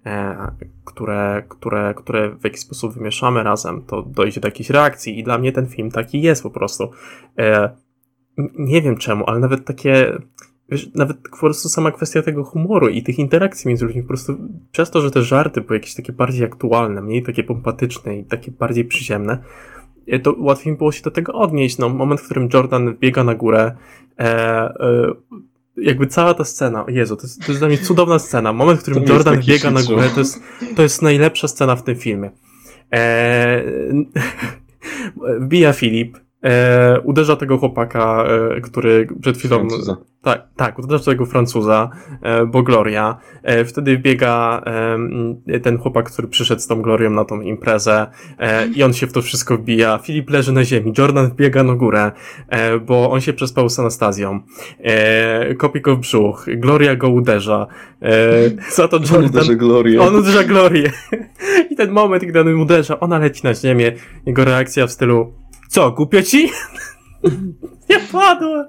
e, 0.06 0.50
które, 0.84 1.42
które, 1.48 1.94
które 1.96 2.30
w 2.30 2.44
jakiś 2.44 2.60
sposób 2.60 2.94
wymieszamy 2.94 3.42
razem, 3.42 3.82
to 3.86 4.02
dojdzie 4.02 4.40
do 4.40 4.48
jakiejś 4.48 4.70
reakcji 4.70 5.18
i 5.18 5.24
dla 5.24 5.38
mnie 5.38 5.52
ten 5.52 5.66
film 5.66 5.90
taki 5.90 6.22
jest 6.22 6.42
po 6.42 6.50
prostu. 6.50 6.90
E, 7.38 7.70
nie 8.58 8.82
wiem 8.82 8.96
czemu, 8.96 9.24
ale 9.26 9.38
nawet 9.38 9.64
takie, 9.64 10.18
wiesz, 10.68 10.94
nawet 10.94 11.16
po 11.30 11.36
prostu 11.36 11.68
sama 11.68 11.90
kwestia 11.90 12.22
tego 12.22 12.44
humoru 12.44 12.88
i 12.88 13.02
tych 13.02 13.18
interakcji 13.18 13.68
między 13.68 13.84
ludźmi, 13.84 14.02
po 14.02 14.08
prostu 14.08 14.36
przez 14.72 14.90
to, 14.90 15.00
że 15.00 15.10
te 15.10 15.22
żarty 15.22 15.60
były 15.60 15.76
jakieś 15.76 15.94
takie 15.94 16.12
bardziej 16.12 16.44
aktualne, 16.44 17.02
mniej 17.02 17.22
takie 17.22 17.44
pompatyczne 17.44 18.16
i 18.18 18.24
takie 18.24 18.50
bardziej 18.50 18.84
przyziemne, 18.84 19.38
to 20.22 20.34
łatwiej 20.38 20.72
mi 20.72 20.78
było 20.78 20.92
się 20.92 21.02
do 21.02 21.10
tego 21.10 21.32
odnieść. 21.32 21.78
No, 21.78 21.88
moment, 21.88 22.20
w 22.20 22.24
którym 22.24 22.48
Jordan 22.54 22.96
biega 23.00 23.24
na 23.24 23.34
górę, 23.34 23.72
e, 24.18 24.24
e, 24.24 25.12
jakby 25.76 26.06
cała 26.06 26.34
ta 26.34 26.44
scena, 26.44 26.84
Jezu, 26.88 27.16
to 27.16 27.22
jest, 27.22 27.40
to 27.40 27.52
jest 27.52 27.60
dla 27.60 27.68
mnie 27.68 27.78
cudowna 27.78 28.18
scena. 28.18 28.52
Moment, 28.52 28.80
w 28.80 28.82
którym 28.82 29.04
Jordan 29.04 29.40
biega 29.40 29.70
na 29.70 29.82
górę, 29.82 30.10
to 30.14 30.20
jest, 30.20 30.40
to 30.76 30.82
jest 30.82 31.02
najlepsza 31.02 31.48
scena 31.48 31.76
w 31.76 31.82
tym 31.82 31.96
filmie. 31.96 32.30
E, 32.92 33.62
wbija 35.40 35.72
Filip, 35.72 36.18
e, 36.42 37.00
uderza 37.00 37.36
tego 37.36 37.58
chłopaka, 37.58 38.24
e, 38.56 38.60
który 38.60 39.08
przed 39.20 39.38
chwilą... 39.38 39.58
Francuza. 39.58 39.96
Tak, 40.22 40.48
tak, 40.56 40.78
uderza 40.78 41.04
tego 41.04 41.26
Francuza, 41.26 41.90
e, 42.22 42.46
bo 42.46 42.62
Gloria. 42.62 43.18
E, 43.42 43.64
wtedy 43.64 43.96
wbiega 43.96 44.62
e, 45.46 45.60
ten 45.60 45.78
chłopak, 45.78 46.10
który 46.10 46.28
przyszedł 46.28 46.60
z 46.60 46.66
tą 46.66 46.82
Glorią 46.82 47.10
na 47.10 47.24
tą 47.24 47.40
imprezę 47.40 48.06
e, 48.38 48.66
i 48.66 48.82
on 48.82 48.92
się 48.92 49.06
w 49.06 49.12
to 49.12 49.22
wszystko 49.22 49.56
wbija. 49.56 49.98
Filip 49.98 50.30
leży 50.30 50.52
na 50.52 50.64
ziemi, 50.64 50.92
Jordan 50.98 51.28
wbiega 51.28 51.62
na 51.62 51.74
górę, 51.74 52.12
e, 52.48 52.78
bo 52.78 53.10
on 53.10 53.20
się 53.20 53.32
przespał 53.32 53.68
z 53.68 53.78
Anastazją. 53.78 54.40
E, 54.80 55.54
kopie 55.54 55.80
go 55.80 55.96
w 55.96 56.00
brzuch, 56.00 56.46
Gloria 56.56 56.96
go 56.96 57.08
uderza. 57.08 57.66
Za 58.70 58.88
to 58.88 58.96
Jordan... 59.10 59.18
On 59.18 59.26
uderza 59.26 59.54
Glorię. 59.54 60.00
On 60.00 60.14
uderza 60.14 60.44
Glorię. 60.44 60.92
I 61.70 61.76
ten 61.76 61.90
moment, 61.90 62.24
gdy 62.24 62.40
on 62.40 62.60
uderza, 62.60 63.00
ona 63.00 63.18
leci 63.18 63.40
na 63.44 63.54
ziemię, 63.54 63.92
jego 64.26 64.44
reakcja 64.44 64.86
w 64.86 64.90
stylu 64.90 65.32
co, 65.70 65.90
głupio 65.90 66.22
ci? 66.22 66.48
Ja 67.88 68.00
padłem. 68.12 68.66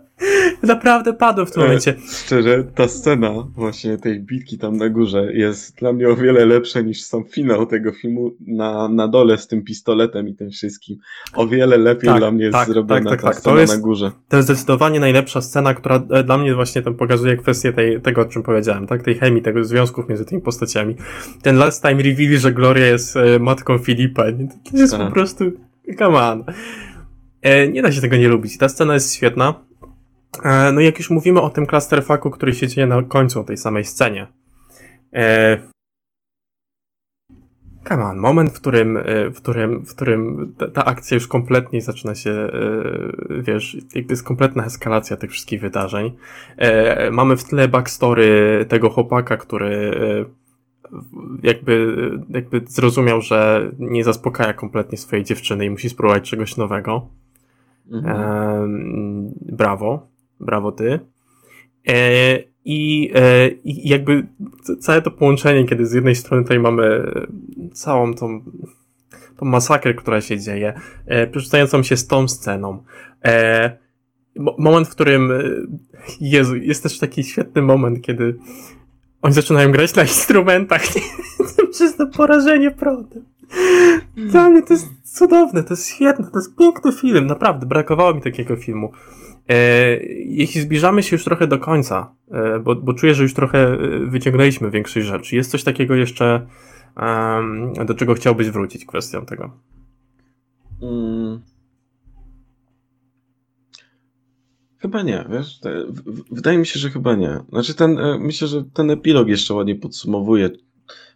Naprawdę 0.63 1.13
padłem 1.13 1.47
w 1.47 1.51
tym 1.51 1.61
e, 1.61 1.65
momencie. 1.65 1.95
Szczerze, 2.25 2.63
ta 2.75 2.87
scena 2.87 3.47
właśnie 3.55 3.97
tej 3.97 4.19
bitki 4.19 4.57
tam 4.57 4.77
na 4.77 4.89
górze 4.89 5.33
jest 5.33 5.75
dla 5.75 5.93
mnie 5.93 6.09
o 6.09 6.15
wiele 6.15 6.45
lepsza 6.45 6.81
niż 6.81 7.03
sam 7.03 7.23
finał 7.23 7.65
tego 7.65 7.91
filmu 7.91 8.31
na, 8.47 8.87
na 8.87 9.07
dole 9.07 9.37
z 9.37 9.47
tym 9.47 9.63
pistoletem 9.63 10.27
i 10.27 10.35
tym 10.35 10.49
wszystkim. 10.49 10.97
O 11.35 11.47
wiele 11.47 11.77
lepiej 11.77 12.09
tak, 12.09 12.19
dla 12.19 12.31
mnie 12.31 12.43
jest 12.43 12.57
tak, 12.57 12.67
zrobiona 12.67 13.09
tak, 13.09 13.21
tak, 13.21 13.33
ta 13.33 13.39
scena 13.39 13.61
jest, 13.61 13.73
na 13.73 13.79
górze. 13.79 14.11
To 14.29 14.37
jest 14.37 14.49
zdecydowanie 14.49 14.99
najlepsza 14.99 15.41
scena, 15.41 15.73
która 15.73 16.03
e, 16.09 16.23
dla 16.23 16.37
mnie 16.37 16.55
właśnie 16.55 16.81
tam 16.81 16.95
pokazuje 16.95 17.37
kwestię 17.37 17.73
tej, 17.73 18.01
tego, 18.01 18.21
o 18.21 18.25
czym 18.25 18.43
powiedziałem, 18.43 18.87
tak? 18.87 19.03
Tej 19.03 19.15
chemii, 19.15 19.41
tego 19.41 19.63
związków 19.63 20.09
między 20.09 20.25
tymi 20.25 20.41
postaciami. 20.41 20.95
Ten 21.41 21.57
last 21.57 21.83
time 21.83 22.03
reveal, 22.03 22.37
że 22.37 22.51
Gloria 22.51 22.87
jest 22.87 23.17
e, 23.17 23.39
matką 23.39 23.77
Filipa. 23.77 24.23
To 24.71 24.77
jest 24.77 24.97
po 24.97 25.11
prostu 25.11 25.51
Come 25.99 26.19
on. 26.19 26.43
E, 27.41 27.67
nie 27.67 27.81
da 27.81 27.91
się 27.91 28.01
tego 28.01 28.17
nie 28.17 28.27
lubić. 28.27 28.57
Ta 28.57 28.69
scena 28.69 28.93
jest 28.93 29.15
świetna. 29.15 29.53
E, 30.43 30.71
no 30.71 30.81
i 30.81 30.85
jak 30.85 30.97
już 30.97 31.09
mówimy 31.09 31.41
o 31.41 31.49
tym 31.49 31.65
clusterfucku, 31.65 32.31
który 32.31 32.53
się 32.53 32.67
dzieje 32.67 32.87
na 32.87 33.03
końcu 33.03 33.43
tej 33.43 33.57
samej 33.57 33.85
scenie. 33.85 34.27
E, 35.13 35.57
come 37.87 38.03
on, 38.03 38.17
moment, 38.17 38.49
w 38.49 38.59
którym, 38.59 38.99
w 39.33 39.37
którym, 39.37 39.85
w 39.85 39.95
którym 39.95 40.53
ta, 40.57 40.67
ta, 40.67 40.85
akcja 40.85 41.15
już 41.15 41.27
kompletnie 41.27 41.81
zaczyna 41.81 42.15
się, 42.15 42.49
wiesz, 43.29 43.77
jakby 43.95 44.13
jest 44.13 44.23
kompletna 44.23 44.65
eskalacja 44.65 45.17
tych 45.17 45.31
wszystkich 45.31 45.61
wydarzeń. 45.61 46.11
Mamy 47.11 47.37
w 47.37 47.43
tle 47.43 47.67
backstory 47.67 48.65
tego 48.69 48.89
chłopaka, 48.89 49.37
który 49.37 49.91
jakby, 51.43 51.95
jakby 52.29 52.61
zrozumiał, 52.67 53.21
że 53.21 53.71
nie 53.79 54.03
zaspokaja 54.03 54.53
kompletnie 54.53 54.97
swojej 54.97 55.25
dziewczyny 55.25 55.65
i 55.65 55.69
musi 55.69 55.89
spróbować 55.89 56.29
czegoś 56.29 56.57
nowego. 56.57 57.09
Mhm. 57.91 58.15
E, 58.15 59.55
brawo, 59.55 60.07
brawo 60.39 60.71
ty. 60.71 60.99
E, 61.87 62.51
i, 62.65 63.11
e, 63.15 63.47
I 63.49 63.89
jakby 63.89 64.27
całe 64.79 65.01
to 65.01 65.11
połączenie, 65.11 65.65
kiedy 65.65 65.85
z 65.85 65.93
jednej 65.93 66.15
strony 66.15 66.43
tutaj 66.43 66.59
mamy 66.59 67.11
całą 67.73 68.13
tą, 68.13 68.41
tą 69.37 69.45
masakrę, 69.45 69.93
która 69.93 70.21
się 70.21 70.39
dzieje, 70.39 70.73
e, 71.05 71.27
przerzucającą 71.27 71.83
się 71.83 71.97
z 71.97 72.07
tą 72.07 72.27
sceną. 72.27 72.83
E, 73.25 73.77
moment, 74.57 74.87
w 74.87 74.91
którym 74.91 75.31
e, 75.31 75.43
Jezu, 76.21 76.55
jest 76.55 76.83
też 76.83 76.99
taki 76.99 77.23
świetny 77.23 77.61
moment, 77.61 78.01
kiedy 78.01 78.37
oni 79.21 79.33
zaczynają 79.33 79.71
grać 79.71 79.95
na 79.95 80.01
instrumentach 80.01 80.81
przez 81.71 81.95
to 81.95 82.07
porażenie 82.07 82.71
prądem. 82.71 83.25
Dla 84.15 84.49
mnie 84.49 84.61
to 84.61 84.73
jest 84.73 85.17
cudowne, 85.17 85.63
to 85.63 85.73
jest 85.73 85.87
świetne, 85.87 86.31
to 86.31 86.39
jest 86.39 86.55
piękny 86.55 86.91
film, 86.91 87.27
naprawdę, 87.27 87.65
brakowało 87.65 88.13
mi 88.13 88.21
takiego 88.21 88.55
filmu. 88.55 88.91
E, 89.49 89.97
jeśli 90.25 90.61
zbliżamy 90.61 91.03
się 91.03 91.15
już 91.15 91.23
trochę 91.23 91.47
do 91.47 91.59
końca, 91.59 92.15
e, 92.31 92.59
bo, 92.59 92.75
bo 92.75 92.93
czuję, 92.93 93.15
że 93.15 93.23
już 93.23 93.33
trochę 93.33 93.67
e, 93.67 93.77
wyciągnęliśmy 94.05 94.71
większej 94.71 95.03
rzeczy, 95.03 95.35
jest 95.35 95.51
coś 95.51 95.63
takiego 95.63 95.95
jeszcze, 95.95 96.47
do 97.85 97.93
czego 97.93 98.13
chciałbyś 98.13 98.49
wrócić 98.49 98.85
kwestią 98.85 99.25
tego? 99.25 99.51
Hmm. 100.79 101.41
Chyba 104.81 105.01
nie, 105.01 105.25
wiesz? 105.29 105.59
Wydaje 106.31 106.57
mi 106.57 106.65
się, 106.65 106.79
że 106.79 106.89
chyba 106.89 107.15
nie. 107.15 107.39
Znaczy 107.49 107.73
ten, 107.73 107.99
e, 107.99 108.19
myślę, 108.19 108.47
że 108.47 108.63
ten 108.63 108.91
epilog 108.91 109.27
jeszcze 109.27 109.53
ładnie 109.53 109.75
podsumowuje, 109.75 110.49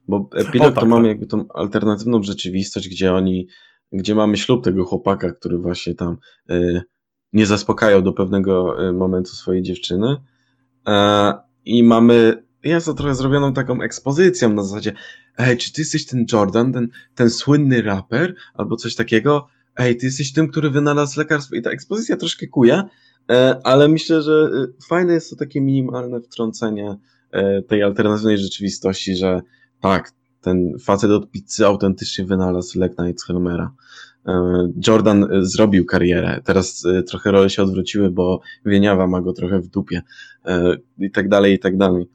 bo 0.07 0.29
epilog 0.35 0.67
o, 0.67 0.71
tak, 0.71 0.79
to 0.79 0.85
mamy 0.85 1.03
tak. 1.03 1.09
jakby 1.09 1.25
tą 1.25 1.47
alternatywną 1.53 2.23
rzeczywistość, 2.23 2.89
gdzie 2.89 3.13
oni, 3.13 3.47
gdzie 3.91 4.15
mamy 4.15 4.37
ślub 4.37 4.63
tego 4.63 4.85
chłopaka, 4.85 5.31
który 5.31 5.57
właśnie 5.57 5.95
tam 5.95 6.17
y, 6.51 6.81
nie 7.33 7.45
zaspokajał 7.45 8.01
do 8.01 8.13
pewnego 8.13 8.77
momentu 8.93 9.29
swojej 9.29 9.61
dziewczyny. 9.61 10.15
E, 10.87 11.33
I 11.65 11.83
mamy, 11.83 12.43
jest 12.63 12.85
to 12.85 12.93
trochę 12.93 13.15
zrobioną 13.15 13.53
taką 13.53 13.81
ekspozycją 13.81 14.53
na 14.53 14.63
zasadzie, 14.63 14.93
ej, 15.37 15.57
czy 15.57 15.73
ty 15.73 15.81
jesteś 15.81 16.05
ten 16.05 16.25
Jordan, 16.33 16.73
ten, 16.73 16.87
ten 17.15 17.29
słynny 17.29 17.81
raper, 17.81 18.35
albo 18.53 18.75
coś 18.75 18.95
takiego, 18.95 19.47
ej, 19.77 19.97
ty 19.97 20.05
jesteś 20.05 20.33
tym, 20.33 20.47
który 20.47 20.69
wynalazł 20.69 21.19
lekarstwo 21.19 21.55
i 21.55 21.61
ta 21.61 21.69
ekspozycja 21.69 22.17
troszkę 22.17 22.47
kuje, 22.47 22.83
E, 23.31 23.59
ale 23.63 23.87
myślę, 23.87 24.21
że 24.21 24.49
e, 24.53 24.67
fajne 24.87 25.13
jest 25.13 25.29
to 25.29 25.35
takie 25.35 25.61
minimalne 25.61 26.21
wtrącenie 26.21 26.97
e, 27.31 27.61
tej 27.61 27.83
alternatywnej 27.83 28.37
rzeczywistości, 28.37 29.15
że 29.15 29.41
tak, 29.89 30.11
ten 30.41 30.79
facet 30.79 31.11
od 31.11 31.31
pizzy 31.31 31.65
autentycznie 31.65 32.25
wynalazł 32.25 32.79
lek 32.79 32.97
na 32.97 33.03
Alzheimera. 33.03 33.71
Jordan 34.87 35.27
zrobił 35.39 35.85
karierę, 35.85 36.41
teraz 36.43 36.83
trochę 37.07 37.31
role 37.31 37.49
się 37.49 37.63
odwróciły, 37.63 38.09
bo 38.09 38.41
Wieniawa 38.65 39.07
ma 39.07 39.21
go 39.21 39.33
trochę 39.33 39.59
w 39.59 39.67
dupie 39.67 40.01
i 40.97 41.11
tak 41.11 41.29
dalej, 41.29 41.53
i 41.53 41.59
tak 41.59 41.77
dalej. 41.77 42.09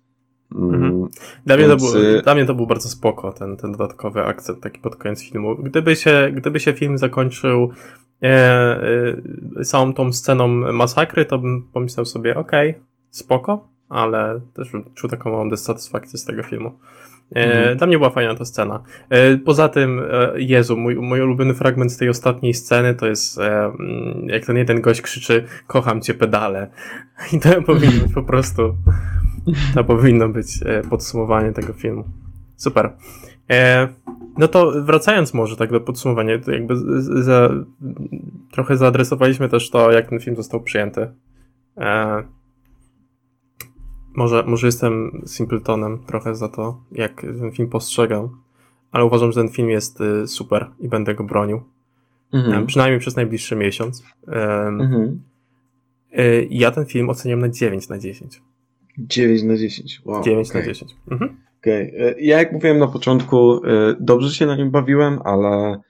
Mhm. 0.54 1.08
Dla, 1.46 1.56
mnie 1.56 1.68
Więc... 1.68 1.82
to 1.82 1.88
był, 1.92 2.22
dla 2.22 2.34
mnie 2.34 2.46
to 2.46 2.54
był 2.54 2.66
bardzo 2.66 2.88
spoko, 2.88 3.32
ten, 3.32 3.56
ten 3.56 3.72
dodatkowy 3.72 4.24
akcent 4.24 4.60
taki 4.60 4.80
pod 4.80 4.96
koniec 4.96 5.22
filmu. 5.22 5.56
Gdyby 5.56 5.96
się, 5.96 6.32
gdyby 6.34 6.60
się 6.60 6.72
film 6.72 6.98
zakończył 6.98 7.70
e, 8.22 8.26
e, 9.58 9.64
całą 9.64 9.94
tą 9.94 10.12
sceną 10.12 10.48
masakry, 10.72 11.24
to 11.24 11.38
bym 11.38 11.68
pomyślał 11.72 12.06
sobie, 12.06 12.36
okej, 12.36 12.70
okay, 12.70 12.82
spoko, 13.10 13.68
ale 13.88 14.40
też 14.54 14.72
czuł 14.94 15.10
taką 15.10 15.30
małą 15.30 15.50
dysatysfakcję 15.50 16.18
z 16.18 16.24
tego 16.24 16.42
filmu. 16.42 16.72
E, 17.36 17.60
mhm. 17.60 17.76
Dla 17.76 17.86
mnie 17.86 17.98
była 17.98 18.10
fajna 18.10 18.34
ta 18.34 18.44
scena. 18.44 18.82
E, 19.08 19.36
poza 19.36 19.68
tym, 19.68 20.02
e, 20.10 20.32
Jezu, 20.36 20.76
mój, 20.76 20.94
mój 20.94 21.20
ulubiony 21.20 21.54
fragment 21.54 21.92
z 21.92 21.96
tej 21.96 22.08
ostatniej 22.08 22.54
sceny 22.54 22.94
to 22.94 23.06
jest 23.06 23.38
mm, 23.38 24.26
jak 24.26 24.46
ten 24.46 24.56
jeden 24.56 24.80
gość 24.80 25.02
krzyczy 25.02 25.44
kocham 25.66 26.00
cię 26.00 26.14
pedale. 26.14 26.70
I 27.32 27.40
to 27.40 27.62
powinno 27.62 28.02
być 28.02 28.14
po 28.14 28.22
prostu 28.22 28.74
to 29.74 29.84
powinno 29.84 30.28
być 30.28 30.58
podsumowanie 30.90 31.52
tego 31.52 31.72
filmu. 31.72 32.04
Super. 32.56 32.92
No 34.38 34.48
to 34.48 34.72
wracając 34.82 35.34
może 35.34 35.56
tak 35.56 35.70
do 35.70 35.80
podsumowania, 35.80 36.38
to 36.38 36.50
jakby 36.50 36.74
za, 37.22 37.50
trochę 38.50 38.76
zaadresowaliśmy 38.76 39.48
też 39.48 39.70
to, 39.70 39.92
jak 39.92 40.08
ten 40.08 40.20
film 40.20 40.36
został 40.36 40.60
przyjęty. 40.60 41.08
Może, 44.14 44.44
może 44.46 44.66
jestem 44.66 45.22
Simpletonem 45.26 45.98
trochę 46.06 46.34
za 46.34 46.48
to, 46.48 46.80
jak 46.92 47.20
ten 47.20 47.52
film 47.52 47.68
postrzegam, 47.68 48.28
ale 48.90 49.04
uważam, 49.04 49.32
że 49.32 49.40
ten 49.40 49.50
film 49.52 49.70
jest 49.70 50.00
y, 50.00 50.26
super 50.26 50.70
i 50.80 50.88
będę 50.88 51.14
go 51.14 51.24
bronił. 51.24 51.62
Mhm. 52.32 52.66
Przynajmniej 52.66 53.00
przez 53.00 53.16
najbliższy 53.16 53.56
miesiąc. 53.56 54.04
Mhm. 54.26 55.22
Y, 56.18 56.48
ja 56.50 56.70
ten 56.70 56.86
film 56.86 57.10
oceniam 57.10 57.38
na 57.38 57.48
9 57.48 57.88
na 57.88 57.98
10. 57.98 58.42
9 58.98 59.42
na 59.42 59.56
10. 59.56 60.02
Wow. 60.04 60.22
9 60.22 60.50
okay. 60.50 60.62
na 60.62 60.68
10. 60.68 60.96
Mhm. 61.10 61.36
Okay. 61.60 61.92
Ja 62.18 62.38
jak 62.38 62.52
mówiłem 62.52 62.78
na 62.78 62.88
początku, 62.88 63.60
dobrze 64.00 64.30
się 64.30 64.46
na 64.46 64.56
nim 64.56 64.70
bawiłem, 64.70 65.18
ale 65.24 65.80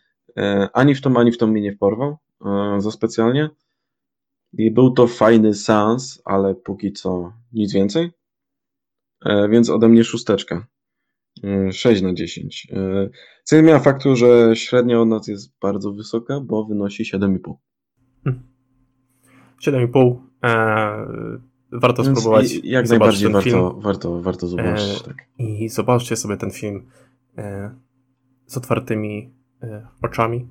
ani 0.72 0.94
w 0.94 1.00
tom, 1.00 1.16
ani 1.16 1.32
w 1.32 1.38
tom 1.38 1.50
mnie 1.50 1.60
nie 1.60 1.72
wporwał 1.72 2.16
za 2.78 2.90
specjalnie. 2.90 3.50
I 4.52 4.70
był 4.70 4.90
to 4.90 5.06
fajny 5.06 5.54
seans, 5.54 6.22
ale 6.24 6.54
póki 6.54 6.92
co 6.92 7.32
nic 7.52 7.72
więcej. 7.72 8.10
E, 9.24 9.48
więc 9.48 9.70
ode 9.70 9.88
mnie 9.88 10.04
szósteczka. 10.04 10.66
6 11.72 12.02
e, 12.02 12.06
na 12.06 12.14
10. 12.14 12.68
E, 12.72 13.10
co 13.44 13.56
nie 13.56 13.62
zmienia 13.62 13.78
faktu, 13.78 14.16
że 14.16 14.56
średnia 14.56 15.00
od 15.00 15.08
nas 15.08 15.28
jest 15.28 15.58
bardzo 15.60 15.92
wysoka, 15.92 16.40
bo 16.40 16.64
wynosi 16.64 17.04
7,5. 17.04 17.54
7,5. 19.66 20.16
Eee, 20.42 21.38
warto 21.72 22.02
Więc 22.02 22.18
spróbować. 22.18 22.54
Jak 22.64 22.88
najbardziej 22.88 23.32
warto, 23.32 23.74
warto, 23.80 24.22
warto 24.22 24.46
zobaczyć. 24.46 24.90
Eee, 24.90 25.04
tak. 25.04 25.26
I 25.38 25.68
zobaczcie 25.68 26.16
sobie 26.16 26.36
ten 26.36 26.50
film 26.50 26.86
e, 27.38 27.74
z 28.46 28.56
otwartymi 28.56 29.34
e, 29.62 29.86
oczami. 30.02 30.48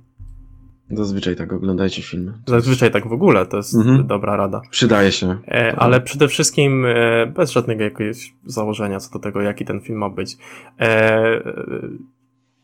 Zazwyczaj 0.91 1.35
tak 1.35 1.53
oglądajcie 1.53 2.01
filmy. 2.01 2.33
Zazwyczaj 2.47 2.91
tak 2.91 3.07
w 3.07 3.11
ogóle, 3.11 3.45
to 3.45 3.57
jest 3.57 3.75
mhm. 3.75 4.07
dobra 4.07 4.35
rada. 4.35 4.61
Przydaje 4.71 5.11
się. 5.11 5.37
E, 5.47 5.75
ale 5.77 6.01
przede 6.01 6.27
wszystkim 6.27 6.85
e, 6.85 7.25
bez 7.27 7.51
żadnego 7.51 7.83
jakiegoś 7.83 8.33
założenia 8.45 8.99
co 8.99 9.13
do 9.13 9.19
tego, 9.19 9.41
jaki 9.41 9.65
ten 9.65 9.81
film 9.81 9.97
ma 9.97 10.09
być. 10.09 10.37
E, 10.79 11.41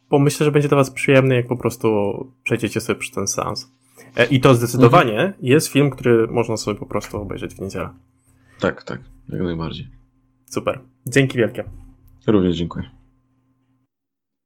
bo 0.09 0.19
myślę, 0.19 0.45
że 0.45 0.51
będzie 0.51 0.67
dla 0.67 0.78
was 0.78 0.91
przyjemny, 0.91 1.36
jak 1.36 1.47
po 1.47 1.57
prostu 1.57 1.88
przejdziecie 2.43 2.82
sobie 2.82 2.99
przez 2.99 3.15
ten 3.15 3.28
seans. 3.28 3.71
E, 4.15 4.26
I 4.26 4.39
to 4.39 4.55
zdecydowanie 4.55 5.13
mhm. 5.13 5.34
jest 5.41 5.67
film, 5.67 5.89
który 5.89 6.28
można 6.28 6.57
sobie 6.57 6.80
po 6.80 6.86
prostu 6.86 7.21
obejrzeć 7.21 7.55
w 7.55 7.59
niedzielę. 7.59 7.89
Tak, 8.59 8.84
tak, 8.84 8.99
jak 9.30 9.41
najbardziej. 9.41 9.88
Super. 10.45 10.80
Dzięki 11.07 11.38
wielkie. 11.38 11.63
Również 12.28 12.55
dziękuję. 12.55 12.95